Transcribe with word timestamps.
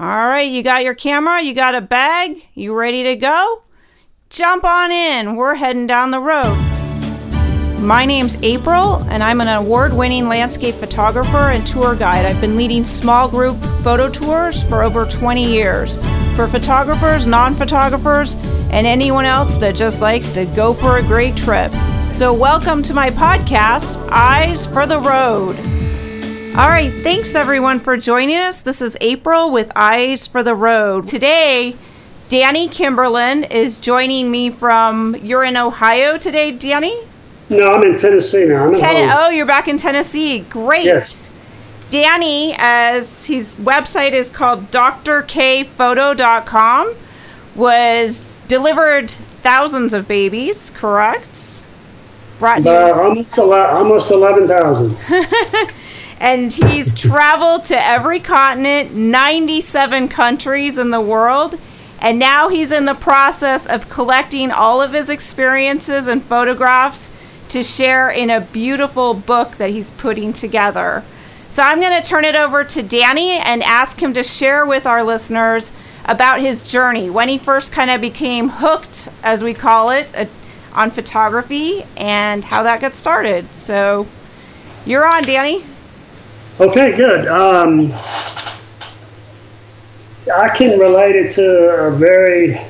All 0.00 0.06
right, 0.06 0.48
you 0.48 0.62
got 0.62 0.84
your 0.84 0.94
camera, 0.94 1.42
you 1.42 1.54
got 1.54 1.74
a 1.74 1.80
bag, 1.80 2.46
you 2.54 2.72
ready 2.72 3.02
to 3.02 3.16
go? 3.16 3.64
Jump 4.30 4.62
on 4.62 4.92
in, 4.92 5.34
we're 5.34 5.56
heading 5.56 5.88
down 5.88 6.12
the 6.12 6.20
road. 6.20 6.54
My 7.80 8.04
name's 8.04 8.40
April, 8.44 9.02
and 9.10 9.24
I'm 9.24 9.40
an 9.40 9.48
award 9.48 9.92
winning 9.92 10.28
landscape 10.28 10.76
photographer 10.76 11.50
and 11.50 11.66
tour 11.66 11.96
guide. 11.96 12.26
I've 12.26 12.40
been 12.40 12.56
leading 12.56 12.84
small 12.84 13.28
group 13.28 13.60
photo 13.82 14.08
tours 14.08 14.62
for 14.62 14.84
over 14.84 15.04
20 15.04 15.44
years 15.44 15.96
for 16.36 16.46
photographers, 16.46 17.26
non 17.26 17.52
photographers, 17.52 18.34
and 18.70 18.86
anyone 18.86 19.24
else 19.24 19.56
that 19.56 19.74
just 19.74 20.00
likes 20.00 20.30
to 20.30 20.44
go 20.54 20.74
for 20.74 20.98
a 20.98 21.02
great 21.02 21.36
trip. 21.36 21.72
So, 22.06 22.32
welcome 22.32 22.84
to 22.84 22.94
my 22.94 23.10
podcast, 23.10 23.98
Eyes 24.12 24.64
for 24.64 24.86
the 24.86 25.00
Road. 25.00 25.87
All 26.58 26.68
right, 26.68 26.92
thanks 27.04 27.36
everyone 27.36 27.78
for 27.78 27.96
joining 27.96 28.36
us. 28.36 28.62
This 28.62 28.82
is 28.82 28.96
April 29.00 29.52
with 29.52 29.70
Eyes 29.76 30.26
for 30.26 30.42
the 30.42 30.56
Road. 30.56 31.06
Today, 31.06 31.76
Danny 32.28 32.66
Kimberlin 32.66 33.44
is 33.44 33.78
joining 33.78 34.28
me 34.28 34.50
from, 34.50 35.14
you're 35.22 35.44
in 35.44 35.56
Ohio 35.56 36.18
today, 36.18 36.50
Danny? 36.50 36.98
No, 37.48 37.68
I'm 37.68 37.84
in 37.84 37.96
Tennessee 37.96 38.44
now. 38.46 38.66
I'm 38.66 38.74
Ten- 38.74 39.08
oh, 39.16 39.30
you're 39.30 39.46
back 39.46 39.68
in 39.68 39.76
Tennessee. 39.76 40.40
Great. 40.40 40.86
Yes. 40.86 41.30
Danny, 41.90 42.56
as 42.58 43.24
his 43.24 43.54
website 43.54 44.10
is 44.10 44.28
called 44.28 44.72
drkphoto.com, 44.72 46.94
was 47.54 48.24
delivered 48.48 49.12
thousands 49.12 49.94
of 49.94 50.08
babies, 50.08 50.70
correct? 50.70 51.62
Brought 52.40 52.66
almost, 52.66 53.38
ele- 53.38 53.52
almost 53.52 54.10
11,000. 54.10 54.98
and 56.20 56.52
he's 56.52 56.94
traveled 56.94 57.64
to 57.66 57.80
every 57.80 58.20
continent, 58.20 58.94
97 58.94 60.08
countries 60.08 60.78
in 60.78 60.90
the 60.90 61.00
world. 61.00 61.58
And 62.00 62.18
now 62.18 62.48
he's 62.48 62.72
in 62.72 62.84
the 62.84 62.94
process 62.94 63.66
of 63.66 63.88
collecting 63.88 64.50
all 64.50 64.80
of 64.80 64.92
his 64.92 65.10
experiences 65.10 66.06
and 66.06 66.22
photographs 66.22 67.10
to 67.50 67.62
share 67.62 68.10
in 68.10 68.30
a 68.30 68.40
beautiful 68.40 69.14
book 69.14 69.56
that 69.56 69.70
he's 69.70 69.90
putting 69.92 70.32
together. 70.32 71.04
So 71.50 71.62
I'm 71.62 71.80
going 71.80 72.00
to 72.00 72.06
turn 72.06 72.24
it 72.24 72.36
over 72.36 72.62
to 72.62 72.82
Danny 72.82 73.30
and 73.32 73.62
ask 73.62 74.02
him 74.02 74.12
to 74.14 74.22
share 74.22 74.66
with 74.66 74.86
our 74.86 75.02
listeners 75.02 75.72
about 76.04 76.40
his 76.40 76.62
journey, 76.62 77.10
when 77.10 77.28
he 77.28 77.38
first 77.38 77.72
kind 77.72 77.90
of 77.90 78.00
became 78.00 78.48
hooked, 78.48 79.08
as 79.22 79.44
we 79.44 79.54
call 79.54 79.90
it, 79.90 80.14
uh, 80.16 80.24
on 80.72 80.90
photography, 80.90 81.84
and 81.96 82.44
how 82.44 82.62
that 82.62 82.80
got 82.80 82.94
started. 82.94 83.52
So 83.54 84.06
you're 84.86 85.06
on, 85.06 85.22
Danny. 85.24 85.64
Okay, 86.60 86.96
good. 86.96 87.28
Um, 87.28 87.92
I 90.34 90.48
can 90.48 90.76
relate 90.80 91.14
it 91.14 91.30
to 91.32 91.86
a 91.86 91.90
very, 91.92 92.60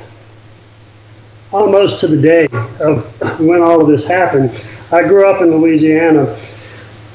almost 1.52 1.98
to 2.00 2.06
the 2.06 2.20
day 2.20 2.48
of 2.80 3.40
when 3.40 3.62
all 3.62 3.80
of 3.80 3.86
this 3.86 4.06
happened. 4.06 4.50
I 4.92 5.08
grew 5.08 5.26
up 5.26 5.40
in 5.40 5.52
Louisiana 5.52 6.38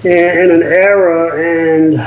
in, 0.03 0.11
in 0.11 0.49
an 0.49 0.63
era 0.63 1.37
and 1.39 1.99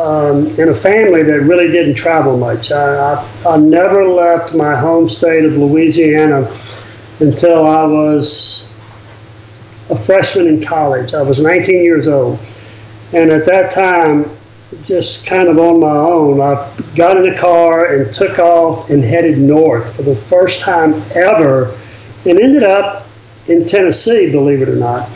um, 0.00 0.48
in 0.58 0.70
a 0.70 0.74
family 0.74 1.22
that 1.22 1.42
really 1.42 1.68
didn't 1.68 1.94
travel 1.94 2.36
much. 2.36 2.72
I, 2.72 3.14
I, 3.14 3.44
I 3.46 3.56
never 3.56 4.04
left 4.04 4.52
my 4.52 4.74
home 4.74 5.08
state 5.08 5.44
of 5.44 5.52
Louisiana 5.52 6.60
until 7.20 7.64
I 7.64 7.84
was 7.84 8.66
a 9.90 9.96
freshman 9.96 10.48
in 10.48 10.60
college. 10.60 11.14
I 11.14 11.22
was 11.22 11.40
19 11.40 11.84
years 11.84 12.08
old. 12.08 12.40
And 13.12 13.30
at 13.30 13.46
that 13.46 13.70
time, 13.70 14.30
just 14.82 15.26
kind 15.26 15.48
of 15.48 15.58
on 15.58 15.80
my 15.80 15.88
own, 15.88 16.40
I 16.40 16.70
got 16.94 17.16
in 17.16 17.32
a 17.32 17.38
car 17.38 17.94
and 17.94 18.12
took 18.12 18.38
off 18.38 18.90
and 18.90 19.02
headed 19.02 19.38
north 19.38 19.96
for 19.96 20.02
the 20.02 20.14
first 20.14 20.60
time 20.60 21.02
ever 21.14 21.76
and 22.26 22.38
ended 22.38 22.62
up 22.62 23.06
in 23.46 23.64
Tennessee, 23.64 24.30
believe 24.30 24.60
it 24.60 24.68
or 24.68 24.76
not. 24.76 25.08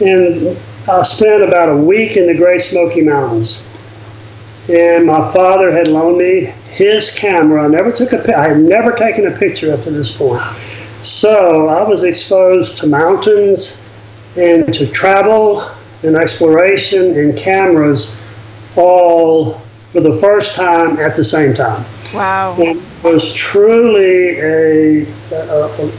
And 0.00 0.58
I 0.88 1.02
spent 1.02 1.42
about 1.42 1.68
a 1.68 1.76
week 1.76 2.16
in 2.16 2.26
the 2.26 2.34
Great 2.34 2.62
Smoky 2.62 3.02
Mountains. 3.02 3.66
And 4.68 5.06
my 5.06 5.20
father 5.32 5.70
had 5.70 5.88
loaned 5.88 6.18
me 6.18 6.52
his 6.68 7.14
camera. 7.14 7.64
I 7.64 7.68
never 7.68 7.92
took 7.92 8.12
a 8.12 8.36
I 8.36 8.48
had 8.48 8.58
never 8.58 8.92
taken 8.92 9.26
a 9.26 9.36
picture 9.36 9.72
up 9.72 9.82
to 9.82 9.90
this 9.90 10.16
point. 10.16 10.42
So 11.02 11.68
I 11.68 11.82
was 11.82 12.04
exposed 12.04 12.78
to 12.78 12.86
mountains 12.86 13.84
and 14.36 14.72
to 14.72 14.86
travel 14.86 15.70
and 16.02 16.16
exploration 16.16 17.16
and 17.18 17.36
cameras 17.36 18.16
all 18.76 19.60
for 19.92 20.00
the 20.00 20.12
first 20.14 20.56
time 20.56 20.98
at 20.98 21.14
the 21.14 21.24
same 21.24 21.54
time. 21.54 21.84
Wow. 22.14 22.56
It 22.58 22.82
was 23.02 23.32
truly 23.34 24.38
a, 24.40 25.06
a, 25.32 25.92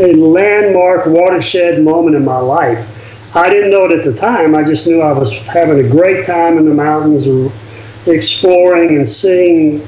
a 0.00 0.12
landmark 0.14 1.06
watershed 1.06 1.82
moment 1.82 2.16
in 2.16 2.24
my 2.24 2.38
life. 2.38 2.92
I 3.36 3.50
didn't 3.50 3.70
know 3.70 3.84
it 3.84 3.92
at 3.92 4.04
the 4.04 4.14
time. 4.14 4.54
I 4.54 4.64
just 4.64 4.86
knew 4.86 5.02
I 5.02 5.12
was 5.12 5.32
having 5.46 5.84
a 5.84 5.88
great 5.88 6.24
time 6.24 6.58
in 6.58 6.64
the 6.64 6.74
mountains, 6.74 7.26
or 7.26 7.52
exploring 8.06 8.96
and 8.96 9.08
seeing 9.08 9.80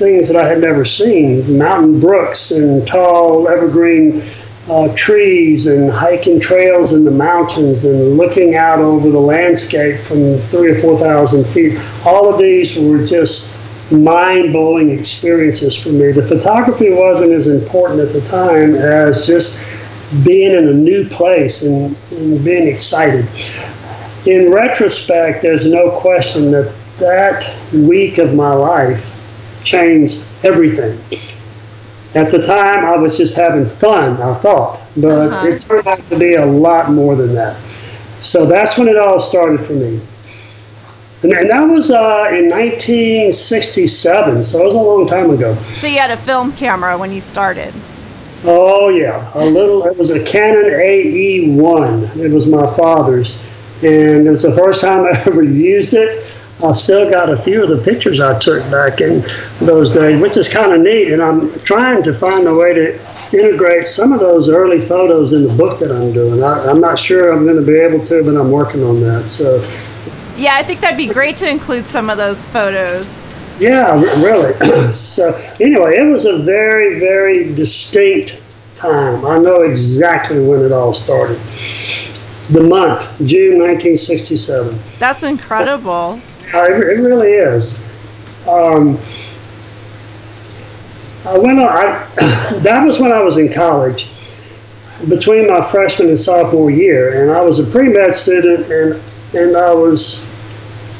things 0.00 0.28
that 0.28 0.36
I 0.36 0.46
had 0.46 0.60
never 0.60 0.84
seen 0.84 1.58
mountain 1.58 2.00
brooks 2.00 2.50
and 2.50 2.86
tall 2.86 3.48
evergreen 3.48 4.22
uh, 4.70 4.94
trees 4.94 5.66
and 5.66 5.90
hiking 5.90 6.38
trails 6.38 6.92
in 6.92 7.02
the 7.02 7.10
mountains 7.10 7.84
and 7.84 8.16
looking 8.16 8.54
out 8.54 8.78
over 8.78 9.10
the 9.10 9.18
landscape 9.18 9.98
from 10.00 10.38
three 10.48 10.70
or 10.70 10.78
four 10.78 10.96
thousand 10.96 11.44
feet. 11.44 11.76
All 12.06 12.32
of 12.32 12.38
these 12.38 12.78
were 12.78 13.04
just 13.04 13.56
mind 13.90 14.52
blowing 14.52 14.90
experiences 14.90 15.74
for 15.74 15.88
me. 15.88 16.12
The 16.12 16.22
photography 16.22 16.90
wasn't 16.90 17.32
as 17.32 17.48
important 17.48 17.98
at 18.00 18.12
the 18.12 18.20
time 18.20 18.76
as 18.76 19.26
just 19.26 19.60
being 20.24 20.54
in 20.54 20.68
a 20.68 20.72
new 20.72 21.08
place 21.08 21.62
and, 21.62 21.96
and 22.12 22.44
being 22.44 22.68
excited. 22.68 23.26
In 24.26 24.52
retrospect, 24.52 25.42
there's 25.42 25.66
no 25.66 25.90
question 25.98 26.52
that 26.52 26.72
that 27.00 27.52
week 27.72 28.18
of 28.18 28.34
my 28.34 28.52
life 28.52 29.12
changed 29.64 30.26
everything. 30.44 31.00
At 32.14 32.32
the 32.32 32.42
time, 32.42 32.84
I 32.84 32.96
was 32.96 33.16
just 33.16 33.36
having 33.36 33.66
fun, 33.66 34.20
I 34.20 34.34
thought, 34.34 34.80
but 34.96 35.28
Uh-huh. 35.32 35.46
it 35.46 35.60
turned 35.60 35.86
out 35.86 36.04
to 36.08 36.18
be 36.18 36.34
a 36.34 36.44
lot 36.44 36.90
more 36.90 37.14
than 37.14 37.34
that. 37.36 37.56
So 38.20 38.46
that's 38.46 38.76
when 38.76 38.88
it 38.88 38.96
all 38.98 39.20
started 39.20 39.60
for 39.60 39.74
me. 39.74 40.00
And, 41.22 41.32
and 41.32 41.50
that 41.50 41.68
was 41.68 41.90
uh, 41.90 42.28
in 42.32 42.48
1967, 42.48 44.42
so 44.42 44.60
it 44.60 44.64
was 44.64 44.74
a 44.74 44.78
long 44.78 45.06
time 45.06 45.30
ago. 45.30 45.54
So 45.76 45.86
you 45.86 45.98
had 45.98 46.10
a 46.10 46.16
film 46.16 46.52
camera 46.52 46.98
when 46.98 47.12
you 47.12 47.20
started. 47.20 47.72
Oh 48.44 48.88
yeah, 48.88 49.30
a 49.34 49.44
little. 49.44 49.84
It 49.86 49.96
was 49.98 50.10
a 50.10 50.24
Canon 50.24 50.64
AE1. 50.64 52.16
It 52.16 52.30
was 52.32 52.46
my 52.46 52.66
father's, 52.74 53.36
and 53.82 54.26
it 54.26 54.30
was 54.30 54.42
the 54.42 54.56
first 54.56 54.80
time 54.80 55.04
I 55.04 55.10
ever 55.26 55.42
used 55.42 55.92
it. 55.92 56.24
I've 56.62 56.76
still 56.76 57.10
got 57.10 57.30
a 57.30 57.36
few 57.36 57.62
of 57.62 57.68
the 57.68 57.78
pictures 57.78 58.20
I 58.20 58.38
took 58.38 58.62
back 58.70 59.00
in 59.00 59.24
those 59.60 59.92
days, 59.92 60.20
which 60.20 60.36
is 60.36 60.48
kind 60.48 60.72
of 60.72 60.80
neat. 60.80 61.12
And 61.12 61.22
I'm 61.22 61.58
trying 61.60 62.02
to 62.02 62.12
find 62.12 62.46
a 62.46 62.54
way 62.54 62.74
to 62.74 63.38
integrate 63.38 63.86
some 63.86 64.12
of 64.12 64.20
those 64.20 64.48
early 64.48 64.80
photos 64.80 65.32
in 65.32 65.46
the 65.46 65.54
book 65.54 65.78
that 65.80 65.90
I'm 65.90 66.12
doing. 66.12 66.42
I, 66.42 66.66
I'm 66.66 66.80
not 66.80 66.98
sure 66.98 67.32
I'm 67.32 67.44
going 67.44 67.56
to 67.56 67.66
be 67.66 67.78
able 67.78 68.04
to, 68.06 68.22
but 68.24 68.36
I'm 68.36 68.50
working 68.50 68.82
on 68.82 69.00
that. 69.00 69.28
So 69.28 69.62
Yeah, 70.36 70.56
I 70.56 70.62
think 70.62 70.80
that'd 70.80 70.98
be 70.98 71.06
great 71.06 71.36
to 71.38 71.48
include 71.48 71.86
some 71.86 72.10
of 72.10 72.16
those 72.16 72.46
photos. 72.46 73.12
Yeah, 73.58 74.00
really. 74.20 74.92
so 74.92 75.34
anyway, 75.60 75.96
it 75.96 76.10
was 76.10 76.26
a 76.26 76.38
very, 76.38 76.98
very 76.98 77.54
distinct 77.54 78.42
time. 78.74 79.24
I 79.24 79.38
know 79.38 79.60
exactly 79.62 80.44
when 80.44 80.62
it 80.62 80.72
all 80.72 80.94
started. 80.94 81.38
The 82.50 82.62
month, 82.62 83.02
June 83.26 83.58
1967. 83.58 84.78
That's 84.98 85.22
incredible. 85.22 86.20
Uh, 86.52 86.64
It, 86.64 86.98
it 86.98 87.00
really 87.00 87.32
is. 87.32 87.80
Um, 88.48 88.98
I 91.24 91.38
went 91.38 91.60
on. 91.60 91.68
I, 91.68 92.08
that 92.62 92.84
was 92.84 92.98
when 92.98 93.12
I 93.12 93.20
was 93.22 93.36
in 93.36 93.52
college, 93.52 94.10
between 95.08 95.46
my 95.46 95.60
freshman 95.60 96.08
and 96.08 96.18
sophomore 96.18 96.70
year, 96.70 97.22
and 97.22 97.30
I 97.30 97.40
was 97.42 97.58
a 97.58 97.64
pre 97.64 97.88
med 97.88 98.14
student, 98.14 98.70
and 98.70 99.00
and 99.38 99.56
I 99.56 99.72
was, 99.72 100.24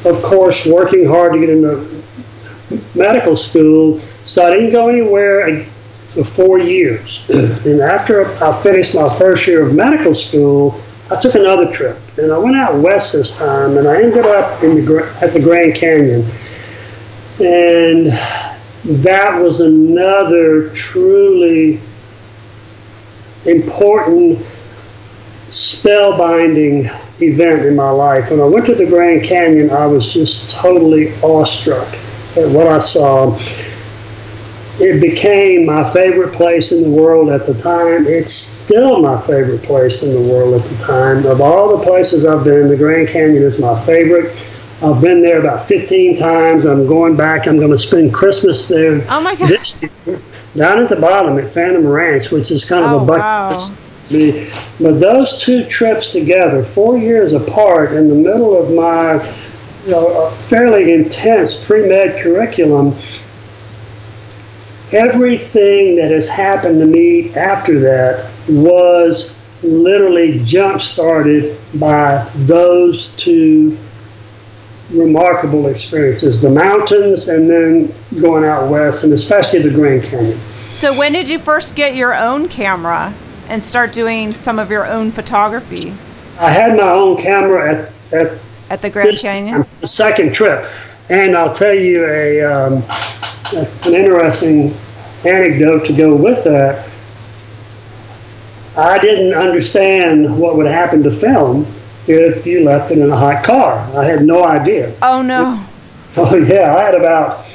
of 0.05 0.23
course, 0.23 0.67
working 0.67 1.07
hard 1.07 1.33
to 1.33 1.41
get 1.41 1.51
into 1.51 2.01
medical 2.95 3.37
school. 3.37 4.01
So 4.27 4.47
I 4.47 4.51
didn't 4.51 4.71
go 4.71 4.89
anywhere 4.89 5.65
for 6.05 6.23
four 6.23 6.59
years. 6.59 7.29
and 7.31 7.81
after 7.81 8.27
I 8.43 8.53
finished 8.63 8.95
my 8.95 9.09
first 9.19 9.47
year 9.49 9.67
of 9.67 9.75
medical 9.75 10.15
school, 10.15 10.81
I 11.11 11.17
took 11.21 11.35
another 11.35 11.73
trip, 11.73 11.99
and 12.19 12.33
I 12.33 12.39
went 12.39 12.57
out 12.57 12.81
west 12.81 13.15
this 13.15 13.37
time, 13.37 13.77
and 13.79 13.89
I 13.89 14.01
ended 14.01 14.27
up 14.27 14.63
in 14.63 14.85
the 14.85 15.19
at 15.21 15.33
the 15.33 15.41
Grand 15.41 15.75
Canyon, 15.75 16.25
and 17.41 18.07
that 19.03 19.41
was 19.41 19.61
another 19.61 20.71
truly 20.71 21.81
important 23.45 24.39
spellbinding 25.49 26.85
event 27.21 27.67
in 27.67 27.75
my 27.75 27.91
life. 27.91 28.31
When 28.31 28.41
I 28.41 28.45
went 28.45 28.67
to 28.67 28.75
the 28.75 28.87
Grand 28.87 29.25
Canyon, 29.25 29.71
I 29.71 29.87
was 29.87 30.13
just 30.13 30.51
totally 30.51 31.13
awestruck 31.23 31.89
at 32.37 32.49
what 32.49 32.69
I 32.69 32.79
saw. 32.79 33.37
It 34.81 35.01
became 35.01 35.67
my 35.67 35.85
favorite 35.93 36.33
place 36.33 36.73
in 36.73 36.83
the 36.83 36.91
world 36.91 37.29
at 37.29 37.47
the 37.47 37.53
time. 37.53 38.07
It's 38.07 38.33
still 38.33 39.03
my 39.03 39.21
favorite 39.21 39.63
place 39.63 40.03
in 40.03 40.15
the 40.15 40.33
world 40.33 40.61
at 40.61 40.67
the 40.71 40.77
time. 40.79 41.27
Of 41.27 41.43
all 41.43 41.77
the 41.77 41.85
places 41.85 42.25
I've 42.25 42.45
been, 42.45 42.69
the 42.69 42.77
Grand 42.77 43.09
Canyon 43.09 43.43
is 43.43 43.59
my 43.59 43.79
favorite. 43.85 44.47
I've 44.83 45.03
been 45.03 45.21
there 45.21 45.39
about 45.39 45.61
15 45.61 46.17
times. 46.17 46.65
I'm 46.65 46.87
going 46.87 47.15
back. 47.15 47.47
I'm 47.47 47.59
going 47.59 47.71
to 47.71 47.79
spend 47.79 48.15
Christmas 48.15 48.67
there. 48.69 49.05
Oh 49.11 49.21
my 49.21 49.35
gosh. 49.35 49.81
down 50.57 50.79
at 50.79 50.89
the 50.89 50.97
bottom 50.99 51.39
at 51.39 51.49
Phantom 51.53 51.87
Ranch, 51.87 52.31
which 52.31 52.51
is 52.51 52.65
kind 52.65 52.83
of 52.83 52.93
oh, 52.93 53.03
a 53.03 53.07
bucket 53.07 53.23
wow. 53.23 53.53
list. 53.53 53.83
But 54.81 54.99
those 54.99 55.43
two 55.43 55.67
trips 55.67 56.09
together, 56.09 56.65
four 56.65 56.97
years 56.97 57.35
apart, 57.35 57.93
in 57.93 58.09
the 58.09 58.15
middle 58.15 58.59
of 58.59 58.73
my 58.75 59.23
you 59.85 59.93
know, 59.93 60.31
fairly 60.41 60.93
intense 60.93 61.65
pre 61.67 61.87
med 61.87 62.21
curriculum, 62.23 62.97
everything 64.93 65.97
that 65.97 66.11
has 66.11 66.29
happened 66.29 66.81
to 66.81 66.87
me 66.87 67.35
after 67.35 67.79
that 67.81 68.31
was 68.49 69.39
literally 69.63 70.43
jump 70.45 70.81
started 70.81 71.59
by 71.75 72.29
those 72.35 73.09
two 73.17 73.77
remarkable 74.91 75.69
experiences 75.69 76.41
the 76.41 76.51
mountains 76.51 77.29
and 77.29 77.49
then 77.49 77.95
going 78.21 78.45
out 78.45 78.69
west, 78.71 79.05
and 79.05 79.13
especially 79.13 79.61
the 79.61 79.71
Grand 79.71 80.03
Canyon. 80.03 80.41
So, 80.75 80.97
when 80.97 81.13
did 81.13 81.29
you 81.29 81.39
first 81.39 81.75
get 81.75 81.95
your 81.95 82.15
own 82.15 82.49
camera 82.49 83.15
and 83.49 83.63
start 83.63 83.93
doing 83.93 84.33
some 84.33 84.59
of 84.59 84.71
your 84.71 84.87
own 84.87 85.11
photography? 85.11 85.95
I 86.39 86.51
had 86.51 86.77
my 86.77 86.89
own 86.89 87.17
camera 87.17 87.93
at, 88.13 88.13
at, 88.13 88.39
at 88.71 88.83
the 88.83 88.91
Grand 88.91 89.19
Canyon? 89.19 89.65
The 89.81 89.89
second 89.89 90.33
trip. 90.35 90.69
And 91.11 91.37
I'll 91.37 91.53
tell 91.53 91.75
you 91.75 92.07
a, 92.07 92.43
um, 92.43 92.85
an 93.55 93.95
interesting 93.95 94.75
anecdote 95.25 95.85
to 95.87 95.93
go 95.93 96.15
with 96.15 96.45
that. 96.45 96.89
I 98.77 98.99
didn't 98.99 99.35
understand 99.35 100.39
what 100.39 100.57
would 100.57 100.67
happen 100.67 101.03
to 101.03 101.11
film 101.11 101.67
if 102.07 102.47
you 102.47 102.65
left 102.65 102.93
it 102.93 102.99
in 102.99 103.11
a 103.11 103.17
hot 103.17 103.45
car. 103.45 103.79
I 103.99 104.05
had 104.05 104.23
no 104.23 104.45
idea. 104.45 104.95
Oh 105.03 105.23
no. 105.23 105.65
Oh 106.17 106.37
yeah, 106.37 106.75
I 106.75 106.83
had 106.83 106.97
about 106.97 107.47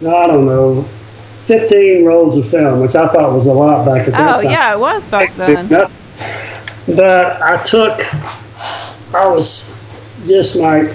I 0.00 0.26
don't 0.26 0.46
know, 0.46 0.82
fifteen 1.44 2.04
rolls 2.04 2.36
of 2.36 2.44
film, 2.44 2.80
which 2.80 2.96
I 2.96 3.06
thought 3.06 3.32
was 3.32 3.46
a 3.46 3.52
lot 3.52 3.86
back 3.86 4.08
at 4.08 4.14
that 4.14 4.20
oh, 4.20 4.42
time. 4.42 4.46
Oh 4.46 4.50
yeah, 4.50 4.72
it 4.72 4.80
was 4.80 5.06
back 5.06 5.32
then. 5.36 5.68
But 5.68 7.40
I 7.40 7.62
took, 7.62 8.00
I 9.14 9.28
was 9.28 9.72
just 10.26 10.58
my 10.58 10.92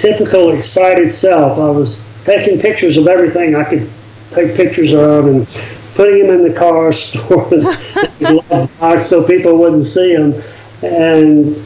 typical 0.00 0.50
excited 0.50 1.12
self. 1.12 1.58
I 1.58 1.70
was 1.70 2.04
taking 2.24 2.58
pictures 2.58 2.96
of 2.96 3.06
everything 3.06 3.54
I 3.54 3.64
could 3.64 3.90
take 4.30 4.54
pictures 4.54 4.92
of 4.94 5.26
and 5.26 5.46
putting 5.94 6.26
them 6.26 6.38
in 6.38 6.50
the 6.50 6.58
car, 6.58 6.90
storing 6.92 7.64
them 8.18 8.98
so 8.98 9.26
people 9.26 9.58
wouldn't 9.58 9.84
see 9.84 10.16
them 10.16 10.42
and 10.82 11.62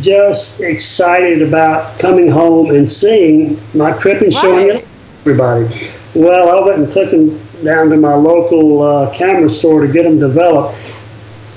just 0.00 0.60
excited 0.60 1.42
about 1.42 1.98
coming 1.98 2.28
home 2.28 2.74
and 2.74 2.88
seeing 2.88 3.60
my 3.74 3.96
trip 3.98 4.22
and 4.22 4.32
showing 4.32 4.68
right. 4.68 4.76
it 4.76 4.88
everybody. 5.20 5.90
Well, 6.14 6.48
I 6.48 6.66
went 6.66 6.82
and 6.82 6.90
took 6.90 7.10
them 7.10 7.40
down 7.62 7.90
to 7.90 7.96
my 7.96 8.14
local 8.14 8.82
uh, 8.82 9.14
camera 9.14 9.48
store 9.48 9.86
to 9.86 9.92
get 9.92 10.04
them 10.04 10.18
developed. 10.18 10.78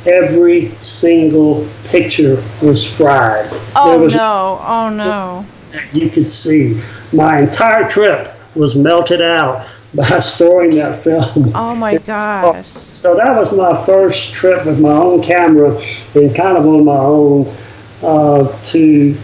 Every 0.05 0.69
single 0.75 1.67
picture 1.85 2.43
was 2.61 2.85
fried. 2.85 3.49
Oh 3.75 4.03
was 4.03 4.13
no! 4.13 4.57
Oh 4.61 4.89
no! 4.89 5.45
You 5.91 6.09
could 6.09 6.27
see 6.27 6.81
my 7.11 7.39
entire 7.41 7.89
trip 7.89 8.29
was 8.55 8.75
melted 8.75 9.21
out 9.21 9.67
by 9.93 10.19
storing 10.19 10.75
that 10.75 10.95
film. 10.95 11.51
Oh 11.55 11.75
my 11.75 11.97
gosh. 12.05 12.67
So 12.67 13.15
that 13.15 13.35
was 13.35 13.53
my 13.55 13.73
first 13.85 14.33
trip 14.33 14.65
with 14.65 14.79
my 14.79 14.93
own 14.93 15.21
camera 15.21 15.77
and 16.15 16.35
kind 16.35 16.57
of 16.57 16.65
on 16.65 16.85
my 16.85 16.97
own 16.97 17.53
uh, 18.01 18.61
to 18.63 19.17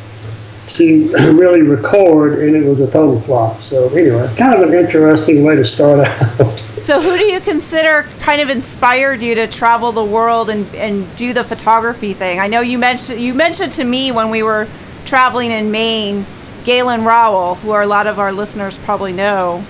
to 0.68 1.12
really 1.34 1.64
record, 1.64 2.40
and 2.40 2.56
it 2.56 2.68
was 2.68 2.80
a 2.80 2.90
total 2.90 3.20
flop. 3.20 3.62
So 3.62 3.90
anyway, 3.90 4.32
kind 4.38 4.54
of 4.54 4.70
an 4.70 4.76
interesting 4.76 5.44
way 5.44 5.56
to 5.56 5.66
start 5.66 6.08
out. 6.08 6.60
So 6.78 7.02
who 7.02 7.18
do 7.18 7.26
you 7.26 7.40
consider 7.40 8.04
kind 8.20 8.42
of 8.42 8.50
inspired 8.50 9.22
you 9.22 9.36
to 9.36 9.48
travel 9.48 9.92
the 9.92 10.04
world 10.04 10.50
and, 10.50 10.74
and 10.76 11.16
do 11.16 11.34
the 11.34 11.44
photography 11.44 12.14
thing? 12.14 12.40
I 12.40 12.48
know 12.48 12.62
you 12.62 12.78
mentioned 12.78 13.20
you 13.20 13.34
mentioned 13.34 13.72
to 13.74 13.84
me 13.84 14.12
when 14.12 14.30
we 14.30 14.44
were 14.44 14.68
traveling 15.06 15.52
in 15.52 15.72
Maine, 15.72 16.26
Galen 16.64 17.04
Rowell, 17.04 17.56
who 17.56 17.72
a 17.72 17.86
lot 17.86 18.08
of 18.08 18.20
our 18.20 18.32
listeners 18.32 18.78
probably 18.80 19.14
know 19.14 19.64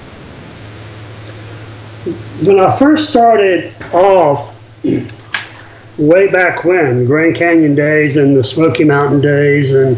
when 2.44 2.60
I 2.60 2.76
first 2.78 3.10
started 3.10 3.74
off, 3.94 4.58
way 5.98 6.32
back 6.32 6.64
when, 6.64 7.06
Grand 7.06 7.36
Canyon 7.36 7.76
days 7.76 8.16
and 8.16 8.36
the 8.36 8.44
Smoky 8.44 8.86
Mountain 8.86 9.22
days, 9.22 9.74
and 9.74 9.98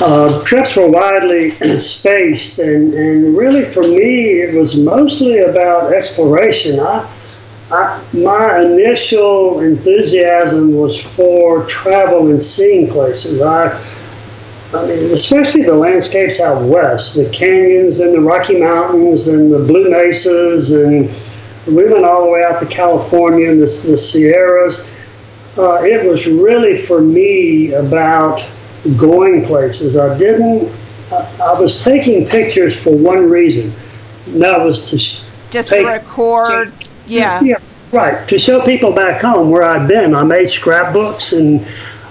uh, 0.00 0.42
trips 0.44 0.76
were 0.76 0.88
widely 0.88 1.50
spaced, 1.78 2.58
and, 2.58 2.94
and 2.94 3.36
really 3.36 3.64
for 3.64 3.82
me, 3.82 4.40
it 4.40 4.54
was 4.54 4.76
mostly 4.76 5.40
about 5.40 5.92
exploration. 5.92 6.80
I, 6.80 7.08
I, 7.70 8.02
my 8.12 8.62
initial 8.62 9.60
enthusiasm 9.60 10.74
was 10.74 11.00
for 11.00 11.64
travel 11.66 12.30
and 12.30 12.42
seeing 12.42 12.88
places. 12.88 13.42
I, 13.42 13.78
I 14.72 14.86
mean, 14.86 15.12
especially 15.12 15.62
the 15.62 15.74
landscapes 15.74 16.40
out 16.40 16.62
west, 16.62 17.16
the 17.16 17.28
canyons 17.30 17.98
and 17.98 18.14
the 18.14 18.20
Rocky 18.20 18.58
Mountains 18.60 19.26
and 19.26 19.52
the 19.52 19.58
Blue 19.58 19.90
Mesas 19.90 20.70
and 20.70 21.10
we 21.66 21.84
went 21.84 22.04
all 22.04 22.24
the 22.24 22.30
way 22.30 22.44
out 22.44 22.58
to 22.60 22.66
California 22.66 23.50
and 23.50 23.60
the, 23.60 23.66
the 23.88 23.98
Sierras. 23.98 24.90
Uh, 25.58 25.82
it 25.82 26.08
was 26.08 26.26
really 26.26 26.76
for 26.76 27.00
me 27.00 27.72
about 27.72 28.44
going 28.96 29.44
places. 29.44 29.96
I 29.96 30.16
didn't. 30.16 30.72
I, 31.12 31.38
I 31.42 31.60
was 31.60 31.84
taking 31.84 32.26
pictures 32.26 32.78
for 32.78 32.96
one 32.96 33.28
reason. 33.28 33.72
That 34.28 34.64
was 34.64 34.88
to 34.90 34.96
just 34.96 35.70
take, 35.70 35.82
to 35.82 35.86
record. 35.86 36.72
Yeah. 37.06 37.42
Yeah. 37.42 37.58
Right. 37.92 38.26
To 38.28 38.38
show 38.38 38.62
people 38.64 38.92
back 38.92 39.20
home 39.20 39.50
where 39.50 39.64
I'd 39.64 39.88
been. 39.88 40.14
I 40.14 40.22
made 40.22 40.48
scrapbooks, 40.48 41.32
and 41.32 41.66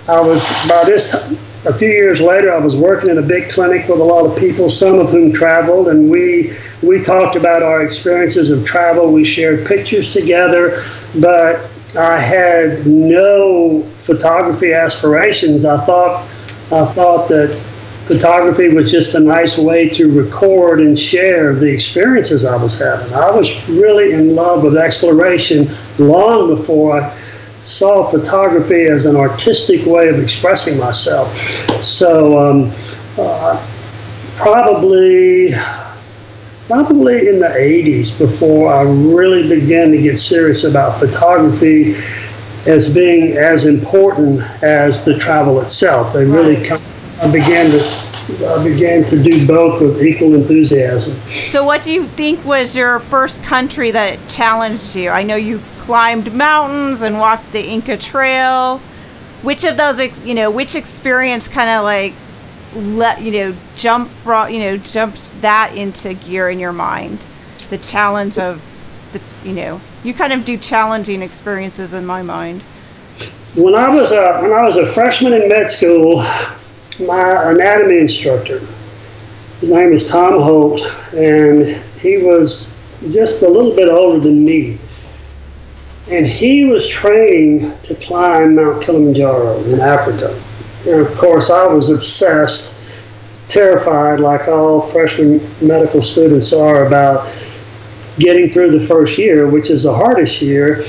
I 0.08 0.20
was 0.20 0.46
by 0.68 0.84
this 0.86 1.12
time 1.12 1.38
a 1.66 1.74
few 1.74 1.90
years 1.90 2.22
later, 2.22 2.54
I 2.54 2.60
was 2.60 2.76
working 2.76 3.10
in 3.10 3.18
a 3.18 3.22
big 3.22 3.50
clinic 3.50 3.88
with 3.90 4.00
a 4.00 4.04
lot 4.04 4.26
of 4.26 4.38
people, 4.38 4.70
some 4.70 5.00
of 5.00 5.12
whom 5.12 5.34
traveled, 5.34 5.90
and 5.90 6.10
we 6.10 6.56
we 6.82 7.04
talked 7.04 7.36
about 7.36 7.64
our 7.64 7.84
experiences 7.84 8.50
of 8.50 8.66
travel. 8.66 9.12
We 9.12 9.26
shared 9.26 9.68
pictures 9.68 10.14
together, 10.14 10.84
but 11.20 11.70
I 11.98 12.18
had 12.18 12.88
no 12.88 13.84
photography 13.98 14.74
aspirations. 14.74 15.66
I 15.66 15.84
thought 15.86 16.26
I 16.72 16.86
thought 16.86 17.28
that 17.28 17.60
photography 18.06 18.70
was 18.70 18.90
just 18.92 19.14
a 19.16 19.20
nice 19.20 19.58
way 19.58 19.90
to 19.90 20.10
record 20.12 20.80
and 20.80 20.98
share 20.98 21.54
the 21.54 21.68
experiences 21.68 22.46
I 22.46 22.56
was 22.56 22.80
having. 22.80 23.14
I 23.14 23.30
was 23.32 23.68
really 23.70 24.14
in 24.14 24.34
love 24.34 24.64
with 24.64 24.78
exploration 24.78 25.70
long 26.00 26.48
before 26.48 27.02
I 27.02 27.16
saw 27.64 28.10
photography 28.10 28.86
as 28.86 29.06
an 29.06 29.16
artistic 29.16 29.86
way 29.86 30.08
of 30.08 30.20
expressing 30.20 30.78
myself. 30.78 31.36
So 31.84 32.38
um, 32.38 32.74
uh, 33.18 33.66
probably 34.36 35.54
probably 36.68 37.28
in 37.28 37.40
the 37.40 37.48
80s 37.48 38.18
before 38.18 38.72
I 38.72 38.84
really 38.84 39.50
began 39.50 39.90
to 39.90 39.98
get 39.98 40.20
serious 40.20 40.64
about 40.64 41.00
photography 41.00 41.96
as 42.68 42.94
being 42.94 43.38
as 43.38 43.66
important 43.66 44.42
as 44.62 45.04
the 45.04 45.18
travel 45.18 45.62
itself. 45.62 46.14
They 46.14 46.26
really 46.26 46.64
come, 46.64 46.80
I 47.22 47.32
began 47.32 47.72
to 47.72 48.10
I 48.46 48.64
began 48.64 49.04
to 49.06 49.22
do 49.22 49.48
both 49.48 49.82
with 49.82 50.04
equal 50.04 50.36
enthusiasm. 50.36 51.20
So, 51.48 51.66
what 51.66 51.82
do 51.82 51.92
you 51.92 52.06
think 52.10 52.46
was 52.46 52.76
your 52.76 53.00
first 53.00 53.44
country 53.44 53.90
that 53.90 54.20
challenged 54.30 54.96
you? 54.96 55.10
I 55.10 55.24
know 55.24 55.36
you've 55.36 55.79
climbed 55.90 56.32
mountains 56.32 57.02
and 57.02 57.18
walked 57.18 57.52
the 57.52 57.68
Inca 57.68 57.98
Trail. 57.98 58.78
Which 59.42 59.64
of 59.64 59.76
those, 59.76 60.20
you 60.24 60.36
know, 60.36 60.52
which 60.52 60.76
experience 60.76 61.48
kind 61.48 61.68
of 61.68 61.84
like 61.84 62.14
let 62.76 63.24
you 63.24 63.32
know 63.32 63.56
jump 63.76 64.12
from 64.12 64.54
you 64.54 64.60
know 64.60 64.78
jumped 64.78 65.42
that 65.42 65.76
into 65.76 66.14
gear 66.14 66.48
in 66.48 66.60
your 66.60 66.74
mind? 66.74 67.26
The 67.72 67.80
challenge 67.80 68.38
of 68.38 68.64
the 69.14 69.22
you 69.44 69.54
know 69.54 69.82
you 70.04 70.14
kind 70.14 70.32
of 70.32 70.46
do 70.46 70.58
challenging 70.60 71.24
experiences 71.24 71.96
in 71.96 72.06
my 72.06 72.22
mind. 72.22 72.62
When 73.56 73.74
I 73.74 73.90
was 73.90 74.12
a 74.12 74.42
when 74.42 74.54
I 74.54 74.62
was 74.62 74.76
a 74.76 74.86
freshman 74.86 75.34
in 75.34 75.50
med 75.50 75.70
school, 75.70 76.18
my 77.00 77.52
anatomy 77.52 77.98
instructor. 77.98 78.62
His 79.60 79.72
name 79.72 79.92
is 79.92 80.08
Tom 80.08 80.40
Holt, 80.40 80.82
and 81.16 81.66
he 82.00 82.18
was 82.18 82.76
just 83.10 83.42
a 83.42 83.50
little 83.50 83.76
bit 83.76 83.90
older 83.90 84.20
than 84.20 84.46
me. 84.46 84.78
And 86.10 86.26
he 86.26 86.66
was 86.66 86.88
training 86.88 87.78
to 87.84 87.96
climb 87.96 88.56
Mount 88.56 88.82
Kilimanjaro 88.84 89.64
in 89.66 89.80
Africa. 89.80 90.42
And 90.88 91.02
of 91.02 91.16
course, 91.18 91.50
I 91.52 91.68
was 91.68 91.92
obsessed 91.92 92.82
terrified, 93.48 94.20
like 94.20 94.48
all 94.48 94.80
freshman 94.80 95.40
medical 95.62 96.02
students 96.02 96.54
are, 96.54 96.86
about 96.86 97.32
getting 98.18 98.50
through 98.50 98.78
the 98.78 98.86
first 98.86 99.18
year, 99.18 99.48
which 99.48 99.70
is 99.70 99.84
the 99.84 99.94
hardest 99.94 100.42
year. 100.42 100.86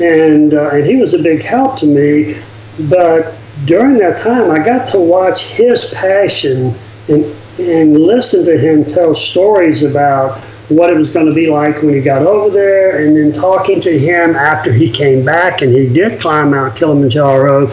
And, 0.00 0.54
uh, 0.54 0.70
and 0.70 0.84
he 0.84 0.96
was 0.96 1.14
a 1.14 1.22
big 1.22 1.42
help 1.42 1.76
to 1.78 1.86
me. 1.86 2.40
But 2.88 3.34
during 3.64 3.98
that 3.98 4.18
time, 4.18 4.50
I 4.50 4.58
got 4.64 4.86
to 4.88 4.98
watch 4.98 5.44
his 5.44 5.92
passion 5.94 6.74
and, 7.08 7.24
and 7.58 7.98
listen 7.98 8.44
to 8.44 8.58
him 8.58 8.84
tell 8.84 9.14
stories 9.14 9.82
about 9.82 10.40
what 10.68 10.90
it 10.90 10.96
was 10.96 11.12
going 11.12 11.26
to 11.26 11.34
be 11.34 11.48
like 11.48 11.82
when 11.82 11.94
he 11.94 12.00
got 12.00 12.22
over 12.22 12.50
there, 12.50 13.04
and 13.04 13.16
then 13.16 13.32
talking 13.32 13.80
to 13.80 13.98
him 13.98 14.36
after 14.36 14.72
he 14.72 14.90
came 14.90 15.24
back 15.24 15.62
and 15.62 15.72
he 15.72 15.88
did 15.88 16.20
climb 16.20 16.50
Mount 16.50 16.76
Kilimanjaro. 16.76 17.68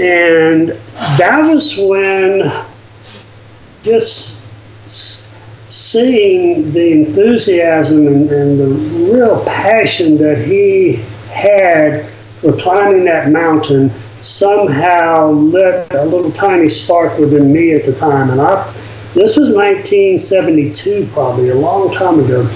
And 0.00 0.68
that 1.18 1.40
was 1.48 1.76
when 1.76 2.42
just 3.82 4.46
seeing 5.68 6.72
the 6.72 6.92
enthusiasm 6.92 8.06
and, 8.06 8.30
and 8.30 8.60
the 8.60 8.66
real 9.12 9.44
passion 9.44 10.16
that 10.18 10.38
he 10.38 10.96
had 11.28 12.06
for 12.40 12.52
climbing 12.56 13.04
that 13.04 13.30
mountain 13.30 13.90
somehow 14.22 15.30
lit 15.30 15.92
a 15.92 16.04
little 16.04 16.30
tiny 16.30 16.68
spark 16.68 17.18
within 17.18 17.52
me 17.52 17.72
at 17.72 17.84
the 17.84 17.94
time. 17.94 18.30
And 18.30 18.40
I, 18.40 18.72
this 19.16 19.38
was 19.38 19.50
1972, 19.50 21.06
probably 21.06 21.48
a 21.48 21.54
long 21.54 21.90
time 21.90 22.20
ago. 22.20 22.46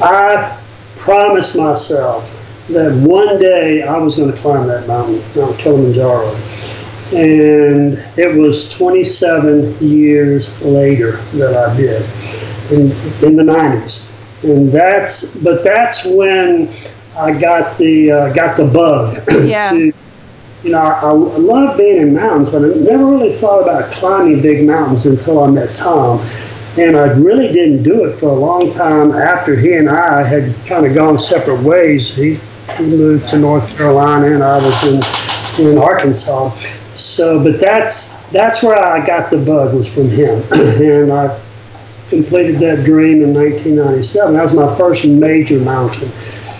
I 0.00 0.62
promised 0.94 1.56
myself 1.56 2.30
that 2.68 2.94
one 3.04 3.40
day 3.40 3.82
I 3.82 3.98
was 3.98 4.14
going 4.14 4.32
to 4.32 4.40
climb 4.40 4.68
that 4.68 4.86
mountain, 4.86 5.20
Mount 5.34 5.58
Kilimanjaro. 5.58 6.32
And 7.12 7.98
it 8.16 8.38
was 8.38 8.70
27 8.74 9.76
years 9.80 10.62
later 10.62 11.16
that 11.34 11.56
I 11.56 11.76
did, 11.76 12.02
in, 12.70 12.92
in 13.26 13.34
the 13.34 13.42
90s. 13.42 14.08
And 14.44 14.70
that's, 14.70 15.34
but 15.38 15.64
that's 15.64 16.04
when 16.04 16.72
I 17.16 17.36
got 17.36 17.76
the 17.76 18.12
uh, 18.12 18.32
got 18.32 18.56
the 18.56 18.66
bug. 18.66 19.16
Yeah. 19.48 19.70
to, 19.70 19.92
you 20.66 20.72
know, 20.72 20.80
I, 20.80 21.10
I 21.10 21.12
love 21.12 21.78
being 21.78 21.96
in 21.98 22.12
mountains, 22.12 22.50
but 22.50 22.64
I 22.64 22.74
never 22.74 23.06
really 23.06 23.36
thought 23.36 23.62
about 23.62 23.92
climbing 23.92 24.42
big 24.42 24.66
mountains 24.66 25.06
until 25.06 25.44
I 25.44 25.48
met 25.48 25.76
Tom. 25.76 26.18
And 26.76 26.96
I 26.96 27.12
really 27.12 27.52
didn't 27.52 27.84
do 27.84 28.04
it 28.04 28.18
for 28.18 28.30
a 28.30 28.34
long 28.34 28.72
time 28.72 29.12
after 29.12 29.54
he 29.54 29.74
and 29.74 29.88
I 29.88 30.24
had 30.24 30.52
kind 30.66 30.84
of 30.84 30.92
gone 30.92 31.18
separate 31.18 31.62
ways. 31.62 32.12
He, 32.12 32.40
he 32.76 32.82
moved 32.82 33.28
to 33.28 33.38
North 33.38 33.76
Carolina, 33.76 34.34
and 34.34 34.42
I 34.42 34.58
was 34.58 34.82
in 34.82 35.00
in 35.64 35.78
Arkansas. 35.78 36.50
So, 36.96 37.42
but 37.42 37.60
that's 37.60 38.16
that's 38.30 38.62
where 38.62 38.84
I 38.84 39.06
got 39.06 39.30
the 39.30 39.38
bug 39.38 39.72
was 39.72 39.92
from 39.92 40.10
him, 40.10 40.42
and 40.52 41.12
I 41.12 41.40
completed 42.10 42.56
that 42.56 42.84
dream 42.84 43.22
in 43.22 43.32
1997. 43.32 44.34
That 44.34 44.42
was 44.42 44.52
my 44.52 44.76
first 44.76 45.06
major 45.06 45.60
mountain 45.60 46.10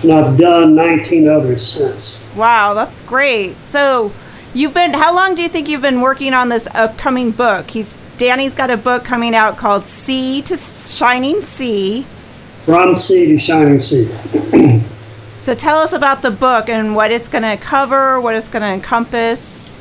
and 0.02 0.12
I've 0.12 0.36
done 0.38 0.74
19 0.74 1.28
others 1.28 1.66
since. 1.66 2.28
Wow, 2.34 2.74
that's 2.74 3.02
great. 3.02 3.64
So, 3.64 4.12
you've 4.54 4.74
been 4.74 4.94
how 4.94 5.14
long 5.14 5.34
do 5.34 5.42
you 5.42 5.48
think 5.48 5.68
you've 5.68 5.82
been 5.82 6.00
working 6.00 6.34
on 6.34 6.48
this 6.48 6.66
upcoming 6.74 7.30
book? 7.30 7.70
He's 7.70 7.96
Danny's 8.16 8.54
got 8.54 8.70
a 8.70 8.78
book 8.78 9.04
coming 9.04 9.34
out 9.34 9.58
called 9.58 9.84
Sea 9.84 10.40
to 10.42 10.56
Shining 10.56 11.42
Sea. 11.42 12.06
From 12.60 12.96
Sea 12.96 13.26
to 13.26 13.38
Shining 13.38 13.80
Sea. 13.80 14.10
so 15.38 15.54
tell 15.54 15.76
us 15.76 15.92
about 15.92 16.22
the 16.22 16.30
book 16.30 16.70
and 16.70 16.96
what 16.96 17.10
it's 17.10 17.28
going 17.28 17.42
to 17.42 17.62
cover, 17.62 18.18
what 18.20 18.34
it's 18.34 18.48
going 18.48 18.62
to 18.62 18.68
encompass. 18.68 19.80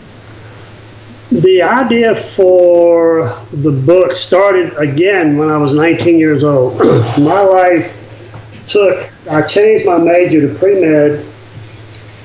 The 1.32 1.62
idea 1.62 2.14
for 2.14 3.42
the 3.52 3.72
book 3.72 4.12
started 4.12 4.76
again 4.78 5.38
when 5.38 5.50
I 5.50 5.58
was 5.58 5.74
19 5.74 6.20
years 6.20 6.44
old. 6.44 6.78
My 7.18 7.42
life 7.42 7.98
took, 8.68 9.10
I 9.30 9.42
changed 9.42 9.86
my 9.86 9.98
major 9.98 10.48
to 10.48 10.58
pre 10.58 10.80
med, 10.80 11.26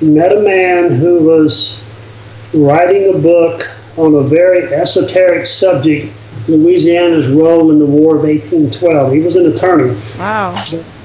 met 0.02 0.36
a 0.36 0.40
man 0.40 0.92
who 0.92 1.20
was 1.20 1.82
writing 2.52 3.14
a 3.14 3.18
book 3.18 3.70
on 3.96 4.14
a 4.14 4.22
very 4.22 4.72
esoteric 4.72 5.46
subject 5.46 6.12
Louisiana's 6.48 7.28
role 7.28 7.70
in 7.70 7.78
the 7.78 7.86
War 7.86 8.16
of 8.16 8.22
1812. 8.22 9.12
He 9.12 9.20
was 9.20 9.36
an 9.36 9.46
attorney. 9.46 9.98
Wow. 10.18 10.54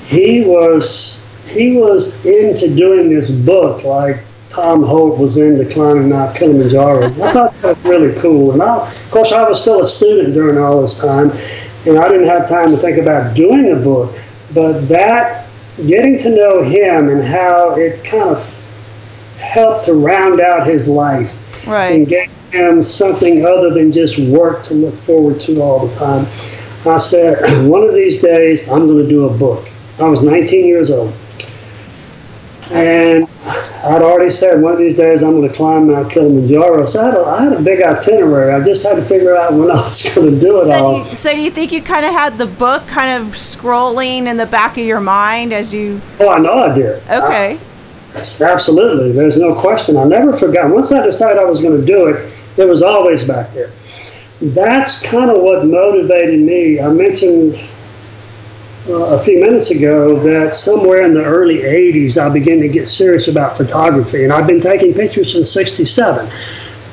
He 0.08 0.42
was 0.42 1.24
he 1.48 1.78
was 1.78 2.25
into 2.25 2.74
doing 2.75 3.10
this 3.10 3.32
book 3.32 3.84
like 3.84 4.18
Tom 4.50 4.84
Holt 4.84 5.18
was 5.20 5.38
into 5.38 5.66
climbing 5.66 6.10
Mount 6.10 6.36
Kilimanjaro. 6.36 7.06
I 7.06 7.32
thought 7.32 7.62
that 7.62 7.75
was 7.75 7.86
really 7.86 8.18
cool. 8.20 8.54
And 8.54 8.62
I, 8.62 8.78
of 8.78 9.12
course, 9.12 9.32
I 9.32 9.48
was 9.48 9.62
still 9.62 9.82
a 9.82 9.88
student 9.88 10.34
during 10.34 10.58
all 10.58 10.82
this 10.82 11.00
time, 11.00 11.32
and 11.86 11.98
I 11.98 12.08
didn't 12.08 12.28
have 12.28 12.48
time 12.48 12.72
to 12.72 12.78
think 12.78 12.98
about 12.98 13.36
doing 13.36 13.72
a 13.72 13.75
book. 13.75 14.18
But 14.54 14.88
that, 14.88 15.45
getting 15.77 16.17
to 16.20 16.29
know 16.29 16.63
him 16.63 17.10
and 17.10 17.24
how 17.24 17.75
it 17.75 18.03
kind 18.03 18.29
of 18.29 18.62
helped 19.38 19.86
to 19.86 19.94
round 19.94 20.41
out 20.41 20.65
his 20.65 20.88
life 20.88 21.67
right. 21.67 21.91
and 21.91 22.08
gave 22.08 22.29
him 22.51 22.84
something 22.84 23.46
other 23.46 23.74
than 23.74 23.91
just 23.91 24.17
work 24.20 24.63
to 24.63 24.74
look 24.74 24.96
forward 24.96 25.39
to 25.41 25.62
all 25.62 25.86
the 25.86 25.94
time. 25.94 26.25
I 26.86 26.98
said, 26.98 27.67
one 27.67 27.84
of 27.84 27.94
these 27.94 28.22
days, 28.22 28.67
I'm 28.70 28.88
going 28.88 29.03
to 29.03 29.08
do 29.08 29.27
a 29.27 29.38
book. 29.38 29.70
I 30.00 30.08
was 30.08 30.24
19 30.24 30.65
years 30.65 30.89
old. 30.89 31.13
And 32.72 33.27
I'd 33.86 34.01
already 34.01 34.32
said 34.32 34.62
one 34.62 34.74
of 34.74 34.80
these 34.80 34.96
days 34.96 35.22
I'm 35.22 35.34
going 35.34 35.48
to 35.48 35.56
climb 35.56 35.92
Mount 35.92 36.12
Kilimanjaro. 36.12 36.86
So 36.86 37.01
I 37.01 37.06
had, 37.06 37.13
a, 37.13 37.25
I 37.25 37.44
had 37.44 37.54
a 37.54 37.62
big 37.62 37.84
itinerary. 37.84 38.51
I 38.51 38.65
just 38.65 38.84
had 38.84 38.96
to 38.96 39.06
figure 39.06 39.36
out 39.36 39.54
when 39.54 39.70
I 39.70 39.75
was 39.75 40.01
going 40.15 40.34
to 40.34 40.39
do 40.39 40.62
it 40.62 40.65
so 40.65 40.74
all. 40.74 41.04
Do 41.04 41.10
you, 41.10 41.15
so 41.15 41.32
do 41.34 41.39
you 41.39 41.51
think 41.51 41.72
you 41.72 41.84
kind 41.84 42.04
of 42.04 42.12
had 42.12 42.39
the 42.39 42.48
book 42.48 42.88
kind 42.88 43.22
of 43.22 43.34
scrolling 43.34 44.25
in 44.25 44.38
the 44.38 44.48
back 44.48 44.77
of 44.80 44.86
your 44.86 45.01
mind 45.01 45.54
as 45.54 45.72
you? 45.72 46.01
Oh, 46.20 46.30
I 46.30 46.39
know 46.39 46.54
I 46.54 46.74
did. 46.74 47.04
Okay. 47.04 47.60
I, 47.60 48.44
absolutely. 48.44 49.12
There's 49.12 49.38
no 49.38 49.54
question. 49.54 49.98
I 49.98 50.06
never 50.06 50.34
forgot. 50.34 50.72
Once 50.72 50.92
I 50.92 51.04
decided 51.04 51.38
I 51.38 51.46
was 51.46 51.62
going 51.62 51.80
to 51.80 51.86
do 51.86 52.08
it, 52.08 52.34
it 52.58 52.65
was 52.65 52.82
always 52.82 53.24
back 53.24 53.54
there. 53.54 53.72
That's 54.42 55.06
kind 55.06 55.30
of 55.30 55.42
what 55.42 55.65
motivated 55.65 56.39
me. 56.39 56.80
I 56.80 56.89
mentioned 56.89 57.56
uh, 58.88 59.18
a 59.18 59.24
few 59.24 59.39
minutes 59.39 59.72
ago 59.72 60.20
that 60.20 60.54
somewhere 60.54 61.01
in 61.01 61.13
the 61.13 61.24
early 61.24 61.60
80s 61.60 62.22
I 62.22 62.30
began 62.30 62.60
to 62.60 62.68
get 62.68 62.88
serious 62.88 63.27
about 63.27 63.58
photography, 63.58 64.24
and 64.24 64.32
I've 64.32 64.48
been 64.48 64.62
taking 64.62 64.94
pictures 64.94 65.34
since 65.34 65.51
67. 65.51 66.30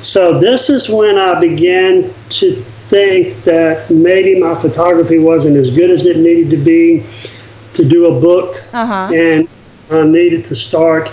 So 0.01 0.39
this 0.39 0.69
is 0.69 0.89
when 0.89 1.17
I 1.17 1.39
began 1.39 2.13
to 2.29 2.55
think 2.87 3.43
that 3.43 3.89
maybe 3.89 4.39
my 4.39 4.55
photography 4.55 5.19
wasn't 5.19 5.55
as 5.55 5.69
good 5.69 5.89
as 5.89 6.05
it 6.05 6.17
needed 6.17 6.49
to 6.49 6.57
be 6.57 7.05
to 7.73 7.87
do 7.87 8.15
a 8.15 8.19
book, 8.19 8.63
uh-huh. 8.73 9.13
and 9.13 9.47
I 9.89 10.03
needed 10.03 10.43
to 10.45 10.55
start 10.55 11.11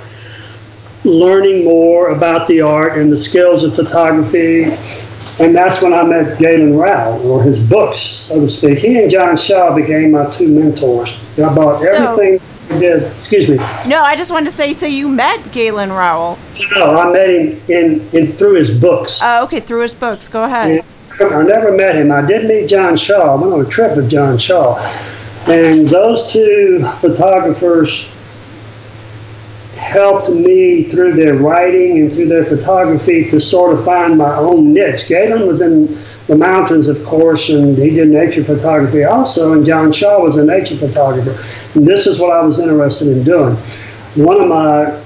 learning 1.05 1.65
more 1.65 2.11
about 2.11 2.49
the 2.49 2.61
art 2.61 2.99
and 2.99 3.13
the 3.13 3.19
skills 3.19 3.65
of 3.65 3.75
photography 3.75 4.65
and 5.41 5.55
that's 5.55 5.83
when 5.83 5.95
I 5.95 6.05
met 6.05 6.39
Galen 6.39 6.77
Rowell, 6.77 7.31
or 7.31 7.43
his 7.43 7.59
books, 7.59 7.99
so 7.99 8.41
to 8.41 8.49
speak. 8.49 8.79
He 8.79 8.99
and 8.99 9.11
John 9.11 9.37
Shaw 9.37 9.75
became 9.75 10.13
my 10.13 10.29
two 10.31 10.49
mentors. 10.49 11.19
I 11.39 11.55
bought 11.55 11.81
so, 11.81 11.93
everything 11.93 12.41
he 12.69 12.79
did. 12.79 13.03
Excuse 13.05 13.49
me. 13.49 13.57
No, 13.87 14.03
I 14.03 14.17
just 14.17 14.31
wanted 14.31 14.47
to 14.47 14.53
say, 14.53 14.73
so 14.73 14.87
you 14.87 15.09
met 15.09 15.51
Galen 15.51 15.91
Rowell? 15.91 16.39
No, 16.75 16.97
I 16.97 17.11
met 17.11 17.31
him 17.31 17.61
in, 17.69 18.09
in 18.13 18.33
through 18.35 18.57
his 18.57 18.79
books. 18.79 19.21
Oh, 19.23 19.45
okay, 19.45 19.61
through 19.61 19.81
his 19.81 19.95
books. 19.95 20.29
Go 20.29 20.45
ahead. 20.45 20.85
And 21.21 21.35
I 21.35 21.43
never 21.43 21.73
met 21.73 21.97
him. 21.97 22.13
I 22.13 22.21
did 22.21 22.47
meet 22.47 22.69
John 22.69 22.97
Shaw. 22.97 23.35
I 23.37 23.41
went 23.41 23.53
on 23.53 23.65
a 23.65 23.69
trip 23.69 23.97
with 23.97 24.11
John 24.11 24.39
Shaw. 24.39 24.79
And 25.47 25.89
those 25.89 26.33
two 26.33 26.85
photographers 27.01 28.09
helped 29.91 30.31
me 30.31 30.85
through 30.85 31.15
their 31.15 31.35
writing 31.35 31.99
and 31.99 32.13
through 32.13 32.29
their 32.29 32.45
photography 32.45 33.27
to 33.27 33.41
sort 33.41 33.77
of 33.77 33.85
find 33.85 34.17
my 34.17 34.37
own 34.37 34.73
niche. 34.73 35.09
Galen 35.09 35.49
was 35.49 35.61
in 35.61 35.99
the 36.29 36.37
mountains, 36.37 36.87
of 36.87 37.05
course, 37.05 37.49
and 37.49 37.77
he 37.77 37.91
did 37.91 38.09
nature 38.09 38.45
photography 38.45 39.03
also, 39.03 39.53
and 39.53 39.67
John 39.67 39.91
Shaw 39.91 40.23
was 40.23 40.37
a 40.37 40.45
nature 40.45 40.77
photographer. 40.77 41.31
And 41.77 41.85
this 41.85 42.07
is 42.07 42.21
what 42.21 42.31
I 42.31 42.41
was 42.41 42.61
interested 42.61 43.09
in 43.09 43.25
doing. 43.25 43.57
One 44.15 44.41
of 44.41 44.49
my 44.49 45.01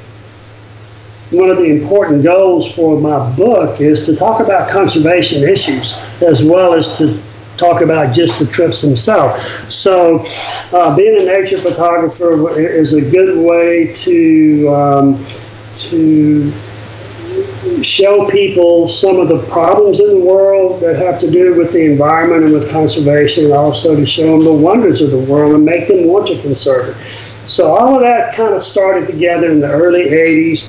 one 1.31 1.49
of 1.49 1.57
the 1.57 1.65
important 1.65 2.23
goals 2.23 2.73
for 2.73 3.01
my 3.01 3.35
book 3.35 3.81
is 3.81 4.05
to 4.05 4.15
talk 4.15 4.41
about 4.41 4.69
conservation 4.69 5.43
issues 5.43 5.95
as 6.23 6.45
well 6.45 6.75
as 6.75 6.99
to 6.99 7.19
talk 7.57 7.81
about 7.81 8.15
just 8.15 8.39
the 8.39 8.47
trips 8.47 8.83
themselves. 8.83 9.43
So, 9.73 10.25
uh, 10.73 10.97
being 10.97 11.21
a 11.21 11.25
nature 11.25 11.59
photographer 11.59 12.59
is 12.59 12.93
a 12.95 13.01
good 13.01 13.39
way 13.39 13.93
to 13.93 14.69
um, 14.69 15.27
to 15.77 16.53
show 17.83 18.29
people 18.31 18.89
some 18.89 19.19
of 19.19 19.29
the 19.29 19.43
problems 19.49 20.01
in 20.01 20.09
the 20.09 20.25
world 20.25 20.81
that 20.81 20.97
have 20.97 21.19
to 21.19 21.31
do 21.31 21.55
with 21.55 21.73
the 21.73 21.85
environment 21.85 22.45
and 22.45 22.53
with 22.53 22.71
conservation, 22.71 23.45
and 23.47 23.55
also 23.55 23.97
to 23.97 24.07
show 24.07 24.33
them 24.33 24.45
the 24.45 24.53
wonders 24.53 25.01
of 25.01 25.11
the 25.11 25.19
world 25.19 25.55
and 25.55 25.65
make 25.65 25.89
them 25.89 26.07
want 26.07 26.27
to 26.29 26.41
conserve 26.43 26.97
it. 26.97 27.49
So, 27.49 27.75
all 27.75 27.95
of 27.95 28.01
that 28.01 28.35
kind 28.35 28.55
of 28.55 28.63
started 28.63 29.07
together 29.07 29.51
in 29.51 29.61
the 29.61 29.71
early 29.71 30.07
80s 30.07 30.69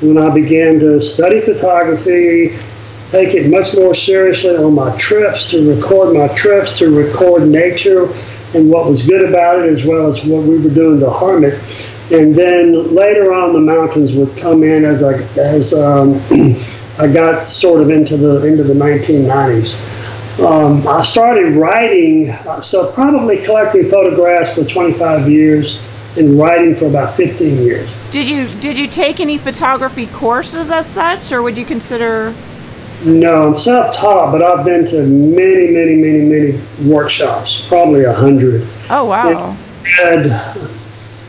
when 0.00 0.18
I 0.18 0.32
began 0.34 0.78
to 0.80 1.00
study 1.00 1.40
photography 1.40 2.58
take 3.06 3.34
it 3.34 3.48
much 3.48 3.74
more 3.76 3.94
seriously 3.94 4.56
on 4.56 4.74
my 4.74 4.96
trips, 4.98 5.50
to 5.50 5.74
record 5.74 6.14
my 6.14 6.28
trips, 6.34 6.78
to 6.78 6.90
record 6.90 7.48
nature 7.48 8.12
and 8.54 8.70
what 8.70 8.88
was 8.88 9.06
good 9.06 9.28
about 9.28 9.60
it, 9.60 9.72
as 9.72 9.84
well 9.84 10.06
as 10.06 10.24
what 10.24 10.42
we 10.44 10.58
were 10.58 10.70
doing 10.70 11.00
to 11.00 11.10
harm 11.10 11.44
it. 11.44 11.60
And 12.12 12.34
then 12.34 12.94
later 12.94 13.32
on, 13.32 13.52
the 13.52 13.60
mountains 13.60 14.12
would 14.12 14.36
come 14.36 14.62
in 14.62 14.84
as 14.84 15.02
I 15.02 15.14
as 15.36 15.74
um, 15.74 16.14
I 16.98 17.08
got 17.08 17.42
sort 17.42 17.80
of 17.80 17.90
into 17.90 18.16
the 18.16 18.46
into 18.46 18.62
the 18.62 18.74
1990s. 18.74 19.74
Um, 20.38 20.86
I 20.86 21.02
started 21.02 21.54
writing, 21.54 22.36
so 22.62 22.92
probably 22.92 23.42
collecting 23.42 23.88
photographs 23.88 24.54
for 24.54 24.64
25 24.64 25.30
years 25.30 25.82
and 26.18 26.38
writing 26.38 26.74
for 26.74 26.86
about 26.86 27.14
15 27.16 27.62
years. 27.62 27.96
Did 28.10 28.28
you 28.28 28.46
did 28.60 28.78
you 28.78 28.86
take 28.86 29.18
any 29.18 29.38
photography 29.38 30.06
courses 30.06 30.70
as 30.70 30.86
such, 30.86 31.32
or 31.32 31.42
would 31.42 31.58
you 31.58 31.64
consider? 31.64 32.34
No, 33.04 33.48
I'm 33.48 33.54
self-taught, 33.54 34.32
but 34.32 34.42
I've 34.42 34.64
been 34.64 34.86
to 34.86 35.06
many, 35.06 35.70
many, 35.70 35.96
many, 35.96 36.22
many 36.22 36.60
workshops, 36.88 37.66
probably 37.68 38.04
a 38.04 38.12
hundred. 38.12 38.66
Oh 38.90 39.04
wow! 39.04 39.56
And, 40.02 40.32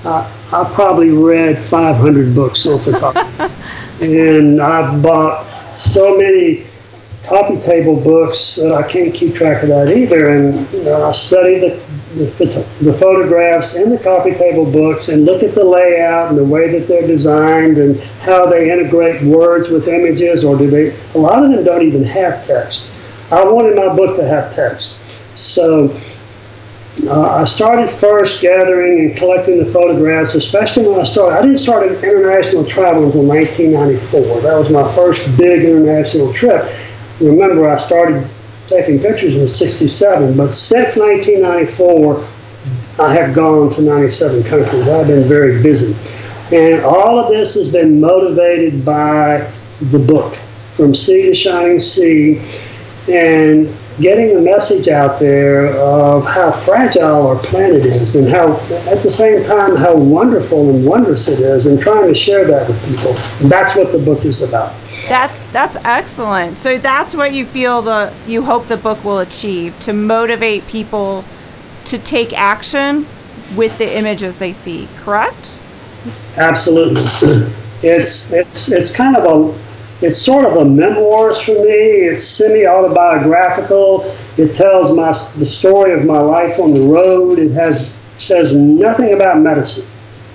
uh, 0.06 0.32
I 0.54 0.72
probably 0.74 1.10
read 1.10 1.58
500 1.58 2.34
books 2.34 2.66
on 2.66 2.80
photography, 2.80 3.54
and 4.02 4.62
I've 4.62 5.04
bought 5.04 5.46
so 5.78 6.18
many 6.18 6.66
coffee 7.28 7.60
table 7.60 8.00
books 8.00 8.56
that 8.56 8.72
I 8.72 8.88
can't 8.88 9.14
keep 9.14 9.36
track 9.36 9.62
of 9.64 9.70
that 9.70 9.96
either. 9.96 10.30
And 10.30 10.72
you 10.72 10.84
know, 10.84 11.06
I 11.06 11.12
study 11.12 11.60
the, 11.60 11.82
the, 12.18 12.68
the 12.82 12.94
photographs 12.94 13.76
in 13.76 13.90
the 13.90 13.98
coffee 13.98 14.34
table 14.34 14.70
books 14.70 15.10
and 15.10 15.26
look 15.26 15.44
at 15.44 15.56
the 15.56 15.64
layout 15.64 16.30
and 16.30 16.38
the 16.38 16.44
way 16.44 16.70
that 16.78 16.88
they're 16.88 17.08
designed 17.08 17.78
and 17.78 18.00
how 18.22 18.46
they 18.46 18.72
integrate 18.72 19.22
words 19.24 19.70
with 19.70 19.88
images, 19.88 20.44
or 20.44 20.58
do 20.58 20.70
they? 20.70 20.98
A 21.16 21.18
lot 21.18 21.44
of 21.44 21.52
them 21.52 21.64
don't 21.64 21.84
even 21.84 22.04
have 22.04 22.44
text. 22.44 22.92
I 23.32 23.44
wanted 23.44 23.76
my 23.76 23.94
book 23.96 24.16
to 24.18 24.28
have 24.28 24.54
text, 24.54 25.00
so. 25.36 25.96
Uh, 27.06 27.30
I 27.30 27.44
started 27.44 27.92
first 27.92 28.42
gathering 28.42 29.02
and 29.02 29.16
collecting 29.16 29.64
the 29.64 29.72
photographs, 29.72 30.34
especially 30.34 30.88
when 30.88 31.00
I 31.00 31.04
started. 31.04 31.38
I 31.38 31.42
didn't 31.44 31.60
start 31.60 31.86
international 31.92 32.66
travel 32.66 33.06
until 33.06 33.22
1994. 33.22 34.42
That 34.42 34.58
was 34.58 34.72
my 34.72 34.82
first 34.96 35.38
big 35.38 35.64
international 35.64 36.34
trip 36.34 36.66
remember 37.20 37.68
I 37.68 37.78
started 37.78 38.28
taking 38.68 39.00
pictures 39.00 39.36
in 39.36 39.48
67, 39.48 40.38
but 40.38 40.50
since 40.50 40.96
1994, 40.96 42.28
I 43.00 43.14
have 43.14 43.34
gone 43.34 43.70
to 43.72 43.82
97 43.82 44.44
countries. 44.44 44.88
I've 44.88 45.08
been 45.08 45.28
very 45.28 45.62
busy. 45.62 45.96
And 46.56 46.84
all 46.84 47.20
of 47.20 47.30
this 47.30 47.56
has 47.56 47.72
been 47.72 48.00
motivated 48.00 48.84
by 48.84 49.52
the 49.92 50.00
book, 50.00 50.36
From 50.74 50.96
Sea 50.96 51.24
to 51.24 51.34
Shining 51.34 51.80
Sea, 51.80 52.42
and 53.10 53.74
getting 54.00 54.36
the 54.36 54.42
message 54.42 54.88
out 54.88 55.20
there 55.20 55.76
of 55.78 56.26
how 56.26 56.52
fragile 56.52 57.28
our 57.28 57.38
planet 57.38 57.86
is 57.86 58.16
and 58.16 58.28
how, 58.30 58.54
at 58.88 59.02
the 59.02 59.10
same 59.10 59.44
time, 59.44 59.76
how 59.76 59.96
wonderful 59.96 60.70
and 60.70 60.86
wondrous 60.86 61.28
it 61.28 61.40
is, 61.40 61.66
and 61.66 61.82
trying 61.82 62.08
to 62.08 62.16
share 62.16 62.46
that 62.46 62.68
with 62.68 62.80
people. 62.88 63.16
And 63.42 63.52
That's 63.52 63.76
what 63.76 63.92
the 63.92 64.00
book 64.00 64.26
is 64.26 64.42
about. 64.42 64.74
That's 65.08 65.44
that's 65.52 65.78
excellent. 65.78 66.58
So 66.58 66.78
that's 66.78 67.16
what 67.16 67.34
you 67.34 67.46
feel 67.46 67.82
the 67.82 68.14
you 68.28 68.42
hope 68.42 68.68
the 68.68 68.78
book 68.78 69.04
will 69.04 69.20
achieve 69.20 69.78
to 69.82 69.94
motivate 69.94 70.68
people 70.68 71.24
to 71.86 71.98
take 71.98 72.38
action 72.38 73.08
with 73.56 73.78
the 73.78 73.98
images 73.98 74.38
they 74.38 74.52
see, 74.52 74.88
correct? 74.98 75.60
Absolutely. 76.36 77.06
It's 77.84 78.32
it's 78.32 78.72
it's 78.72 78.92
kind 78.92 79.16
of 79.16 79.26
a 79.26 79.60
it's 80.02 80.18
sort 80.18 80.46
of 80.46 80.58
a 80.58 80.66
memoirs 80.66 81.40
for 81.40 81.54
me. 81.54 82.08
It's 82.10 82.24
semi-autobiographical. 82.24 84.04
It 84.38 84.56
tells 84.56 84.92
my 84.92 85.12
the 85.38 85.46
story 85.46 85.94
of 85.94 86.04
my 86.04 86.20
life 86.20 86.60
on 86.60 86.74
the 86.74 86.82
road. 86.82 87.38
It 87.38 87.52
has 87.52 87.96
says 88.18 88.56
nothing 88.56 89.14
about 89.14 89.42
medicine. 89.42 89.86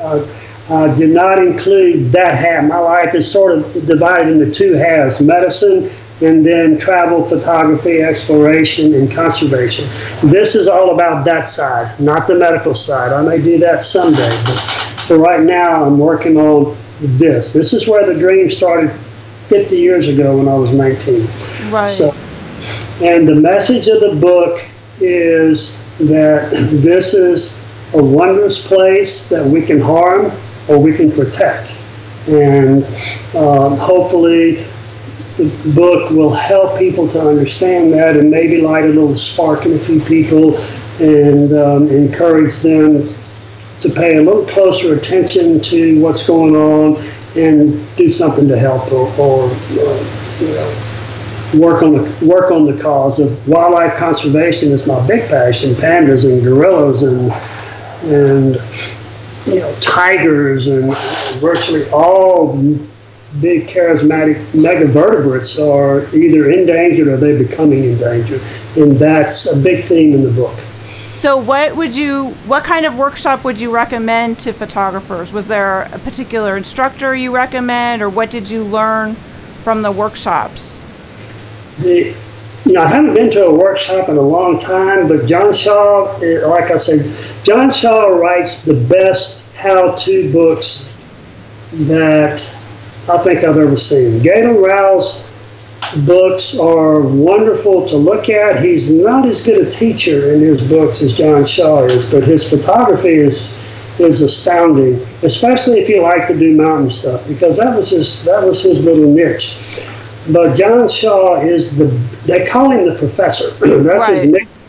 Uh, 0.00 0.24
uh, 0.68 0.94
did 0.96 1.10
not 1.10 1.38
include 1.38 2.12
that 2.12 2.34
half. 2.34 2.64
My 2.64 2.78
life 2.78 3.14
is 3.14 3.30
sort 3.30 3.58
of 3.58 3.86
divided 3.86 4.28
into 4.32 4.50
two 4.50 4.74
halves: 4.74 5.20
medicine 5.20 5.90
and 6.22 6.46
then 6.46 6.78
travel, 6.78 7.22
photography, 7.22 8.00
exploration, 8.00 8.94
and 8.94 9.10
conservation. 9.10 9.84
This 10.22 10.54
is 10.54 10.68
all 10.68 10.94
about 10.94 11.24
that 11.24 11.46
side, 11.46 11.98
not 11.98 12.28
the 12.28 12.36
medical 12.36 12.74
side. 12.74 13.12
I 13.12 13.22
may 13.22 13.42
do 13.42 13.58
that 13.58 13.82
someday, 13.82 14.30
but 14.44 14.58
for 15.06 15.18
right 15.18 15.42
now, 15.42 15.84
I'm 15.84 15.98
working 15.98 16.36
on 16.36 16.76
this. 17.00 17.52
This 17.52 17.72
is 17.72 17.88
where 17.88 18.06
the 18.06 18.18
dream 18.18 18.48
started 18.50 18.92
50 19.48 19.76
years 19.76 20.08
ago 20.08 20.36
when 20.38 20.48
I 20.48 20.54
was 20.54 20.72
19. 20.72 21.26
Right. 21.72 21.88
So, 21.88 22.14
and 23.02 23.26
the 23.26 23.34
message 23.34 23.88
of 23.88 24.00
the 24.00 24.14
book 24.14 24.64
is 25.00 25.76
that 25.98 26.50
this 26.70 27.14
is 27.14 27.58
a 27.94 28.02
wondrous 28.02 28.66
place 28.66 29.28
that 29.28 29.44
we 29.44 29.60
can 29.60 29.80
harm 29.80 30.32
or 30.68 30.78
we 30.78 30.94
can 30.94 31.10
protect. 31.10 31.82
And 32.28 32.84
um, 33.34 33.76
hopefully, 33.78 34.64
the 35.36 35.72
book 35.74 36.10
will 36.10 36.32
help 36.32 36.78
people 36.78 37.08
to 37.08 37.20
understand 37.20 37.92
that 37.94 38.16
and 38.16 38.30
maybe 38.30 38.60
light 38.60 38.84
a 38.84 38.88
little 38.88 39.16
spark 39.16 39.64
in 39.64 39.72
a 39.72 39.78
few 39.78 40.00
people 40.02 40.58
and 41.00 41.52
um, 41.54 41.88
encourage 41.88 42.56
them 42.58 43.08
to 43.80 43.90
pay 43.90 44.16
a 44.16 44.22
little 44.22 44.46
closer 44.46 44.94
attention 44.94 45.60
to 45.60 46.00
what's 46.00 46.26
going 46.26 46.54
on 46.54 47.02
and 47.36 47.96
do 47.96 48.08
something 48.08 48.46
to 48.46 48.58
help 48.58 48.92
or, 48.92 49.08
or 49.18 49.44
uh, 49.50 50.38
you 50.38 50.48
know, 50.48 50.92
work 51.54 51.82
on 51.82 51.92
the 51.92 52.26
work 52.26 52.50
on 52.50 52.64
the 52.64 52.80
cause 52.80 53.18
of 53.18 53.48
wildlife 53.48 53.96
conservation 53.96 54.70
is 54.70 54.86
my 54.86 55.04
big 55.06 55.28
passion. 55.28 55.74
Pandas 55.74 56.24
and 56.24 56.42
gorillas 56.42 57.02
and 57.02 57.32
and 58.12 58.56
you 59.46 59.56
know 59.60 59.74
tigers 59.80 60.66
and 60.68 60.94
virtually 61.40 61.88
all 61.90 62.56
big 63.40 63.66
charismatic 63.66 64.44
megavertebrates 64.52 65.58
are 65.58 66.14
either 66.14 66.50
endangered 66.50 67.08
or 67.08 67.16
they're 67.16 67.38
becoming 67.38 67.84
endangered, 67.84 68.42
and 68.76 68.96
that's 68.96 69.50
a 69.50 69.58
big 69.62 69.84
theme 69.84 70.14
in 70.14 70.22
the 70.22 70.30
book. 70.30 70.58
So, 71.12 71.36
what 71.36 71.76
would 71.76 71.96
you, 71.96 72.30
what 72.46 72.64
kind 72.64 72.86
of 72.86 72.96
workshop 72.96 73.44
would 73.44 73.60
you 73.60 73.70
recommend 73.70 74.38
to 74.40 74.52
photographers? 74.52 75.32
Was 75.32 75.46
there 75.46 75.82
a 75.82 75.98
particular 75.98 76.56
instructor 76.56 77.14
you 77.14 77.34
recommend, 77.34 78.02
or 78.02 78.08
what 78.08 78.30
did 78.30 78.48
you 78.48 78.64
learn 78.64 79.14
from 79.62 79.82
the 79.82 79.92
workshops? 79.92 80.78
The, 81.78 82.14
you 82.64 82.72
know, 82.72 82.82
I 82.82 82.86
haven't 82.88 83.14
been 83.14 83.30
to 83.32 83.46
a 83.46 83.54
workshop 83.54 84.08
in 84.08 84.16
a 84.16 84.22
long 84.22 84.58
time, 84.58 85.06
but 85.06 85.26
John 85.26 85.52
Shaw, 85.52 86.16
eh, 86.20 86.46
like 86.46 86.70
I 86.70 86.76
said, 86.76 87.04
John 87.44 87.70
Shaw 87.70 88.06
writes 88.06 88.62
the 88.62 88.74
best 88.74 89.42
how-to 89.56 90.32
books 90.32 90.96
that 91.72 92.40
I 93.08 93.18
think 93.18 93.42
I've 93.42 93.56
ever 93.56 93.76
seen. 93.76 94.22
Galen 94.22 94.56
Rowell's 94.56 95.24
books 96.06 96.56
are 96.56 97.00
wonderful 97.00 97.86
to 97.88 97.96
look 97.96 98.28
at. 98.28 98.62
He's 98.64 98.90
not 98.92 99.26
as 99.26 99.42
good 99.42 99.66
a 99.66 99.70
teacher 99.70 100.32
in 100.32 100.40
his 100.40 100.66
books 100.66 101.02
as 101.02 101.16
John 101.16 101.44
Shaw 101.44 101.84
is, 101.84 102.08
but 102.08 102.22
his 102.22 102.48
photography 102.48 103.14
is 103.14 103.52
is 103.98 104.22
astounding, 104.22 104.94
especially 105.22 105.78
if 105.78 105.88
you 105.88 106.00
like 106.00 106.26
to 106.26 106.38
do 106.38 106.54
mountain 106.56 106.90
stuff, 106.90 107.26
because 107.28 107.58
that 107.58 107.76
was 107.76 107.90
his 107.90 108.24
that 108.24 108.42
was 108.46 108.62
his 108.62 108.84
little 108.84 109.12
niche. 109.12 109.58
But 110.30 110.56
John 110.56 110.88
Shaw 110.88 111.40
is 111.40 111.76
the 111.76 111.86
they 112.24 112.46
call 112.46 112.70
him 112.70 112.86
the 112.86 112.96
professor. 112.96 113.50
That's 113.60 113.84
right. 113.84 114.14
his 114.14 114.24
nickname 114.26 114.61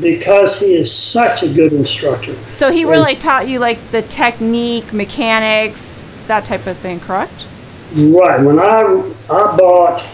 because 0.00 0.60
he 0.60 0.74
is 0.74 0.92
such 0.92 1.42
a 1.42 1.52
good 1.52 1.72
instructor. 1.72 2.34
So 2.52 2.70
he 2.70 2.84
really 2.84 3.12
and, 3.12 3.20
taught 3.20 3.48
you 3.48 3.58
like 3.58 3.78
the 3.90 4.02
technique, 4.02 4.92
mechanics, 4.92 6.20
that 6.26 6.44
type 6.44 6.66
of 6.66 6.76
thing, 6.78 7.00
correct? 7.00 7.46
Right. 7.94 8.40
When 8.40 8.58
I 8.58 8.82
I 9.30 9.56
bought 9.56 10.06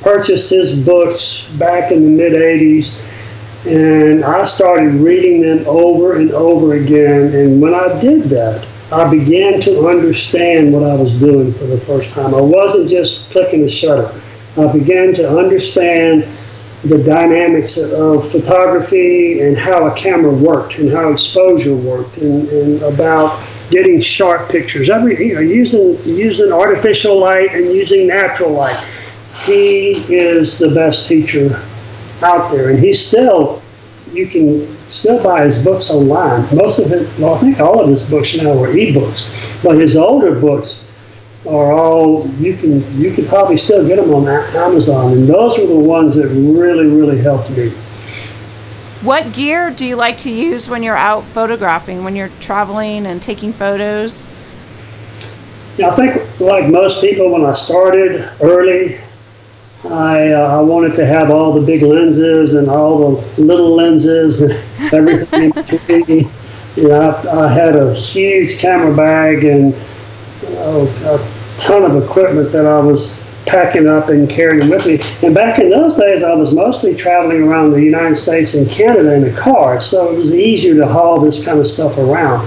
purchased 0.00 0.50
his 0.50 0.76
books 0.76 1.48
back 1.58 1.90
in 1.90 2.02
the 2.02 2.10
mid 2.10 2.32
80s, 2.32 3.02
and 3.66 4.24
I 4.24 4.44
started 4.44 4.94
reading 4.94 5.40
them 5.40 5.66
over 5.66 6.16
and 6.16 6.30
over 6.30 6.74
again. 6.74 7.34
And 7.34 7.60
when 7.60 7.74
I 7.74 8.00
did 8.00 8.24
that, 8.24 8.66
I 8.92 9.10
began 9.10 9.60
to 9.62 9.88
understand 9.88 10.72
what 10.72 10.84
I 10.84 10.94
was 10.94 11.18
doing 11.18 11.52
for 11.52 11.64
the 11.64 11.78
first 11.78 12.10
time. 12.10 12.34
I 12.34 12.40
wasn't 12.40 12.88
just 12.88 13.28
clicking 13.30 13.64
a 13.64 13.68
shutter. 13.68 14.14
I 14.56 14.72
began 14.72 15.12
to 15.14 15.28
understand 15.28 16.24
the 16.84 17.02
dynamics 17.02 17.78
of 17.78 18.30
photography 18.30 19.40
and 19.40 19.56
how 19.56 19.86
a 19.86 19.94
camera 19.96 20.32
worked 20.32 20.78
and 20.78 20.90
how 20.90 21.10
exposure 21.10 21.74
worked 21.74 22.18
and, 22.18 22.48
and 22.48 22.82
about 22.82 23.42
getting 23.70 24.00
sharp 24.00 24.48
pictures. 24.50 24.90
Every 24.90 25.28
you 25.28 25.34
know, 25.34 25.40
using 25.40 25.98
using 26.04 26.52
artificial 26.52 27.18
light 27.18 27.52
and 27.54 27.72
using 27.72 28.06
natural 28.06 28.52
light 28.52 28.82
he 29.44 29.92
is 30.12 30.58
the 30.58 30.74
best 30.74 31.08
teacher 31.08 31.62
out 32.22 32.50
there, 32.50 32.70
and 32.70 32.78
he's 32.78 33.04
still 33.04 33.62
you 34.12 34.26
can 34.26 34.66
still 34.88 35.20
buy 35.20 35.44
his 35.44 35.62
books 35.62 35.90
online. 35.90 36.42
Most 36.54 36.78
of 36.78 36.92
it, 36.92 37.06
well, 37.18 37.34
I 37.34 37.40
think 37.40 37.60
all 37.60 37.80
of 37.80 37.90
his 37.90 38.08
books 38.08 38.36
now 38.36 38.56
are 38.62 38.74
e-books, 38.74 39.30
but 39.62 39.76
his 39.78 39.96
older 39.96 40.38
books 40.38 40.85
are 41.46 41.72
all 41.72 42.28
you 42.36 42.56
can 42.56 43.00
you 43.00 43.12
can 43.12 43.26
probably 43.26 43.56
still 43.56 43.86
get 43.86 43.96
them 43.96 44.12
on 44.12 44.26
Amazon, 44.28 45.12
and 45.12 45.28
those 45.28 45.58
were 45.58 45.66
the 45.66 45.74
ones 45.74 46.16
that 46.16 46.28
really 46.28 46.86
really 46.86 47.18
helped 47.18 47.50
me. 47.50 47.72
What 49.02 49.32
gear 49.32 49.70
do 49.70 49.86
you 49.86 49.94
like 49.94 50.18
to 50.18 50.30
use 50.30 50.68
when 50.68 50.82
you're 50.82 50.96
out 50.96 51.24
photographing, 51.24 52.02
when 52.02 52.16
you're 52.16 52.30
traveling 52.40 53.06
and 53.06 53.22
taking 53.22 53.52
photos? 53.52 54.26
Yeah, 55.76 55.90
I 55.90 55.94
think 55.96 56.40
like 56.40 56.68
most 56.68 57.02
people, 57.02 57.30
when 57.30 57.44
I 57.44 57.52
started 57.52 58.28
early, 58.40 58.98
I, 59.84 60.32
uh, 60.32 60.58
I 60.58 60.60
wanted 60.60 60.94
to 60.94 61.06
have 61.06 61.30
all 61.30 61.52
the 61.52 61.60
big 61.60 61.82
lenses 61.82 62.54
and 62.54 62.68
all 62.68 63.16
the 63.16 63.42
little 63.42 63.74
lenses 63.74 64.40
and 64.40 64.52
everything 64.92 65.42
in 65.42 65.50
between. 65.50 66.30
You 66.76 66.88
know, 66.88 67.10
I, 67.10 67.44
I, 67.44 67.52
had 67.52 67.76
a 67.76 67.94
huge 67.94 68.58
camera 68.58 68.94
bag 68.94 69.44
and 69.44 69.74
uh, 70.44 70.86
a 71.04 71.35
ton 71.56 71.84
of 71.84 72.02
equipment 72.02 72.52
that 72.52 72.66
I 72.66 72.80
was 72.80 73.18
packing 73.46 73.86
up 73.86 74.08
and 74.08 74.28
carrying 74.28 74.68
with 74.68 74.86
me. 74.86 75.00
And 75.22 75.34
back 75.34 75.58
in 75.58 75.70
those 75.70 75.94
days, 75.94 76.22
I 76.22 76.34
was 76.34 76.52
mostly 76.52 76.94
traveling 76.94 77.42
around 77.42 77.70
the 77.70 77.82
United 77.82 78.16
States 78.16 78.54
and 78.54 78.68
Canada 78.70 79.14
in 79.14 79.24
a 79.24 79.36
car, 79.36 79.80
so 79.80 80.12
it 80.12 80.16
was 80.16 80.34
easier 80.34 80.74
to 80.74 80.86
haul 80.86 81.20
this 81.20 81.44
kind 81.44 81.58
of 81.58 81.66
stuff 81.66 81.96
around. 81.96 82.46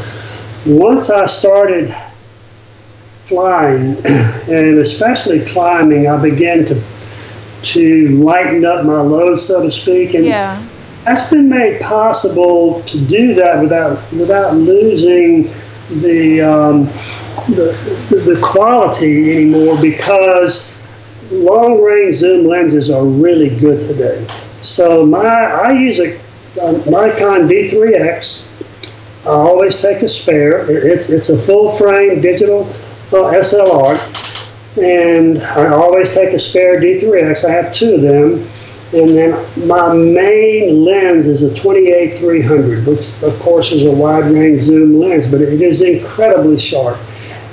Once 0.65 1.09
I 1.09 1.25
started 1.25 1.95
flying, 3.23 3.97
and 4.05 4.79
especially 4.79 5.45
climbing, 5.45 6.07
I 6.07 6.21
began 6.21 6.65
to 6.65 6.81
to 7.61 8.07
lighten 8.23 8.63
up 8.63 8.85
my 8.85 9.01
load, 9.01 9.35
so 9.35 9.61
to 9.61 9.71
speak. 9.71 10.13
And 10.13 10.25
yeah. 10.25 10.65
that's 11.03 11.29
been 11.29 11.49
made 11.49 11.81
possible 11.81 12.81
to 12.83 13.05
do 13.05 13.33
that 13.35 13.61
without 13.61 13.99
without 14.13 14.55
losing 14.55 15.51
the, 16.01 16.41
um, 16.41 16.87
the 17.47 17.71
the 18.09 18.39
quality 18.41 19.31
anymore 19.35 19.77
because 19.81 20.77
long 21.31 21.81
range 21.81 22.15
zoom 22.15 22.47
lenses 22.47 22.89
are 22.89 23.05
really 23.05 23.55
good 23.57 23.81
today. 23.81 24.25
So 24.61 25.05
my 25.05 25.25
I 25.25 25.71
use 25.71 25.99
a, 25.99 26.19
a 26.61 26.71
Nikon 26.89 27.47
D3X. 27.47 28.47
I 29.25 29.29
always 29.29 29.81
take 29.81 30.01
a 30.01 30.09
spare. 30.09 30.69
It's 30.69 31.09
it's 31.09 31.29
a 31.29 31.37
full 31.37 31.71
frame 31.71 32.21
digital 32.21 32.63
uh, 33.11 33.33
SLR 33.33 33.99
and 34.77 35.41
I 35.41 35.69
always 35.69 36.13
take 36.13 36.33
a 36.33 36.39
spare 36.39 36.79
D3X. 36.79 37.43
I 37.43 37.51
have 37.51 37.73
two 37.73 37.95
of 37.95 38.01
them. 38.01 38.47
And 38.91 39.15
then 39.15 39.67
my 39.67 39.93
main 39.93 40.83
lens 40.83 41.27
is 41.27 41.43
a 41.43 41.49
28-300, 41.49 42.85
which 42.87 43.23
of 43.23 43.39
course 43.39 43.71
is 43.71 43.85
a 43.85 43.91
wide 43.91 44.31
range 44.31 44.63
zoom 44.63 44.99
lens, 44.99 45.29
but 45.29 45.41
it 45.41 45.61
is 45.61 45.81
incredibly 45.81 46.57
sharp. 46.57 46.97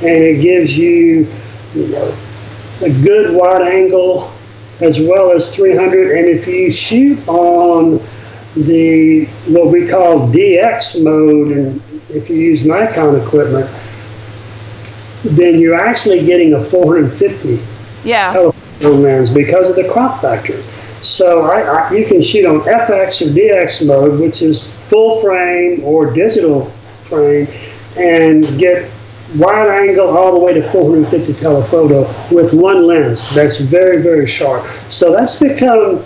And 0.01 0.23
it 0.23 0.43
gives 0.43 0.77
you, 0.77 1.27
you 1.75 1.89
know, 1.89 2.17
a 2.83 2.91
good 3.03 3.35
wide 3.35 3.63
angle 3.63 4.33
as 4.81 5.01
well 5.01 5.33
as 5.33 5.55
300. 5.55 6.19
And 6.19 6.29
if 6.29 6.47
you 6.47 6.71
shoot 6.71 7.27
on 7.29 8.01
the 8.57 9.27
what 9.49 9.69
we 9.69 9.87
call 9.87 10.29
DX 10.29 11.03
mode, 11.03 11.57
and 11.57 11.83
if 12.11 12.29
you 12.31 12.37
use 12.37 12.65
Nikon 12.65 13.17
equipment, 13.17 13.71
then 15.25 15.59
you're 15.59 15.79
actually 15.79 16.25
getting 16.25 16.55
a 16.55 16.61
450 16.61 17.61
yeah. 18.05 18.33
telephoto 18.33 18.93
lens 18.93 19.31
because 19.31 19.69
of 19.69 19.77
the 19.77 19.89
crop 19.89 20.21
factor. 20.21 20.63
So 21.03 21.43
I, 21.43 21.61
I, 21.61 21.93
you 21.93 22.07
can 22.07 22.21
shoot 22.21 22.47
on 22.47 22.61
FX 22.61 23.23
or 23.23 23.31
DX 23.33 23.87
mode, 23.87 24.19
which 24.21 24.43
is 24.43 24.75
full 24.89 25.21
frame 25.21 25.85
or 25.85 26.13
digital 26.13 26.67
frame, 27.05 27.49
and 27.97 28.59
get 28.59 28.91
wide 29.35 29.69
angle 29.69 30.17
all 30.17 30.33
the 30.33 30.39
way 30.39 30.55
to 30.55 30.63
450 30.63 31.35
telephoto 31.35 32.03
with 32.35 32.55
one 32.55 32.87
lens. 32.87 33.29
That's 33.35 33.59
very, 33.59 34.03
very 34.03 34.27
sharp. 34.27 34.67
So 34.91 35.13
that's 35.13 35.41
become 35.41 36.05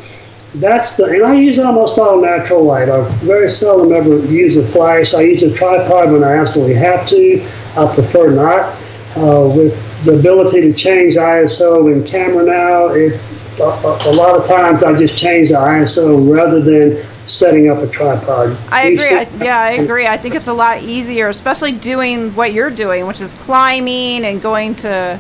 that's 0.55 0.97
the 0.97 1.05
and 1.05 1.25
I 1.25 1.35
use 1.35 1.61
almost 1.61 1.97
all 1.99 2.21
natural 2.21 2.65
light. 2.65 2.89
I 2.89 3.03
very 3.19 3.49
seldom 3.49 3.93
ever 3.93 4.19
use 4.27 4.57
a 4.57 4.67
flash. 4.67 5.15
I 5.15 5.21
use 5.21 5.45
a 5.45 5.55
tripod 5.55 6.11
when 6.11 6.25
I 6.25 6.35
absolutely 6.35 6.75
have 6.75 7.07
to. 7.09 7.47
I 7.77 7.95
prefer 7.95 8.31
not 8.31 8.77
uh, 9.17 9.51
with 9.55 9.75
the 10.05 10.19
ability 10.19 10.61
to 10.63 10.73
change 10.73 11.17
ISO 11.17 11.93
in 11.93 12.05
camera 12.05 12.45
now, 12.45 12.89
it, 12.89 13.21
a, 13.59 13.65
a, 14.09 14.13
lot 14.13 14.39
of 14.39 14.47
times 14.47 14.83
I 14.83 14.97
just 14.97 15.19
change 15.19 15.49
the 15.49 15.57
ISO 15.57 16.35
rather 16.35 16.61
than 16.61 16.97
setting 17.27 17.69
up 17.69 17.79
a 17.79 17.87
tripod. 17.87 18.57
I 18.71 18.89
agree. 18.89 19.15
I, 19.15 19.29
yeah, 19.43 19.61
I 19.61 19.71
agree. 19.73 20.07
I 20.07 20.17
think 20.17 20.35
it's 20.35 20.49
a 20.49 20.53
lot 20.53 20.83
easier, 20.83 21.29
especially 21.29 21.73
doing 21.73 22.35
what 22.35 22.53
you're 22.53 22.71
doing, 22.71 23.07
which 23.07 23.21
is 23.21 23.35
climbing 23.35 24.25
and 24.25 24.43
going 24.43 24.75
to, 24.77 25.19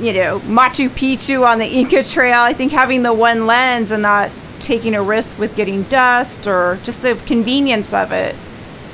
you 0.00 0.12
know, 0.12 0.38
Machu 0.40 0.88
Picchu 0.88 1.46
on 1.46 1.58
the 1.58 1.66
Inca 1.66 2.02
Trail. 2.02 2.40
I 2.40 2.52
think 2.52 2.72
having 2.72 3.02
the 3.02 3.12
one 3.12 3.46
lens 3.46 3.92
and 3.92 4.02
not 4.02 4.30
taking 4.60 4.94
a 4.94 5.02
risk 5.02 5.38
with 5.38 5.54
getting 5.54 5.84
dust 5.84 6.46
or 6.46 6.78
just 6.82 7.02
the 7.02 7.14
convenience 7.26 7.92
of 7.92 8.12
it. 8.12 8.34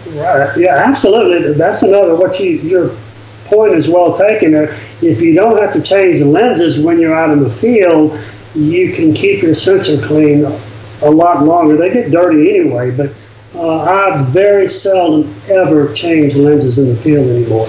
Right. 0.08 0.56
Yeah, 0.56 0.76
absolutely. 0.76 1.54
That's 1.54 1.82
another 1.82 2.14
what 2.14 2.38
you 2.38 2.50
you're 2.58 2.94
point 3.44 3.74
is 3.74 3.88
well 3.88 4.16
taken. 4.16 4.54
Uh, 4.54 4.76
if 5.02 5.20
you 5.20 5.34
don't 5.34 5.56
have 5.58 5.72
to 5.72 5.82
change 5.82 6.18
the 6.18 6.26
lenses 6.26 6.78
when 6.78 6.98
you're 6.98 7.14
out 7.14 7.30
in 7.30 7.42
the 7.42 7.50
field, 7.50 8.18
you 8.54 8.92
can 8.92 9.12
keep 9.12 9.42
your 9.42 9.54
sensor 9.54 10.00
clean 10.06 10.44
a 11.02 11.11
lot 11.11 11.44
longer. 11.44 11.76
They 11.76 11.92
get 11.92 12.11
dirty 12.11 12.57
anyway, 12.57 12.90
but 12.90 13.12
uh, 13.54 13.83
I 13.83 14.22
very 14.30 14.68
seldom 14.68 15.35
ever 15.48 15.92
change 15.92 16.37
lenses 16.37 16.78
in 16.78 16.88
the 16.88 16.96
field 16.96 17.28
anymore. 17.28 17.68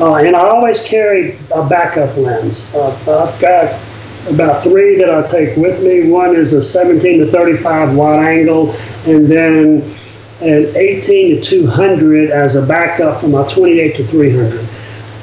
Uh, 0.00 0.16
and 0.16 0.34
I 0.34 0.40
always 0.40 0.82
carry 0.82 1.38
a 1.54 1.68
backup 1.68 2.16
lens. 2.16 2.72
Uh, 2.74 2.90
I've 3.00 3.40
got 3.40 3.80
about 4.28 4.62
three 4.62 4.96
that 4.98 5.10
I 5.10 5.26
take 5.28 5.56
with 5.56 5.82
me. 5.82 6.10
One 6.10 6.34
is 6.34 6.52
a 6.52 6.62
17 6.62 7.20
to 7.20 7.30
35 7.30 7.94
wide 7.94 8.38
angle, 8.38 8.72
and 9.06 9.26
then 9.26 9.94
an 10.40 10.74
18 10.74 11.36
to 11.36 11.42
200 11.42 12.30
as 12.30 12.56
a 12.56 12.64
backup 12.64 13.20
for 13.20 13.28
my 13.28 13.46
28 13.46 13.96
to 13.96 14.06
300 14.06 14.68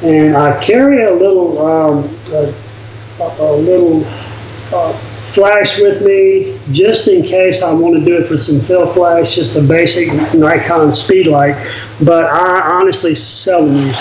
and 0.03 0.38
I 0.38 0.60
carry 0.62 1.03
a 1.03 1.12
little 1.12 1.65
um, 1.65 2.17
a, 2.31 2.53
a, 3.23 3.55
little 3.55 4.03
uh, 4.71 4.93
flash 5.38 5.80
with 5.80 6.02
me 6.02 6.60
just 6.71 7.08
in 7.08 7.21
case 7.21 7.62
I 7.62 7.71
want 7.71 7.93
to 7.93 8.04
do 8.04 8.17
it 8.17 8.26
for 8.26 8.39
some 8.39 8.60
fill 8.60 8.91
flash, 8.91 9.36
just 9.36 9.56
a 9.56 9.62
basic 9.62 10.12
Nikon 10.34 10.91
speed 10.91 11.28
light. 11.28 11.56
But 12.04 12.26
I 12.26 12.60
honestly 12.62 13.13
seldom 13.13 13.78
use. 13.78 13.95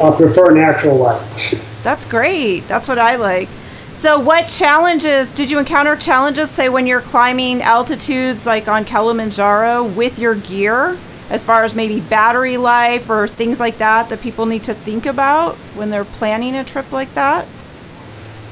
I 0.00 0.14
prefer 0.16 0.52
natural 0.52 0.96
light. 0.96 1.60
That's 1.82 2.04
great. 2.04 2.68
That's 2.68 2.86
what 2.86 3.00
I 3.00 3.16
like. 3.16 3.48
So, 3.92 4.20
what 4.20 4.46
challenges 4.46 5.34
did 5.34 5.50
you 5.50 5.58
encounter? 5.58 5.96
Challenges, 5.96 6.48
say, 6.48 6.68
when 6.68 6.86
you're 6.86 7.00
climbing 7.00 7.62
altitudes 7.62 8.46
like 8.46 8.68
on 8.68 8.84
Kilimanjaro 8.84 9.84
with 9.84 10.20
your 10.20 10.36
gear? 10.36 10.96
as 11.30 11.44
far 11.44 11.62
as 11.62 11.76
maybe 11.76 12.00
battery 12.00 12.56
life 12.56 13.08
or 13.08 13.28
things 13.28 13.60
like 13.60 13.78
that 13.78 14.08
that 14.08 14.20
people 14.20 14.46
need 14.46 14.64
to 14.64 14.74
think 14.74 15.06
about 15.06 15.54
when 15.76 15.88
they're 15.88 16.04
planning 16.04 16.56
a 16.56 16.64
trip 16.64 16.90
like 16.90 17.14
that? 17.14 17.46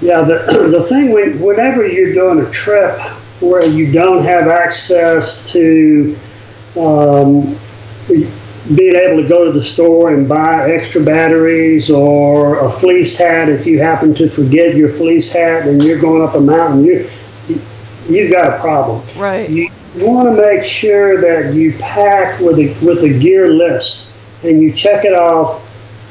Yeah, 0.00 0.22
the, 0.22 0.68
the 0.70 0.84
thing 0.84 1.12
when, 1.12 1.40
whenever 1.40 1.86
you're 1.86 2.14
doing 2.14 2.44
a 2.44 2.50
trip 2.50 2.98
where 3.40 3.64
you 3.64 3.92
don't 3.92 4.24
have 4.24 4.48
access 4.48 5.50
to 5.52 6.16
um, 6.76 7.56
being 8.08 8.96
able 8.96 9.22
to 9.22 9.28
go 9.28 9.44
to 9.44 9.52
the 9.52 9.62
store 9.62 10.12
and 10.12 10.28
buy 10.28 10.70
extra 10.70 11.02
batteries 11.02 11.90
or 11.90 12.64
a 12.66 12.70
fleece 12.70 13.16
hat 13.16 13.48
if 13.48 13.66
you 13.66 13.80
happen 13.80 14.14
to 14.14 14.28
forget 14.28 14.76
your 14.76 14.88
fleece 14.88 15.32
hat 15.32 15.66
and 15.66 15.82
you're 15.82 15.98
going 15.98 16.22
up 16.22 16.34
a 16.34 16.40
mountain, 16.40 16.84
you, 16.84 17.08
you've 18.08 18.32
got 18.32 18.52
a 18.52 18.60
problem. 18.60 19.02
Right. 19.16 19.48
You, 19.48 19.70
you 19.94 20.06
want 20.06 20.28
to 20.28 20.40
make 20.40 20.64
sure 20.64 21.20
that 21.20 21.54
you 21.54 21.72
pack 21.78 22.40
with 22.40 22.58
a, 22.58 22.68
with 22.84 23.02
a 23.04 23.18
gear 23.18 23.48
list 23.48 24.12
and 24.44 24.60
you 24.60 24.72
check 24.72 25.04
it 25.04 25.14
off 25.14 25.64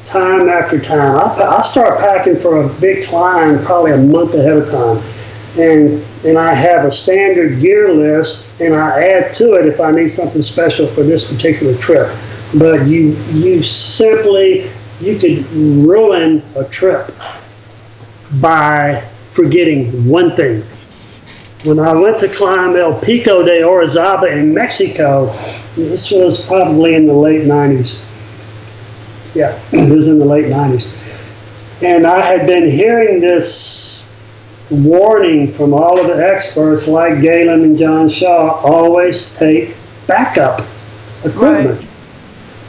time 0.08 0.48
after 0.48 0.78
time. 0.80 1.16
I, 1.16 1.58
I 1.58 1.62
start 1.62 1.98
packing 1.98 2.36
for 2.36 2.62
a 2.62 2.68
big 2.80 3.06
climb 3.06 3.62
probably 3.64 3.92
a 3.92 3.98
month 3.98 4.34
ahead 4.34 4.56
of 4.56 4.68
time. 4.68 5.02
And, 5.58 6.04
and 6.24 6.38
I 6.38 6.54
have 6.54 6.84
a 6.84 6.90
standard 6.90 7.60
gear 7.60 7.92
list 7.92 8.50
and 8.60 8.74
I 8.74 9.02
add 9.02 9.34
to 9.34 9.54
it 9.54 9.66
if 9.66 9.80
I 9.80 9.90
need 9.90 10.08
something 10.08 10.42
special 10.42 10.86
for 10.86 11.02
this 11.02 11.32
particular 11.32 11.76
trip. 11.78 12.14
But 12.54 12.86
you, 12.86 13.10
you 13.32 13.62
simply, 13.62 14.70
you 15.00 15.18
could 15.18 15.50
ruin 15.52 16.42
a 16.54 16.64
trip 16.64 17.14
by 18.40 19.06
forgetting 19.32 20.08
one 20.08 20.34
thing 20.36 20.64
when 21.64 21.80
I 21.80 21.92
went 21.92 22.20
to 22.20 22.28
climb 22.28 22.76
El 22.76 23.00
Pico 23.00 23.42
de 23.42 23.62
Orizaba 23.62 24.30
in 24.30 24.54
Mexico, 24.54 25.26
this 25.74 26.10
was 26.10 26.44
probably 26.46 26.94
in 26.94 27.06
the 27.06 27.12
late 27.12 27.46
90s. 27.46 28.02
Yeah, 29.38 29.56
it 29.70 29.88
was 29.88 30.08
in 30.08 30.18
the 30.18 30.24
late 30.24 30.46
90s. 30.46 30.92
And 31.80 32.08
I 32.08 32.20
had 32.20 32.44
been 32.44 32.68
hearing 32.68 33.20
this 33.20 34.04
warning 34.68 35.52
from 35.52 35.72
all 35.72 36.00
of 36.00 36.08
the 36.08 36.26
experts 36.26 36.88
like 36.88 37.22
Galen 37.22 37.62
and 37.62 37.78
John 37.78 38.08
Shaw 38.08 38.60
always 38.64 39.38
take 39.38 39.76
backup 40.08 40.66
equipment. 41.24 41.78
Right. 41.78 41.88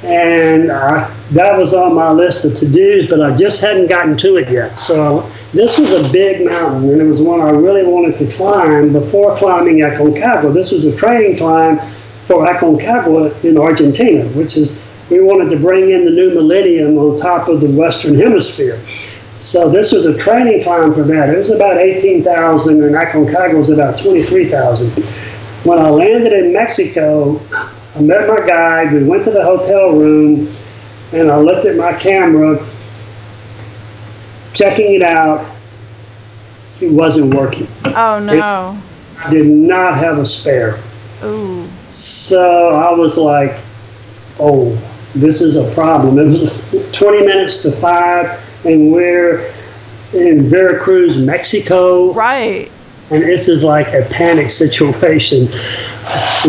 and 0.03 0.71
I, 0.71 1.11
that 1.31 1.57
was 1.57 1.73
on 1.73 1.95
my 1.95 2.11
list 2.11 2.45
of 2.45 2.53
to 2.53 2.71
dos, 2.71 3.07
but 3.07 3.19
I 3.19 3.35
just 3.35 3.61
hadn't 3.61 3.87
gotten 3.87 4.15
to 4.17 4.37
it 4.37 4.51
yet. 4.51 4.77
So 4.77 5.27
this 5.53 5.79
was 5.79 5.91
a 5.93 6.07
big 6.11 6.45
mountain, 6.45 6.87
and 6.91 7.01
it 7.01 7.05
was 7.05 7.19
one 7.19 7.41
I 7.41 7.49
really 7.49 7.83
wanted 7.83 8.15
to 8.17 8.31
climb 8.37 8.93
before 8.93 9.35
climbing 9.35 9.77
Aconcagua. 9.77 10.53
This 10.53 10.71
was 10.71 10.85
a 10.85 10.95
training 10.95 11.37
climb 11.37 11.79
for 12.27 12.45
Aconcagua 12.45 13.43
in 13.43 13.57
Argentina, 13.57 14.25
which 14.29 14.55
is 14.55 14.79
we 15.09 15.21
wanted 15.21 15.49
to 15.49 15.59
bring 15.59 15.91
in 15.91 16.05
the 16.05 16.11
new 16.11 16.33
millennium 16.33 16.97
on 16.97 17.17
top 17.17 17.47
of 17.47 17.61
the 17.61 17.69
Western 17.69 18.15
Hemisphere. 18.15 18.79
So 19.39 19.69
this 19.69 19.91
was 19.91 20.05
a 20.05 20.17
training 20.17 20.63
climb 20.63 20.93
for 20.93 21.03
that. 21.03 21.29
It 21.29 21.37
was 21.37 21.49
about 21.49 21.77
18,000, 21.77 22.83
and 22.83 22.93
Aconcagua 22.95 23.57
was 23.57 23.69
about 23.69 23.97
23,000. 23.97 24.91
When 25.63 25.79
I 25.79 25.89
landed 25.89 26.33
in 26.33 26.53
Mexico, 26.53 27.39
I 27.95 28.01
met 28.01 28.27
my 28.27 28.45
guide. 28.45 28.91
We 28.93 29.03
went 29.03 29.23
to 29.25 29.31
the 29.31 29.43
hotel 29.43 29.91
room, 29.91 30.53
and 31.13 31.31
I 31.31 31.37
looked 31.37 31.65
at 31.65 31.75
my 31.75 31.93
camera, 31.93 32.65
checking 34.53 34.95
it 34.95 35.03
out. 35.03 35.45
It 36.81 36.91
wasn't 36.91 37.33
working. 37.33 37.67
Oh 37.83 38.19
no! 38.19 38.79
It 39.25 39.31
did 39.31 39.47
not 39.47 39.97
have 39.97 40.17
a 40.17 40.25
spare. 40.25 40.79
Ooh. 41.23 41.67
So 41.89 42.69
I 42.75 42.93
was 42.93 43.17
like, 43.17 43.57
"Oh, 44.39 44.77
this 45.15 45.41
is 45.41 45.55
a 45.55 45.69
problem." 45.73 46.19
It 46.19 46.25
was 46.25 46.61
20 46.91 47.25
minutes 47.25 47.61
to 47.63 47.71
five, 47.71 48.49
and 48.65 48.91
we're 48.91 49.51
in 50.13 50.49
Veracruz, 50.49 51.17
Mexico. 51.17 52.13
Right. 52.13 52.71
And 53.11 53.23
this 53.23 53.47
is 53.47 53.63
like 53.63 53.87
a 53.93 54.07
panic 54.09 54.51
situation. 54.63 55.47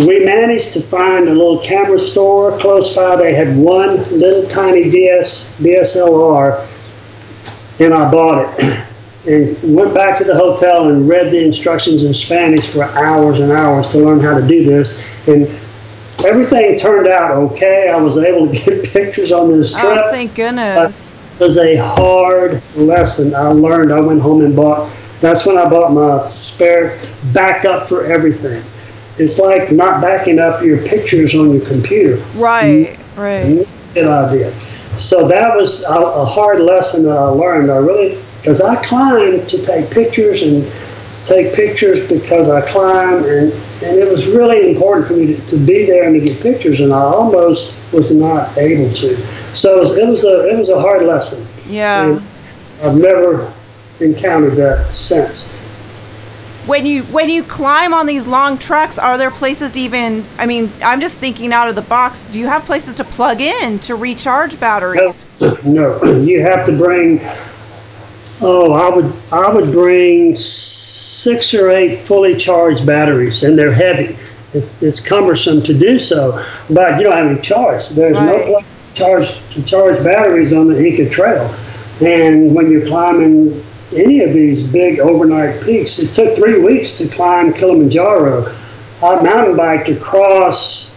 We 0.06 0.24
managed 0.24 0.72
to 0.74 0.80
find 0.80 1.28
a 1.28 1.32
little 1.32 1.58
camera 1.58 1.98
store 1.98 2.58
close 2.58 2.94
by. 2.94 3.16
They 3.16 3.34
had 3.34 3.56
one 3.56 3.96
little 4.18 4.48
tiny 4.48 4.90
DS, 4.90 5.54
DSLR, 5.58 6.66
and 7.80 7.94
I 7.94 8.10
bought 8.10 8.58
it. 8.58 8.86
And 9.26 9.74
went 9.74 9.92
back 9.92 10.16
to 10.16 10.24
the 10.24 10.34
hotel 10.34 10.88
and 10.88 11.06
read 11.06 11.30
the 11.30 11.44
instructions 11.44 12.04
in 12.04 12.14
Spanish 12.14 12.66
for 12.66 12.84
hours 12.84 13.38
and 13.38 13.52
hours 13.52 13.86
to 13.88 13.98
learn 13.98 14.18
how 14.18 14.40
to 14.40 14.46
do 14.48 14.64
this. 14.64 15.14
And 15.28 15.46
everything 16.24 16.78
turned 16.78 17.08
out 17.08 17.30
okay. 17.30 17.88
I 17.90 17.96
was 17.96 18.16
able 18.16 18.52
to 18.52 18.52
get 18.52 18.84
pictures 18.92 19.32
on 19.32 19.50
this 19.50 19.74
oh, 19.74 19.80
trip. 19.80 20.04
Oh, 20.04 20.10
thank 20.10 20.34
goodness. 20.34 21.12
It 21.38 21.44
was 21.44 21.56
a 21.56 21.76
hard 21.76 22.62
lesson 22.76 23.34
I 23.34 23.48
learned. 23.48 23.92
I 23.92 24.00
went 24.00 24.20
home 24.20 24.44
and 24.44 24.54
bought, 24.54 24.92
that's 25.20 25.46
when 25.46 25.56
I 25.56 25.68
bought 25.68 25.92
my 25.92 26.28
spare 26.28 27.00
backup 27.32 27.88
for 27.88 28.04
everything. 28.04 28.62
It's 29.18 29.38
like 29.38 29.72
not 29.72 30.00
backing 30.00 30.38
up 30.38 30.62
your 30.62 30.82
pictures 30.86 31.34
on 31.34 31.50
your 31.50 31.66
computer. 31.66 32.16
Right, 32.34 32.98
right. 33.16 33.66
Good 33.94 34.06
idea. 34.06 34.52
So 34.98 35.26
that 35.28 35.56
was 35.56 35.82
a, 35.84 35.94
a 35.94 36.24
hard 36.24 36.60
lesson 36.60 37.04
that 37.04 37.16
I 37.16 37.24
learned. 37.24 37.70
I 37.70 37.76
really, 37.76 38.22
because 38.38 38.60
I 38.60 38.82
climbed 38.84 39.48
to 39.48 39.62
take 39.62 39.90
pictures 39.90 40.42
and 40.42 40.64
take 41.24 41.54
pictures 41.54 42.08
because 42.08 42.48
I 42.48 42.60
climb, 42.70 43.24
and, 43.24 43.52
and 43.82 43.98
it 43.98 44.08
was 44.08 44.26
really 44.26 44.70
important 44.70 45.06
for 45.06 45.14
me 45.14 45.34
to, 45.34 45.46
to 45.46 45.56
be 45.56 45.86
there 45.86 46.04
and 46.04 46.14
to 46.14 46.20
get 46.24 46.40
pictures, 46.42 46.80
and 46.80 46.92
I 46.92 47.00
almost 47.00 47.76
was 47.92 48.14
not 48.14 48.56
able 48.56 48.92
to. 48.94 49.16
So 49.56 49.76
it 49.76 49.80
was, 49.80 49.96
it 49.96 50.08
was 50.08 50.24
a 50.24 50.48
it 50.48 50.58
was 50.58 50.68
a 50.68 50.80
hard 50.80 51.02
lesson. 51.02 51.46
Yeah. 51.68 52.04
And 52.04 52.22
I've 52.82 52.96
never 52.96 53.52
encountered 54.00 54.56
that 54.56 54.94
since. 54.94 55.50
When 56.66 56.86
you 56.86 57.02
when 57.04 57.28
you 57.28 57.42
climb 57.42 57.94
on 57.94 58.06
these 58.06 58.26
long 58.26 58.58
trucks, 58.58 58.98
are 58.98 59.18
there 59.18 59.30
places 59.30 59.72
to 59.72 59.80
even? 59.80 60.24
I 60.38 60.46
mean, 60.46 60.70
I'm 60.82 61.00
just 61.00 61.18
thinking 61.18 61.52
out 61.52 61.68
of 61.68 61.74
the 61.74 61.82
box. 61.82 62.26
Do 62.26 62.38
you 62.38 62.46
have 62.46 62.64
places 62.64 62.94
to 62.94 63.04
plug 63.04 63.40
in 63.40 63.78
to 63.80 63.96
recharge 63.96 64.60
batteries? 64.60 65.24
No, 65.40 65.58
no. 65.64 66.02
you 66.20 66.42
have 66.42 66.66
to 66.66 66.76
bring. 66.76 67.20
Oh, 68.42 68.72
I 68.72 68.94
would 68.94 69.12
I 69.32 69.52
would 69.52 69.70
bring 69.70 70.36
six 70.36 71.52
or 71.52 71.70
eight 71.70 71.98
fully 72.00 72.36
charged 72.36 72.86
batteries, 72.86 73.42
and 73.42 73.58
they're 73.58 73.72
heavy. 73.72 74.16
It's, 74.52 74.74
it's 74.82 74.98
cumbersome 74.98 75.62
to 75.62 75.74
do 75.74 75.98
so, 75.98 76.42
but 76.70 76.96
you 76.96 77.04
don't 77.04 77.16
have 77.16 77.26
any 77.26 77.40
choice. 77.40 77.90
There's 77.90 78.18
no 78.18 78.42
place 78.44 78.84
to 78.92 78.94
charge 78.94 79.50
to 79.50 79.62
charge 79.62 80.02
batteries 80.02 80.52
on 80.52 80.66
the 80.68 80.84
Inca 80.84 81.10
Trail, 81.10 81.54
and 82.00 82.54
when 82.54 82.70
you're 82.70 82.86
climbing 82.86 83.62
any 83.94 84.22
of 84.22 84.32
these 84.32 84.62
big 84.62 85.00
overnight 85.00 85.62
peaks, 85.62 85.98
it 85.98 86.14
took 86.14 86.36
three 86.36 86.60
weeks 86.60 86.96
to 86.98 87.08
climb 87.08 87.52
Kilimanjaro. 87.52 88.54
I 89.02 89.22
mountain 89.22 89.56
biked 89.56 89.88
across 89.88 90.96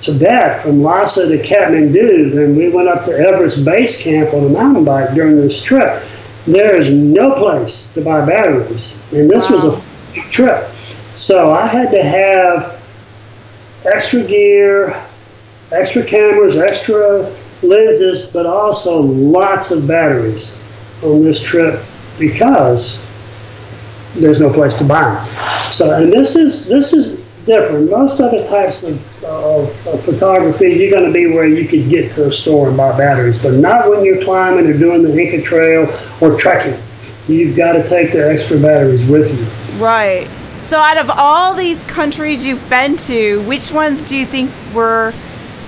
Tibet 0.00 0.60
from 0.60 0.82
Lhasa 0.82 1.28
to 1.28 1.38
Kathmandu, 1.42 2.44
and 2.44 2.56
we 2.56 2.68
went 2.70 2.88
up 2.88 3.04
to 3.04 3.12
Everest 3.12 3.64
Base 3.64 4.02
Camp 4.02 4.32
on 4.34 4.46
a 4.46 4.48
mountain 4.48 4.84
bike 4.84 5.14
during 5.14 5.36
this 5.36 5.62
trip. 5.62 6.02
There 6.46 6.76
is 6.76 6.92
no 6.92 7.34
place 7.34 7.86
to 7.94 8.00
buy 8.00 8.24
batteries, 8.26 8.98
and 9.12 9.30
this 9.30 9.48
was 9.48 9.64
a 9.64 10.20
trip. 10.30 10.68
So 11.14 11.52
I 11.52 11.66
had 11.66 11.90
to 11.92 12.02
have 12.02 12.82
extra 13.84 14.22
gear, 14.24 15.00
extra 15.70 16.04
cameras, 16.04 16.56
extra 16.56 17.32
lenses, 17.62 18.26
but 18.26 18.46
also 18.46 19.00
lots 19.00 19.70
of 19.70 19.86
batteries 19.86 20.58
on 21.02 21.22
this 21.22 21.40
trip 21.40 21.80
because 22.18 23.04
there's 24.16 24.40
no 24.40 24.52
place 24.52 24.74
to 24.76 24.84
buy 24.84 25.02
them. 25.02 25.72
So, 25.72 25.94
and 25.94 26.12
this 26.12 26.36
is 26.36 26.66
this 26.66 26.92
is 26.92 27.21
different. 27.46 27.90
Most 27.90 28.20
other 28.20 28.44
types 28.44 28.82
of, 28.82 29.24
of, 29.24 29.86
of 29.86 30.04
photography, 30.04 30.68
you're 30.70 30.90
going 30.90 31.06
to 31.06 31.12
be 31.12 31.26
where 31.26 31.46
you 31.46 31.66
could 31.66 31.88
get 31.88 32.12
to 32.12 32.28
a 32.28 32.32
store 32.32 32.68
and 32.68 32.76
buy 32.76 32.96
batteries, 32.96 33.42
but 33.42 33.54
not 33.54 33.88
when 33.88 34.04
you're 34.04 34.22
climbing 34.22 34.66
or 34.66 34.78
doing 34.78 35.02
the 35.02 35.16
Inca 35.16 35.42
Trail 35.42 35.88
or 36.20 36.38
trekking. 36.38 36.80
You've 37.28 37.56
got 37.56 37.72
to 37.72 37.86
take 37.86 38.12
the 38.12 38.30
extra 38.30 38.58
batteries 38.58 39.06
with 39.08 39.30
you. 39.38 39.82
Right. 39.82 40.28
So, 40.58 40.78
out 40.78 40.98
of 40.98 41.10
all 41.10 41.54
these 41.54 41.82
countries 41.84 42.46
you've 42.46 42.68
been 42.68 42.96
to, 42.98 43.42
which 43.46 43.72
ones 43.72 44.04
do 44.04 44.16
you 44.16 44.26
think 44.26 44.50
were 44.74 45.12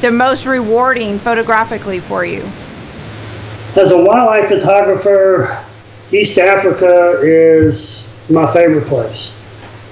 the 0.01 0.11
most 0.11 0.47
rewarding 0.47 1.19
photographically 1.19 2.01
for 2.01 2.25
you? 2.25 2.43
As 3.77 3.91
a 3.91 3.99
wildlife 3.99 4.49
photographer, 4.49 5.65
East 6.13 6.39
Africa 6.39 7.19
is 7.23 8.09
my 8.29 8.51
favorite 8.53 8.87
place. 8.87 9.33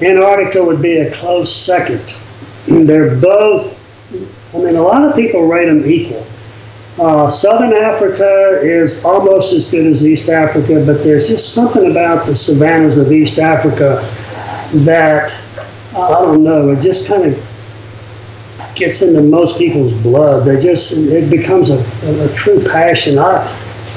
Antarctica 0.05 0.63
would 0.63 0.83
be 0.83 0.99
a 0.99 1.13
close 1.13 1.55
second. 1.55 2.17
They're 2.67 3.17
both, 3.17 3.79
I 4.55 4.59
mean, 4.59 4.77
a 4.77 4.83
lot 4.83 5.05
of 5.05 5.15
people 5.15 5.47
rate 5.47 5.67
them 5.67 5.85
equal. 5.85 6.27
Uh, 6.99 7.29
Southern 7.29 7.73
Africa 7.73 8.61
is 8.63 9.05
almost 9.05 9.55
as 9.55 9.71
good 9.71 9.87
as 9.87 10.07
East 10.07 10.29
Africa, 10.29 10.85
but 10.85 11.03
there's 11.03 11.27
just 11.27 11.55
something 11.55 11.91
about 11.91 12.27
the 12.27 12.37
savannas 12.37 12.99
of 12.99 13.11
East 13.11 13.39
Africa 13.39 14.01
that, 14.85 15.35
I 15.97 16.09
don't 16.11 16.45
know, 16.45 16.71
it 16.71 16.83
just 16.83 17.09
kind 17.09 17.25
of 17.25 17.49
gets 18.75 19.03
into 19.03 19.23
most 19.23 19.59
people's 19.59 19.93
blood. 20.03 20.45
They 20.45 20.61
just, 20.61 20.93
it 20.93 21.31
becomes 21.31 21.71
a, 21.71 21.79
a, 22.05 22.31
a 22.31 22.35
true 22.35 22.63
passion. 22.69 23.19
I, 23.19 23.47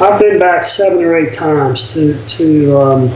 I've 0.02 0.20
been 0.20 0.39
back 0.39 0.65
seven 0.65 1.04
or 1.04 1.15
eight 1.15 1.34
times 1.34 1.94
to, 1.94 2.26
to 2.26 2.78
um, 2.78 3.10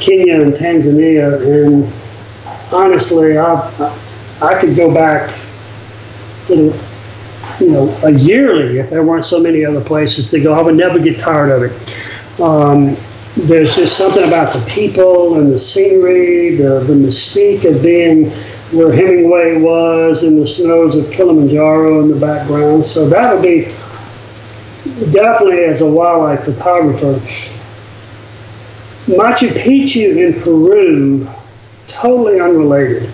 Kenya 0.00 0.40
and 0.42 0.52
Tanzania, 0.52 1.40
and 1.40 1.92
honestly, 2.72 3.38
I, 3.38 3.96
I 4.40 4.58
could 4.60 4.76
go 4.76 4.92
back 4.92 5.34
to 6.46 6.74
you 7.60 7.70
know, 7.70 7.88
a 8.02 8.10
yearly 8.10 8.78
if 8.78 8.90
there 8.90 9.04
weren't 9.04 9.24
so 9.24 9.40
many 9.40 9.64
other 9.64 9.80
places 9.80 10.30
to 10.30 10.40
go. 10.40 10.54
I 10.54 10.62
would 10.62 10.76
never 10.76 10.98
get 10.98 11.18
tired 11.18 11.50
of 11.50 11.62
it. 11.62 12.40
Um, 12.40 12.96
there's 13.36 13.76
just 13.76 13.96
something 13.96 14.24
about 14.24 14.52
the 14.52 14.64
people 14.66 15.38
and 15.38 15.52
the 15.52 15.58
scenery, 15.58 16.56
the, 16.56 16.80
the 16.80 16.94
mystique 16.94 17.64
of 17.64 17.82
being 17.82 18.30
where 18.72 18.92
Hemingway 18.92 19.60
was 19.60 20.22
in 20.22 20.38
the 20.38 20.46
snows 20.46 20.96
of 20.96 21.10
Kilimanjaro 21.10 22.00
in 22.00 22.08
the 22.08 22.18
background. 22.18 22.86
So 22.86 23.08
that 23.08 23.34
would 23.34 23.42
be 23.42 23.64
definitely 25.12 25.64
as 25.64 25.80
a 25.80 25.90
wildlife 25.90 26.44
photographer. 26.44 27.20
Machu 29.06 29.48
Picchu 29.48 30.16
in 30.16 30.40
Peru, 30.40 31.28
totally 32.00 32.40
unrelated. 32.40 33.10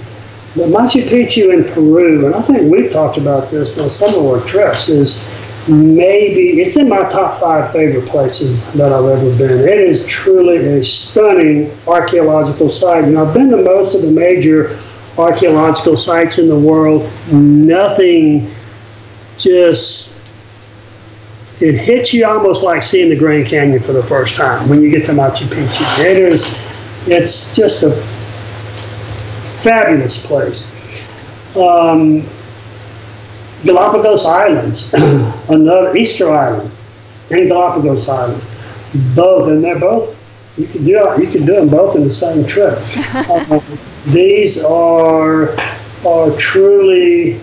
But 0.55 0.69
Machu 0.69 1.03
Picchu 1.03 1.53
in 1.53 1.65
Peru, 1.65 2.27
and 2.27 2.35
I 2.35 2.43
think 2.43 2.73
we've 2.73 2.91
talked 2.91 3.19
about 3.19 3.51
this 3.51 3.79
on 3.79 3.91
some 3.91 4.15
of 4.15 4.25
our 4.25 4.41
trips, 4.47 4.89
is 4.89 5.29
maybe 5.69 6.61
it's 6.61 6.77
in 6.77 6.89
my 6.89 7.07
top 7.09 7.39
five 7.41 7.73
favorite 7.73 8.09
places 8.09 8.65
that 8.73 8.93
I've 8.93 9.05
ever 9.05 9.37
been. 9.37 9.69
It 9.69 9.79
is 9.79 10.07
truly 10.07 10.57
a 10.79 10.83
stunning 10.83 11.77
archaeological 11.87 12.71
site. 12.71 13.05
You 13.05 13.11
know, 13.11 13.27
I've 13.27 13.35
been 13.35 13.51
to 13.51 13.59
most 13.59 13.95
of 13.95 14.03
the 14.03 14.11
major 14.11 14.79
archaeological 15.19 15.97
sites 15.97 16.39
in 16.39 16.49
the 16.49 16.59
world. 16.59 17.11
Nothing 17.33 18.51
just 19.39 20.23
it 21.61 21.75
hits 21.75 22.13
you 22.13 22.27
almost 22.27 22.63
like 22.63 22.83
seeing 22.83 23.09
the 23.09 23.17
Grand 23.17 23.47
Canyon 23.47 23.83
for 23.83 23.93
the 23.93 24.03
first 24.03 24.37
time 24.37 24.69
when 24.69 24.83
you 24.83 24.91
get 24.91 25.07
to 25.07 25.13
Machu 25.13 25.47
Picchu. 25.47 25.99
It 25.99 26.19
is 26.19 26.45
it's 27.09 27.55
just 27.55 27.83
a 27.83 27.91
fabulous 29.47 30.25
place. 30.25 30.67
Um, 31.57 32.27
Galapagos 33.65 34.27
Islands, 34.27 34.93
another 35.49 35.97
Easter 35.97 36.31
Island, 36.31 36.71
and 37.31 37.49
Galapagos 37.49 38.09
Islands, 38.09 38.47
both, 39.15 39.49
and 39.49 39.65
they're 39.65 39.79
both. 39.79 40.15
You 40.57 40.67
can 40.67 40.85
do 40.85 40.91
you 40.91 41.31
can 41.31 41.45
do 41.45 41.55
them 41.55 41.69
both 41.69 41.97
in 41.97 42.05
the 42.05 42.11
same 42.11 42.47
trip. 42.47 42.79
uh, 43.15 43.61
these 44.07 44.63
are 44.65 45.55
are 46.07 46.31
truly 46.39 47.41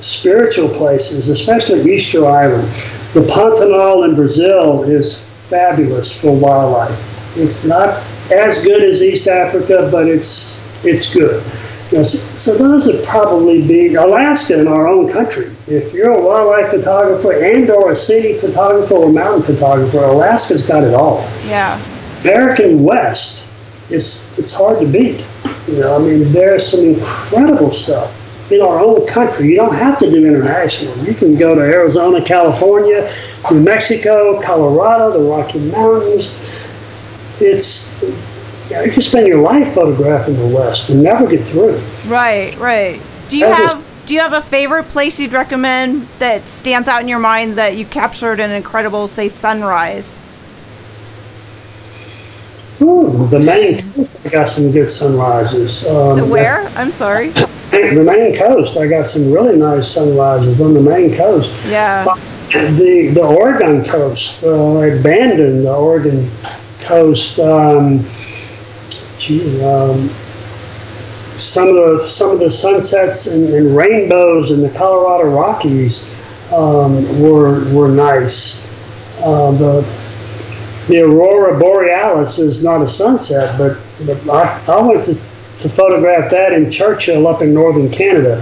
spiritual 0.00 0.68
places, 0.68 1.28
especially 1.28 1.90
Easter 1.92 2.26
Island. 2.26 2.68
The 3.14 3.20
Pantanal 3.20 4.06
in 4.08 4.14
Brazil 4.14 4.82
is 4.82 5.24
fabulous 5.48 6.18
for 6.20 6.36
wildlife. 6.36 7.36
It's 7.36 7.64
not 7.64 8.02
as 8.32 8.64
good 8.64 8.82
as 8.82 9.02
East 9.02 9.28
Africa, 9.28 9.88
but 9.90 10.06
it's 10.08 10.60
it's 10.84 11.12
good. 11.12 11.42
So, 11.90 12.02
so, 12.02 12.56
those 12.56 12.88
would 12.88 13.04
probably 13.04 13.66
be 13.66 13.94
Alaska 13.94 14.60
in 14.60 14.66
our 14.66 14.88
own 14.88 15.12
country. 15.12 15.54
If 15.68 15.92
you're 15.92 16.10
a 16.10 16.20
wildlife 16.20 16.70
photographer 16.70 17.32
and 17.32 17.70
or 17.70 17.92
a 17.92 17.96
city 17.96 18.36
photographer 18.36 18.94
or 18.94 19.12
mountain 19.12 19.54
photographer, 19.54 19.98
Alaska's 19.98 20.66
got 20.66 20.82
it 20.82 20.94
all. 20.94 21.20
Yeah. 21.44 21.80
American 22.22 22.82
West, 22.82 23.52
it's 23.88 24.26
it's 24.36 24.52
hard 24.52 24.80
to 24.80 24.86
beat. 24.86 25.24
You 25.68 25.78
know, 25.78 25.94
I 25.94 25.98
mean, 26.00 26.32
there's 26.32 26.66
some 26.66 26.80
incredible 26.80 27.70
stuff 27.70 28.12
in 28.50 28.60
our 28.60 28.80
own 28.80 29.06
country. 29.06 29.48
You 29.48 29.56
don't 29.56 29.74
have 29.74 29.98
to 29.98 30.10
do 30.10 30.26
international. 30.26 30.96
You 31.04 31.14
can 31.14 31.36
go 31.36 31.54
to 31.54 31.60
Arizona, 31.60 32.24
California, 32.24 33.08
New 33.50 33.60
Mexico, 33.60 34.40
Colorado, 34.40 35.12
the 35.12 35.28
Rocky 35.28 35.60
Mountains. 35.70 36.34
It's 37.38 38.02
you, 38.68 38.76
know, 38.76 38.82
you 38.82 38.92
can 38.92 39.02
spend 39.02 39.26
your 39.26 39.40
life 39.40 39.74
photographing 39.74 40.36
the 40.36 40.54
West 40.54 40.90
and 40.90 41.02
never 41.02 41.26
get 41.26 41.44
through. 41.46 41.80
Right, 42.06 42.56
right. 42.58 43.00
Do 43.28 43.38
you 43.38 43.46
have 43.46 43.84
do 44.06 44.14
you 44.14 44.20
have 44.20 44.34
a 44.34 44.42
favorite 44.42 44.84
place 44.84 45.18
you'd 45.18 45.32
recommend 45.32 46.06
that 46.20 46.46
stands 46.46 46.88
out 46.88 47.02
in 47.02 47.08
your 47.08 47.18
mind 47.18 47.58
that 47.58 47.76
you 47.76 47.84
captured 47.84 48.38
an 48.38 48.52
incredible, 48.52 49.08
say, 49.08 49.26
sunrise? 49.26 50.16
Ooh, 52.80 53.26
the 53.28 53.40
Maine 53.40 53.82
coast, 53.94 54.24
I 54.24 54.28
got 54.28 54.48
some 54.48 54.70
good 54.70 54.88
sunrises. 54.88 55.86
Um, 55.88 56.18
the 56.18 56.24
where? 56.24 56.68
I'm 56.76 56.92
sorry. 56.92 57.30
The 57.70 58.02
Maine 58.04 58.36
coast, 58.36 58.76
I 58.76 58.86
got 58.86 59.06
some 59.06 59.32
really 59.32 59.56
nice 59.56 59.90
sunrises 59.90 60.60
on 60.60 60.72
the 60.74 60.80
Maine 60.80 61.12
coast. 61.12 61.56
Yeah. 61.66 62.04
The 62.52 63.10
the 63.12 63.22
Oregon 63.22 63.84
coast, 63.84 64.44
uh, 64.44 64.50
abandoned 64.50 65.64
the 65.64 65.74
Oregon 65.74 66.30
coast. 66.80 67.40
Um, 67.40 68.06
um, 69.62 70.10
some 71.38 71.68
of 71.68 71.74
the 71.74 72.06
some 72.06 72.30
of 72.30 72.38
the 72.38 72.50
sunsets 72.50 73.26
and, 73.26 73.52
and 73.52 73.76
rainbows 73.76 74.50
in 74.50 74.60
the 74.62 74.70
Colorado 74.70 75.30
Rockies 75.30 76.10
um, 76.52 77.20
were 77.20 77.64
were 77.72 77.88
nice. 77.88 78.66
Uh, 79.20 79.50
the 79.52 79.82
the 80.88 81.00
aurora 81.00 81.58
borealis 81.58 82.38
is 82.38 82.62
not 82.62 82.80
a 82.80 82.88
sunset, 82.88 83.58
but, 83.58 83.76
but 84.06 84.28
I, 84.28 84.72
I 84.72 84.80
went 84.80 85.04
to, 85.04 85.14
to 85.14 85.68
photograph 85.68 86.30
that 86.30 86.52
in 86.52 86.70
Churchill 86.70 87.26
up 87.26 87.42
in 87.42 87.52
northern 87.52 87.90
Canada, 87.90 88.40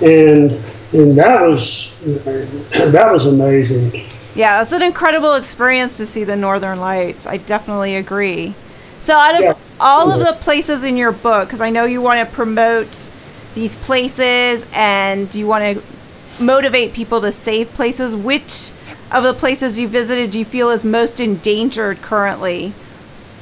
and 0.00 0.52
and 0.92 1.16
that 1.18 1.42
was 1.42 1.92
that 2.04 3.12
was 3.12 3.26
amazing. 3.26 4.06
Yeah, 4.34 4.62
it's 4.62 4.72
an 4.72 4.82
incredible 4.82 5.34
experience 5.34 5.98
to 5.98 6.06
see 6.06 6.24
the 6.24 6.36
northern 6.36 6.80
lights. 6.80 7.26
I 7.26 7.36
definitely 7.36 7.96
agree. 7.96 8.54
So, 9.00 9.14
out 9.14 9.34
of 9.34 9.40
yeah. 9.42 9.54
All 9.82 10.10
of 10.12 10.20
the 10.20 10.32
places 10.40 10.84
in 10.84 10.96
your 10.96 11.12
book, 11.12 11.48
because 11.48 11.60
I 11.60 11.70
know 11.70 11.84
you 11.84 12.00
want 12.00 12.26
to 12.26 12.34
promote 12.34 13.10
these 13.54 13.76
places 13.76 14.66
and 14.72 15.34
you 15.34 15.46
want 15.46 15.76
to 15.76 16.42
motivate 16.42 16.92
people 16.92 17.20
to 17.20 17.32
save 17.32 17.68
places, 17.74 18.14
which 18.14 18.70
of 19.10 19.24
the 19.24 19.34
places 19.34 19.78
you 19.78 19.88
visited 19.88 20.30
do 20.30 20.38
you 20.38 20.44
feel 20.44 20.70
is 20.70 20.84
most 20.84 21.20
endangered 21.20 22.00
currently 22.00 22.72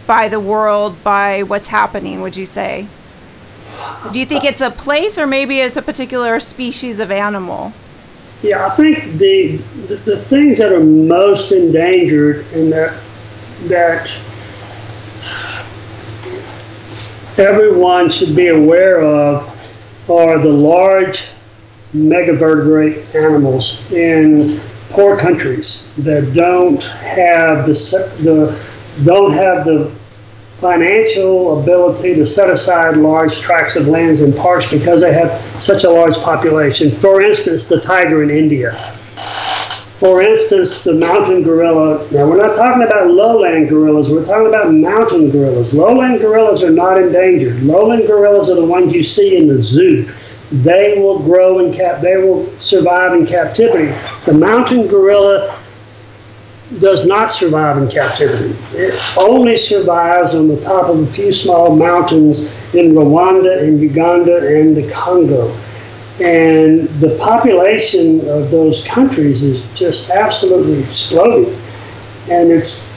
by 0.06 0.28
the 0.28 0.40
world, 0.40 1.02
by 1.04 1.42
what's 1.44 1.68
happening, 1.68 2.20
would 2.20 2.36
you 2.36 2.46
say? 2.46 2.88
Do 4.12 4.18
you 4.18 4.26
think 4.26 4.44
it's 4.44 4.60
a 4.60 4.70
place 4.70 5.18
or 5.18 5.26
maybe 5.26 5.60
it's 5.60 5.76
a 5.76 5.82
particular 5.82 6.40
species 6.40 7.00
of 7.00 7.10
animal? 7.10 7.72
Yeah, 8.42 8.66
I 8.66 8.70
think 8.70 9.18
the, 9.18 9.58
the, 9.86 9.96
the 9.96 10.16
things 10.16 10.58
that 10.58 10.72
are 10.72 10.80
most 10.80 11.52
endangered 11.52 12.46
and 12.52 12.72
that 12.72 12.98
that 13.64 14.18
everyone 17.40 18.10
should 18.10 18.36
be 18.36 18.48
aware 18.48 19.00
of 19.00 19.48
are 20.10 20.38
the 20.38 20.48
large 20.48 21.30
megavertebrate 21.94 23.14
animals 23.14 23.90
in 23.92 24.60
poor 24.90 25.18
countries 25.18 25.90
that 25.98 26.34
don't 26.34 26.82
have 26.84 27.66
the, 27.66 27.72
the 28.22 29.04
don't 29.04 29.32
have 29.32 29.64
the 29.64 29.90
financial 30.58 31.62
ability 31.62 32.14
to 32.14 32.26
set 32.26 32.50
aside 32.50 32.96
large 32.96 33.40
tracts 33.40 33.76
of 33.76 33.88
lands 33.88 34.20
and 34.20 34.36
parks 34.36 34.70
because 34.70 35.00
they 35.00 35.12
have 35.12 35.40
such 35.62 35.84
a 35.84 35.90
large 35.90 36.16
population. 36.18 36.90
For 36.90 37.22
instance, 37.22 37.64
the 37.64 37.80
tiger 37.80 38.22
in 38.22 38.28
India. 38.28 38.94
For 40.00 40.22
instance, 40.22 40.82
the 40.82 40.94
mountain 40.94 41.42
gorilla. 41.42 42.10
Now, 42.10 42.26
we're 42.26 42.38
not 42.38 42.56
talking 42.56 42.82
about 42.82 43.10
lowland 43.10 43.68
gorillas, 43.68 44.08
we're 44.08 44.24
talking 44.24 44.46
about 44.46 44.72
mountain 44.72 45.30
gorillas. 45.30 45.74
Lowland 45.74 46.20
gorillas 46.20 46.64
are 46.64 46.70
not 46.70 46.96
endangered. 46.96 47.62
Lowland 47.62 48.06
gorillas 48.06 48.48
are 48.48 48.54
the 48.54 48.64
ones 48.64 48.94
you 48.94 49.02
see 49.02 49.36
in 49.36 49.46
the 49.46 49.60
zoo 49.60 50.10
they 50.52 50.98
will 50.98 51.20
grow 51.20 51.60
in 51.60 51.72
cap 51.72 52.00
they 52.00 52.16
will 52.16 52.44
survive 52.58 53.14
in 53.14 53.24
captivity 53.24 53.86
the 54.24 54.34
mountain 54.34 54.88
gorilla 54.88 55.56
does 56.80 57.06
not 57.06 57.30
survive 57.30 57.78
in 57.78 57.88
captivity 57.88 58.56
it 58.76 59.00
only 59.16 59.56
survives 59.56 60.34
on 60.34 60.48
the 60.48 60.60
top 60.60 60.88
of 60.88 60.98
a 60.98 61.06
few 61.12 61.30
small 61.30 61.76
mountains 61.76 62.52
in 62.74 62.92
rwanda 62.94 63.62
and 63.62 63.80
uganda 63.80 64.38
and 64.48 64.76
the 64.76 64.90
congo 64.90 65.56
and 66.20 66.88
the 67.00 67.16
population 67.18 68.20
of 68.28 68.50
those 68.50 68.86
countries 68.86 69.42
is 69.42 69.62
just 69.74 70.10
absolutely 70.10 70.82
exploding. 70.82 71.54
And 72.30 72.50
it's 72.50 72.88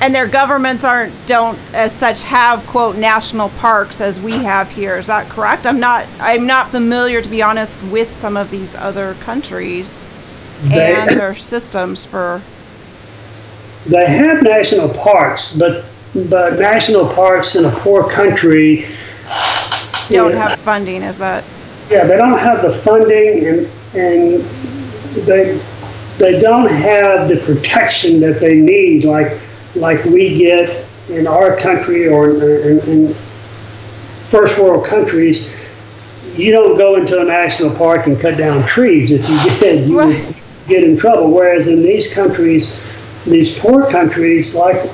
and 0.00 0.12
their 0.12 0.26
governments 0.26 0.82
aren't 0.82 1.14
don't 1.26 1.58
as 1.72 1.94
such 1.94 2.24
have 2.24 2.66
quote 2.66 2.96
national 2.96 3.50
parks 3.50 4.00
as 4.00 4.20
we 4.20 4.32
have 4.32 4.70
here. 4.70 4.96
Is 4.96 5.06
that 5.06 5.28
correct? 5.28 5.66
I'm 5.66 5.80
not 5.80 6.06
i'm 6.20 6.46
not 6.46 6.70
familiar 6.70 7.22
to 7.22 7.28
be 7.28 7.42
honest 7.42 7.82
with 7.84 8.10
some 8.10 8.36
of 8.36 8.50
these 8.50 8.74
other 8.74 9.14
countries 9.14 10.04
they, 10.64 10.94
and 10.94 11.10
their 11.10 11.34
systems 11.34 12.04
for 12.04 12.42
they 13.86 14.06
have 14.08 14.42
national 14.42 14.88
parks 14.88 15.56
but 15.56 15.84
but 16.28 16.58
national 16.58 17.08
parks 17.08 17.56
in 17.56 17.64
a 17.64 17.70
poor 17.70 18.08
country 18.08 18.86
don't 20.10 20.34
have 20.34 20.58
funding. 20.60 21.02
Is 21.02 21.18
that 21.18 21.44
yeah 21.92 22.04
they 22.04 22.16
don't 22.16 22.38
have 22.38 22.62
the 22.62 22.72
funding 22.72 23.46
and 23.46 23.70
and 23.94 24.42
they 25.26 25.60
they 26.18 26.40
don't 26.40 26.70
have 26.70 27.28
the 27.28 27.36
protection 27.44 28.20
that 28.20 28.40
they 28.40 28.54
need 28.54 29.04
like 29.04 29.38
like 29.74 30.04
we 30.04 30.36
get 30.36 30.86
in 31.08 31.26
our 31.26 31.56
country 31.56 32.08
or 32.08 32.30
in, 32.30 32.78
in 32.80 33.14
first 34.32 34.58
world 34.58 34.86
countries, 34.86 35.54
you 36.36 36.52
don't 36.52 36.78
go 36.78 36.96
into 36.96 37.20
a 37.20 37.24
national 37.24 37.74
park 37.76 38.06
and 38.06 38.18
cut 38.18 38.38
down 38.38 38.66
trees. 38.66 39.10
If 39.10 39.28
you 39.28 39.38
did, 39.60 39.88
you 39.88 39.98
right. 39.98 40.26
would 40.26 40.36
get 40.66 40.84
in 40.84 40.96
trouble. 40.96 41.30
Whereas 41.30 41.68
in 41.68 41.82
these 41.82 42.14
countries, 42.14 42.74
these 43.24 43.58
poor 43.58 43.90
countries 43.90 44.54
like 44.54 44.90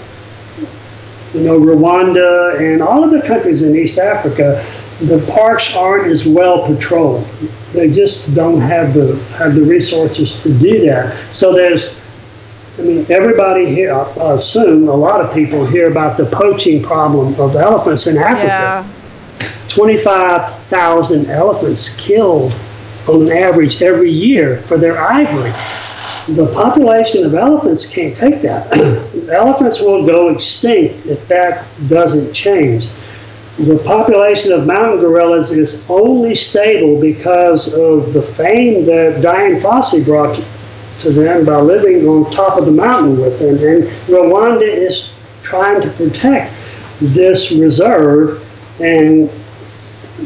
you 1.35 1.41
know 1.43 1.61
Rwanda 1.61 2.59
and 2.59 2.83
all 2.83 3.05
of 3.05 3.11
the 3.11 3.23
countries 3.27 3.63
in 3.63 3.77
East 3.77 3.99
Africa, 3.99 4.65
the 5.01 5.25
parks 5.33 5.77
aren't 5.77 6.09
as 6.09 6.27
well 6.27 6.67
patrolled. 6.67 7.25
They 7.73 7.91
just 7.91 8.35
don't 8.35 8.61
have 8.61 8.95
the 8.95 9.17
have 9.37 9.55
the 9.55 9.63
resources 9.63 10.43
to 10.43 10.53
do 10.59 10.85
that. 10.87 11.15
So 11.35 11.53
there's 11.53 11.99
I 12.79 12.83
mean, 12.83 13.07
everybody 13.11 13.67
here, 13.67 13.93
I 13.93 14.35
assume 14.35 14.89
a 14.89 14.95
lot 14.95 15.21
of 15.21 15.35
people 15.35 15.67
hear 15.67 15.91
about 15.91 16.17
the 16.17 16.27
poaching 16.27 16.81
problem 16.81 17.39
of 17.41 17.57
elephants 17.57 18.07
in 18.07 18.17
Africa. 18.17 18.47
Yeah. 18.47 18.87
25,000 19.69 21.27
elephants 21.27 21.97
killed 21.97 22.55
on 23.09 23.31
average 23.33 23.83
every 23.83 24.13
year 24.13 24.59
for 24.61 24.79
their 24.79 24.99
ivory. 24.99 25.53
The 26.35 26.53
population 26.55 27.25
of 27.25 27.35
elephants 27.35 27.87
can't 27.93 28.15
take 28.15 28.43
that. 28.43 28.71
elephants 29.29 29.81
will 29.81 30.07
go 30.07 30.29
extinct 30.29 31.07
if 31.07 31.27
that 31.29 31.67
doesn't 31.89 32.33
change. 32.33 32.87
The 33.59 33.83
population 33.85 34.53
of 34.53 34.67
mountain 34.69 35.01
gorillas 35.01 35.51
is 35.51 35.85
only 35.91 36.37
stable 36.37 37.01
because 37.01 37.75
of 37.75 38.13
the 38.13 38.23
fame 38.23 38.85
that 38.87 39.21
Dian 39.21 39.61
Fossey 39.61 40.05
brought 40.05 40.41
to 41.01 41.11
them 41.11 41.45
by 41.45 41.59
living 41.59 42.07
on 42.07 42.31
top 42.31 42.57
of 42.57 42.67
the 42.67 42.71
mountain 42.71 43.21
with 43.21 43.41
them. 43.41 43.57
And 43.57 43.85
Rwanda 44.07 44.63
is 44.63 45.13
trying 45.43 45.81
to 45.83 45.91
protect 45.91 46.55
this 47.01 47.51
reserve 47.51 48.45
and, 48.81 49.29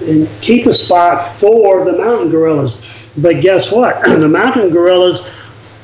and 0.02 0.28
keep 0.42 0.66
a 0.66 0.72
spot 0.72 1.26
for 1.26 1.86
the 1.86 1.96
mountain 1.96 2.28
gorillas. 2.28 2.86
But 3.16 3.40
guess 3.40 3.72
what? 3.72 4.02
the 4.20 4.28
mountain 4.28 4.68
gorillas 4.68 5.34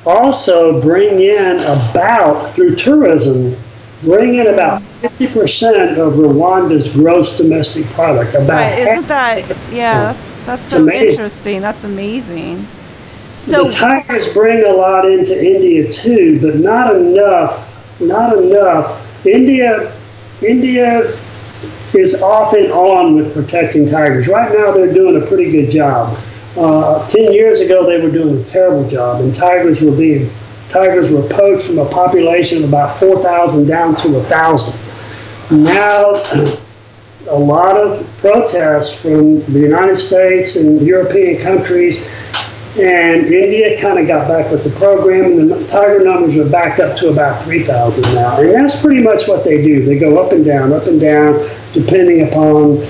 also 0.05 0.83
bring 0.83 1.21
in 1.21 1.61
about, 1.61 2.51
through 2.51 2.77
tourism, 2.77 3.57
bring 4.03 4.35
in 4.35 4.49
about 4.49 4.83
50% 5.01 5.97
of 5.99 6.15
Rwanda's 6.15 6.93
gross 6.93 7.39
domestic 7.39 7.87
product. 7.91 8.35
About 8.35 8.49
right, 8.49 8.79
isn't 8.79 9.07
that, 9.07 9.49
yeah, 9.73 10.13
that's, 10.13 10.41
that's 10.41 10.63
so 10.63 10.83
amazing. 10.83 11.09
interesting. 11.09 11.61
That's 11.61 11.85
amazing. 11.85 12.67
So, 13.39 13.65
the 13.65 13.71
tigers 13.71 14.33
bring 14.33 14.65
a 14.65 14.73
lot 14.73 15.07
into 15.07 15.39
India 15.41 15.91
too, 15.91 16.41
but 16.41 16.57
not 16.57 16.97
enough, 16.97 18.01
not 18.01 18.37
enough. 18.39 19.25
India, 19.25 19.97
India 20.43 21.17
is 21.95 22.21
off 22.21 22.53
and 22.55 22.71
on 22.73 23.15
with 23.15 23.33
protecting 23.33 23.89
tigers. 23.89 24.27
Right 24.27 24.53
now, 24.53 24.73
they're 24.73 24.93
doing 24.93 25.23
a 25.23 25.27
pretty 25.27 25.51
good 25.51 25.71
job. 25.71 26.19
Uh, 26.57 27.07
Ten 27.07 27.33
years 27.33 27.61
ago, 27.61 27.87
they 27.87 28.01
were 28.01 28.11
doing 28.11 28.41
a 28.41 28.45
terrible 28.45 28.87
job, 28.89 29.21
and 29.21 29.33
tigers 29.33 29.81
were 29.81 29.97
being 29.97 30.29
tigers 30.69 31.11
were 31.11 31.27
poached 31.29 31.65
from 31.65 31.79
a 31.79 31.89
population 31.89 32.63
of 32.63 32.69
about 32.69 32.99
4,000 32.99 33.67
down 33.67 33.97
to 33.97 34.09
1,000. 34.09 34.78
Now, 35.51 36.23
a 37.29 37.39
lot 37.39 37.77
of 37.77 38.07
protests 38.19 39.01
from 39.01 39.41
the 39.45 39.61
United 39.61 39.97
States 39.97 40.57
and 40.57 40.81
European 40.83 41.41
countries, 41.41 42.07
and 42.79 43.27
India 43.27 43.81
kind 43.81 43.99
of 43.99 44.07
got 44.07 44.29
back 44.29 44.51
with 44.51 44.63
the 44.63 44.71
program, 44.79 45.39
and 45.39 45.51
the 45.51 45.67
tiger 45.67 46.05
numbers 46.05 46.37
are 46.37 46.49
back 46.49 46.79
up 46.79 46.97
to 46.99 47.09
about 47.09 47.43
3,000 47.45 48.03
now. 48.15 48.39
And 48.41 48.51
that's 48.51 48.83
pretty 48.83 49.03
much 49.03 49.27
what 49.27 49.43
they 49.43 49.63
do. 49.63 49.85
They 49.87 49.99
go 49.99 50.23
up 50.23 50.33
and 50.33 50.45
down, 50.45 50.73
up 50.75 50.87
and 50.87 51.01
down, 51.01 51.43
depending 51.73 52.29
upon 52.29 52.83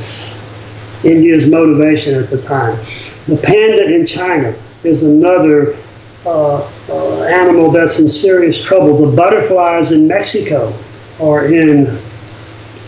India's 1.05 1.49
motivation 1.49 2.21
at 2.21 2.29
the 2.29 2.43
time. 2.43 2.77
The 3.29 3.37
panda 3.37 3.95
in 3.95 4.05
China 4.05 4.53
is 4.83 5.05
another 5.05 5.77
uh, 6.27 6.69
uh, 6.89 7.23
animal 7.23 7.71
that's 7.71 8.01
in 8.01 8.09
serious 8.09 8.63
trouble. 8.63 9.07
The 9.09 9.17
butterflies 9.17 9.93
in 9.93 10.09
Mexico 10.09 10.77
are 11.21 11.47
in 11.47 11.87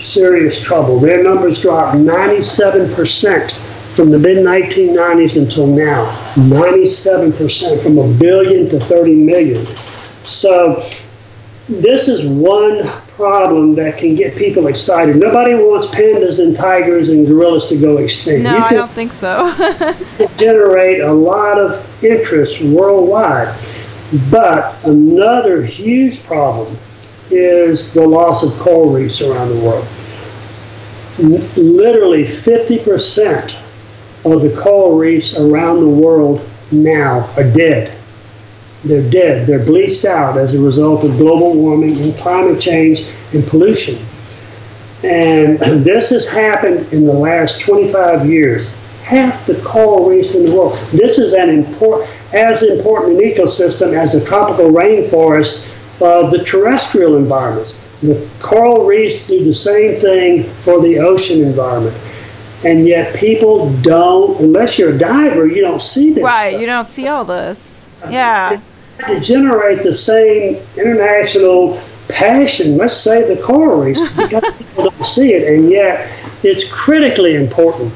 serious 0.00 0.60
trouble. 0.62 0.98
Their 0.98 1.22
numbers 1.22 1.60
dropped 1.60 1.96
97% 1.96 3.94
from 3.94 4.10
the 4.10 4.18
mid 4.18 4.38
1990s 4.38 5.40
until 5.40 5.66
now. 5.66 6.10
97% 6.34 7.82
from 7.82 7.98
a 7.98 8.12
billion 8.14 8.68
to 8.70 8.80
30 8.86 9.14
million. 9.14 9.66
So, 10.24 10.88
this 11.68 12.08
is 12.08 12.26
one 12.26 12.82
problem 13.08 13.74
that 13.76 13.96
can 13.96 14.14
get 14.14 14.36
people 14.36 14.66
excited. 14.66 15.16
Nobody 15.16 15.54
wants 15.54 15.86
pandas 15.86 16.42
and 16.42 16.56
tigers 16.56 17.10
and 17.10 17.26
gorillas 17.26 17.68
to 17.68 17.76
go 17.76 17.98
extinct. 17.98 18.42
No, 18.42 18.58
I 18.58 18.70
don't 18.70 18.90
think 18.90 19.12
so. 19.12 19.54
generate 20.36 21.00
a 21.00 21.12
lot 21.12 21.58
of 21.58 22.04
interest 22.04 22.62
worldwide. 22.62 23.54
But 24.30 24.74
another 24.84 25.62
huge 25.62 26.22
problem 26.24 26.76
is 27.30 27.92
the 27.92 28.06
loss 28.06 28.42
of 28.42 28.52
coral 28.58 28.90
reefs 28.90 29.20
around 29.20 29.48
the 29.48 29.64
world. 29.64 29.86
literally 31.56 32.24
50% 32.24 33.60
of 34.24 34.42
the 34.42 34.60
coral 34.60 34.96
reefs 34.98 35.36
around 35.36 35.80
the 35.80 35.88
world 35.88 36.46
now 36.70 37.28
are 37.36 37.50
dead. 37.50 37.96
They're 38.84 39.08
dead. 39.10 39.46
They're 39.46 39.64
bleached 39.64 40.04
out 40.04 40.38
as 40.38 40.54
a 40.54 40.60
result 40.60 41.04
of 41.04 41.16
global 41.18 41.54
warming 41.54 42.00
and 42.00 42.16
climate 42.16 42.60
change 42.60 43.10
and 43.32 43.46
pollution. 43.46 44.04
And 45.02 45.58
this 45.84 46.10
has 46.10 46.28
happened 46.28 46.92
in 46.92 47.04
the 47.04 47.12
last 47.12 47.60
25 47.60 48.26
years. 48.26 48.70
Half 49.02 49.46
the 49.46 49.60
coral 49.62 50.08
reefs 50.08 50.34
in 50.34 50.44
the 50.44 50.54
world. 50.54 50.74
This 50.92 51.18
is 51.18 51.32
an 51.32 51.50
important, 51.50 52.10
as 52.32 52.62
important 52.62 53.20
an 53.20 53.28
ecosystem 53.28 53.94
as 53.94 54.12
the 54.12 54.24
tropical 54.24 54.70
rainforest 54.70 55.74
of 56.00 56.30
the 56.30 56.42
terrestrial 56.44 57.16
environments. 57.16 57.78
The 58.02 58.28
coral 58.40 58.86
reefs 58.86 59.26
do 59.26 59.44
the 59.44 59.52
same 59.52 60.00
thing 60.00 60.44
for 60.60 60.80
the 60.80 60.98
ocean 60.98 61.42
environment. 61.42 61.96
And 62.64 62.86
yet 62.86 63.14
people 63.14 63.72
don't, 63.82 64.38
unless 64.40 64.78
you're 64.78 64.94
a 64.94 64.98
diver, 64.98 65.46
you 65.46 65.62
don't 65.62 65.82
see 65.82 66.12
this. 66.12 66.22
Right, 66.22 66.50
stuff. 66.50 66.60
you 66.60 66.66
don't 66.66 66.84
see 66.84 67.08
all 67.08 67.24
this. 67.24 67.86
Yeah. 68.08 68.60
To 69.06 69.20
generate 69.20 69.82
the 69.82 69.94
same 69.94 70.62
international 70.76 71.80
passion, 72.08 72.76
let's 72.76 72.96
say 72.96 73.34
the 73.34 73.40
coral 73.42 73.82
reefs, 73.82 74.00
because 74.16 74.42
people 74.58 74.90
don't 74.90 75.06
see 75.06 75.32
it, 75.32 75.54
and 75.54 75.70
yet 75.70 76.10
it's 76.42 76.70
critically 76.70 77.36
important. 77.36 77.92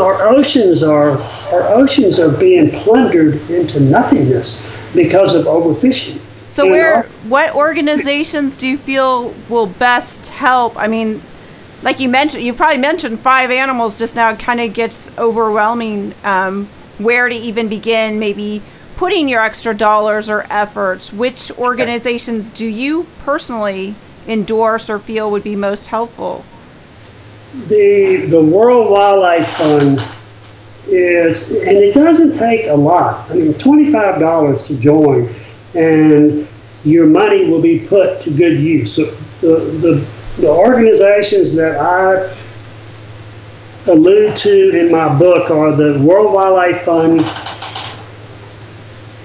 Our 0.00 0.28
oceans 0.28 0.84
are 0.84 1.18
our 1.52 1.68
oceans 1.68 2.20
are 2.20 2.30
being 2.30 2.70
plundered 2.70 3.34
into 3.50 3.80
nothingness 3.80 4.62
because 4.94 5.34
of 5.34 5.46
overfishing. 5.46 6.20
So, 6.50 6.68
where, 6.68 6.94
our, 6.94 7.02
what 7.28 7.54
organizations 7.54 8.56
do 8.56 8.66
you 8.66 8.76
feel 8.76 9.32
will 9.48 9.66
best 9.66 10.30
help? 10.30 10.76
I 10.76 10.88
mean, 10.88 11.22
like 11.82 12.00
you 12.00 12.08
mentioned, 12.08 12.42
you 12.42 12.52
probably 12.52 12.78
mentioned 12.78 13.20
five 13.20 13.50
animals 13.52 13.98
just 13.98 14.16
now. 14.16 14.30
It 14.30 14.40
kind 14.40 14.60
of 14.60 14.74
gets 14.74 15.16
overwhelming. 15.16 16.12
Um, 16.24 16.68
where 16.98 17.28
to 17.28 17.34
even 17.34 17.68
begin? 17.68 18.18
Maybe 18.18 18.62
putting 18.96 19.28
your 19.28 19.40
extra 19.40 19.74
dollars 19.74 20.28
or 20.28 20.44
efforts, 20.50 21.12
which 21.12 21.50
organizations 21.52 22.50
do 22.50 22.66
you 22.66 23.06
personally 23.20 23.94
endorse 24.28 24.90
or 24.90 24.98
feel 24.98 25.30
would 25.30 25.44
be 25.44 25.56
most 25.56 25.86
helpful? 25.86 26.44
The 27.68 28.26
the 28.28 28.42
World 28.42 28.90
Wildlife 28.90 29.48
Fund 29.50 30.00
is, 30.86 31.48
and 31.48 31.78
it 31.78 31.94
doesn't 31.94 32.34
take 32.34 32.66
a 32.66 32.74
lot. 32.74 33.30
I 33.30 33.34
mean, 33.34 33.54
twenty 33.54 33.90
five 33.90 34.20
dollars 34.20 34.64
to 34.66 34.76
join, 34.76 35.32
and 35.74 36.46
your 36.84 37.06
money 37.06 37.48
will 37.48 37.60
be 37.60 37.80
put 37.80 38.20
to 38.22 38.30
good 38.30 38.58
use. 38.58 38.94
So 38.94 39.04
the 39.40 39.56
the 39.80 40.06
the 40.38 40.48
organizations 40.48 41.54
that 41.54 41.78
I 41.78 42.34
allude 43.90 44.36
to 44.38 44.78
in 44.78 44.90
my 44.90 45.18
book 45.18 45.50
are 45.50 45.74
the 45.74 46.00
World 46.02 46.32
Wildlife 46.32 46.82
Fund, 46.82 47.20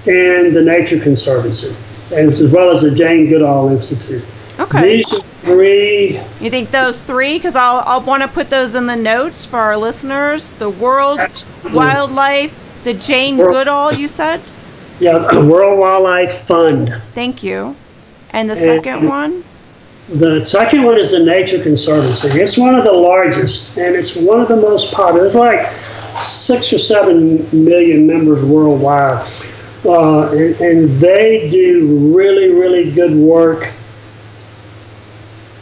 and 0.06 0.54
the 0.54 0.62
Nature 0.62 1.00
Conservancy, 1.00 1.74
as 2.12 2.42
well 2.52 2.70
as 2.70 2.82
the 2.82 2.90
Jane 2.94 3.28
Goodall 3.28 3.70
Institute. 3.70 4.24
Okay. 4.58 4.96
These 4.96 5.24
three. 5.42 6.20
You 6.40 6.50
think 6.50 6.70
those 6.70 7.02
three? 7.02 7.34
Because 7.34 7.56
I'll, 7.56 7.82
I'll 7.84 8.00
want 8.00 8.22
to 8.22 8.28
put 8.28 8.48
those 8.48 8.74
in 8.74 8.86
the 8.86 8.96
notes 8.96 9.44
for 9.44 9.58
our 9.58 9.76
listeners. 9.76 10.52
The 10.52 10.70
World 10.70 11.20
Absolutely. 11.20 11.72
Wildlife, 11.72 12.82
the 12.84 12.94
Jane 12.94 13.36
World, 13.36 13.52
Goodall, 13.52 13.92
you 13.92 14.08
said? 14.08 14.40
Yeah, 14.98 15.38
World 15.46 15.78
Wildlife 15.78 16.42
Fund. 16.42 17.00
Thank 17.12 17.42
you. 17.42 17.76
And 18.30 18.48
the 18.48 18.54
and 18.54 18.60
second 18.84 19.08
one? 19.08 19.44
The 20.08 20.44
second 20.44 20.84
one 20.84 20.98
is 20.98 21.10
the 21.10 21.24
Nature 21.24 21.62
Conservancy. 21.62 22.28
It's 22.40 22.56
one 22.56 22.74
of 22.74 22.84
the 22.84 22.92
largest, 22.92 23.76
and 23.76 23.96
it's 23.96 24.14
one 24.14 24.40
of 24.40 24.48
the 24.48 24.56
most 24.56 24.92
popular. 24.92 25.26
It's 25.26 25.34
like 25.34 25.74
six 26.16 26.72
or 26.72 26.78
seven 26.78 27.48
million 27.52 28.06
members 28.06 28.44
worldwide. 28.44 29.26
Uh, 29.84 30.30
and, 30.30 30.60
and, 30.60 30.90
they 31.00 31.48
do 31.50 32.12
really, 32.16 32.48
really 32.50 32.90
good 32.90 33.14
work 33.14 33.70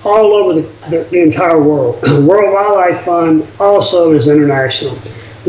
all 0.02 0.32
over 0.32 0.60
the, 0.60 0.68
the, 0.88 1.04
the 1.10 1.20
entire 1.20 1.60
world. 1.60 2.00
The 2.02 2.20
World 2.28 2.54
Wildlife 2.54 3.04
Fund 3.04 3.46
also 3.60 4.12
is 4.12 4.28
international. 4.28 4.96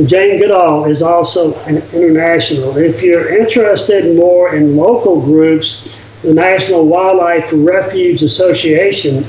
Jane 0.04 0.40
Goodall 0.40 0.86
is 0.86 1.02
also 1.02 1.58
an 1.62 1.78
international. 1.94 2.78
If 2.78 3.02
you're 3.02 3.30
interested 3.38 4.16
more 4.16 4.54
in 4.54 4.76
local 4.76 5.22
groups, 5.22 5.98
the 6.22 6.34
National 6.34 6.86
Wildlife 6.86 7.50
Refuge 7.54 8.22
Association 8.22 9.26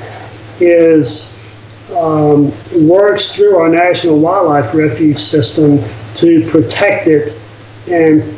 is 0.58 1.38
um, 1.96 2.52
works 2.88 3.34
through 3.34 3.58
our 3.58 3.68
National 3.68 4.18
Wildlife 4.18 4.74
Refuge 4.74 5.18
system 5.18 5.78
to 6.14 6.44
protect 6.48 7.06
it 7.06 7.40
and 7.88 8.36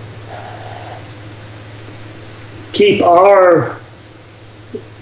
keep 2.73 3.03
our 3.03 3.79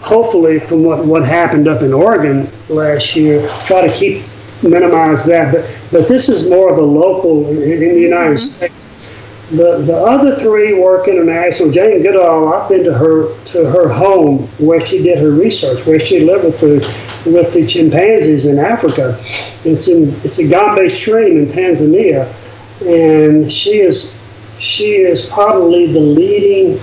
hopefully 0.01 0.61
from 0.61 0.85
what, 0.85 1.05
what 1.05 1.25
happened 1.25 1.67
up 1.67 1.83
in 1.83 1.93
Oregon 1.93 2.49
last 2.69 3.17
year, 3.17 3.49
try 3.65 3.85
to 3.85 3.93
keep 3.93 4.25
minimize 4.63 5.25
that. 5.25 5.53
But 5.53 5.79
but 5.91 6.09
this 6.09 6.29
is 6.29 6.49
more 6.49 6.73
of 6.73 6.79
a 6.79 6.83
local 6.83 7.49
in, 7.49 7.63
in 7.63 7.95
the 7.95 8.01
United 8.01 8.39
mm-hmm. 8.39 8.67
States. 8.67 8.93
The 9.51 9.79
the 9.79 9.97
other 9.97 10.35
three 10.37 10.75
work 10.75 11.07
international. 11.09 11.71
Jane 11.71 12.03
Goodall, 12.03 12.53
I've 12.53 12.69
been 12.69 12.85
to 12.85 12.93
her 12.93 13.39
to 13.45 13.71
her 13.71 13.89
home 13.89 14.49
where 14.59 14.81
she 14.81 15.03
did 15.03 15.19
her 15.19 15.31
research, 15.31 15.87
where 15.87 16.01
she 16.01 16.25
lived 16.25 16.45
with 16.45 16.61
the 16.61 17.31
with 17.31 17.53
the 17.53 17.65
chimpanzees 17.67 18.47
in 18.47 18.59
Africa. 18.59 19.19
It's 19.65 19.89
in 19.89 20.09
it's 20.25 20.39
a 20.39 20.49
Gombe 20.49 20.89
stream 20.89 21.39
in 21.39 21.47
Tanzania, 21.47 22.33
and 22.83 23.53
she 23.53 23.81
is 23.81 24.17
she 24.59 24.97
is 24.97 25.27
probably 25.27 25.93
the 25.93 26.01
leading 26.01 26.81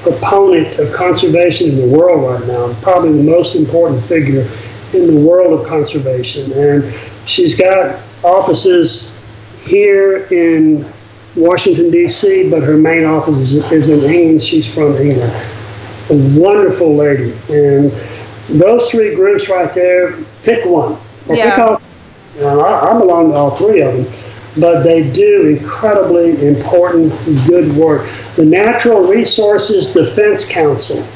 proponent 0.00 0.78
of 0.78 0.92
conservation 0.92 1.70
in 1.70 1.76
the 1.76 1.86
world 1.86 2.22
right 2.30 2.46
now, 2.48 2.74
probably 2.80 3.12
the 3.12 3.30
most 3.30 3.54
important 3.54 4.02
figure 4.02 4.48
in 4.92 5.06
the 5.14 5.20
world 5.28 5.58
of 5.60 5.66
conservation. 5.66 6.52
And 6.52 6.92
she's 7.26 7.58
got 7.58 8.00
offices 8.22 9.18
here 9.60 10.26
in 10.32 10.90
Washington, 11.36 11.90
D.C., 11.90 12.50
but 12.50 12.62
her 12.62 12.76
main 12.76 13.04
office 13.04 13.52
is, 13.52 13.72
is 13.72 13.88
in 13.88 14.02
England. 14.02 14.42
She's 14.42 14.72
from 14.72 14.96
England. 14.96 15.32
A 16.10 16.38
wonderful 16.38 16.96
lady. 16.96 17.32
And 17.48 17.92
those 18.48 18.90
three 18.90 19.14
groups 19.14 19.48
right 19.48 19.72
there, 19.72 20.16
pick 20.42 20.64
one. 20.64 20.98
Or 21.28 21.36
Yeah. 21.36 21.50
pick 21.50 21.58
all, 21.58 21.82
you 22.34 22.40
know, 22.42 22.60
I, 22.60 22.94
I 22.94 22.98
belong 22.98 23.30
to 23.30 23.36
all 23.36 23.56
three 23.56 23.80
of 23.82 23.94
them, 23.94 24.06
but 24.58 24.82
they 24.82 25.08
do 25.08 25.56
incredibly 25.56 26.44
important, 26.46 27.12
good 27.46 27.72
work. 27.76 28.08
The 28.34 28.44
Natural 28.44 29.06
Resources 29.06 29.92
Defense 29.92 30.48
Council 30.48 31.06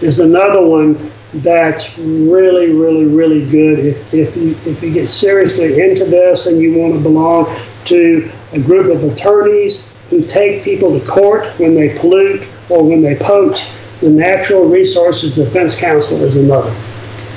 is 0.00 0.20
another 0.20 0.64
one 0.64 1.10
that's 1.34 1.98
really, 1.98 2.72
really, 2.72 3.04
really 3.04 3.48
good. 3.50 3.78
If, 3.78 4.14
if 4.14 4.36
you 4.36 4.50
if 4.64 4.82
you 4.82 4.92
get 4.92 5.08
seriously 5.08 5.80
into 5.80 6.04
this 6.04 6.46
and 6.46 6.60
you 6.60 6.78
want 6.78 6.94
to 6.94 7.00
belong 7.00 7.54
to 7.86 8.30
a 8.52 8.58
group 8.58 8.86
of 8.86 9.04
attorneys 9.04 9.92
who 10.08 10.24
take 10.24 10.64
people 10.64 10.98
to 10.98 11.06
court 11.06 11.46
when 11.58 11.74
they 11.74 11.96
pollute 11.98 12.46
or 12.70 12.82
when 12.82 13.02
they 13.02 13.16
poach, 13.16 13.70
the 14.00 14.08
Natural 14.08 14.64
Resources 14.64 15.34
Defense 15.34 15.78
Council 15.78 16.22
is 16.22 16.36
another. 16.36 16.74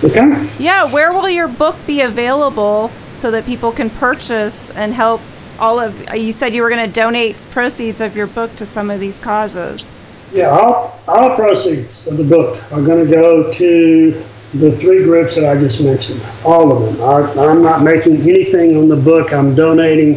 Okay. 0.04 0.50
Yeah, 0.58 0.86
where 0.86 1.12
will 1.12 1.30
your 1.30 1.48
book 1.48 1.76
be 1.86 2.02
available 2.02 2.92
so 3.10 3.30
that 3.32 3.46
people 3.46 3.72
can 3.72 3.90
purchase 3.90 4.72
and 4.72 4.94
help 4.94 5.22
all 5.60 5.80
of 5.80 6.16
you 6.16 6.32
said 6.32 6.56
you 6.56 6.64
were 6.64 6.70
going 6.70 6.86
to 6.86 6.92
donate 6.92 7.38
proceeds 7.52 8.02
of 8.02 8.16
your 8.16 8.26
book 8.26 8.56
to 8.56 8.66
some 8.66 8.90
of 8.90 9.00
these 9.00 9.20
causes. 9.20 9.92
Yeah, 10.32 10.50
all, 10.50 11.00
all 11.08 11.36
proceeds 11.36 12.08
of 12.08 12.18
the 12.18 12.24
book 12.24 12.62
are 12.72 12.82
going 12.82 13.06
to 13.06 13.14
go 13.14 13.52
to 13.52 14.24
the 14.54 14.72
three 14.78 15.04
groups 15.04 15.36
that 15.36 15.46
I 15.46 15.60
just 15.60 15.82
mentioned. 15.82 16.22
All 16.46 16.72
of 16.72 16.98
them. 16.98 17.04
I, 17.04 17.48
I'm 17.48 17.62
not 17.62 17.84
making 17.84 18.22
anything 18.22 18.78
on 18.78 18.88
the 18.88 18.96
book. 18.96 19.34
I'm 19.34 19.56
donating 19.56 20.16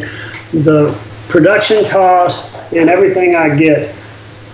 the 0.51 0.97
production 1.27 1.85
cost 1.85 2.55
and 2.73 2.89
everything 2.89 3.35
I 3.35 3.55
get 3.55 3.93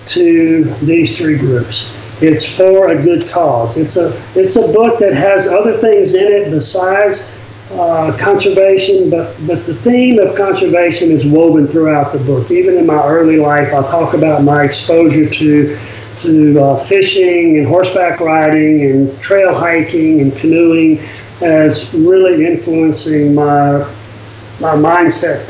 to 0.07 0.63
these 0.81 1.17
three 1.17 1.37
groups. 1.37 1.95
It's 2.21 2.45
for 2.45 2.89
a 2.89 3.01
good 3.01 3.27
cause. 3.27 3.77
It's 3.77 3.97
a 3.97 4.19
it's 4.35 4.55
a 4.55 4.71
book 4.71 4.99
that 4.99 5.13
has 5.13 5.47
other 5.47 5.75
things 5.77 6.13
in 6.13 6.27
it 6.27 6.51
besides 6.51 7.35
uh, 7.73 8.17
conservation, 8.17 9.09
but 9.09 9.35
but 9.47 9.65
the 9.65 9.75
theme 9.75 10.19
of 10.19 10.35
conservation 10.35 11.11
is 11.11 11.25
woven 11.25 11.67
throughout 11.67 12.11
the 12.11 12.19
book. 12.19 12.51
Even 12.51 12.77
in 12.77 12.85
my 12.85 13.03
early 13.03 13.37
life, 13.37 13.73
I 13.73 13.81
talk 13.89 14.13
about 14.13 14.43
my 14.43 14.63
exposure 14.63 15.29
to 15.29 15.77
to 16.17 16.59
uh, 16.59 16.77
fishing 16.77 17.57
and 17.57 17.65
horseback 17.65 18.19
riding 18.19 18.85
and 18.85 19.21
trail 19.21 19.53
hiking 19.57 20.21
and 20.21 20.35
canoeing 20.35 20.99
as 21.41 21.93
really 21.93 22.45
influencing 22.45 23.33
my 23.33 23.79
my 24.59 24.75
mindset 24.75 25.49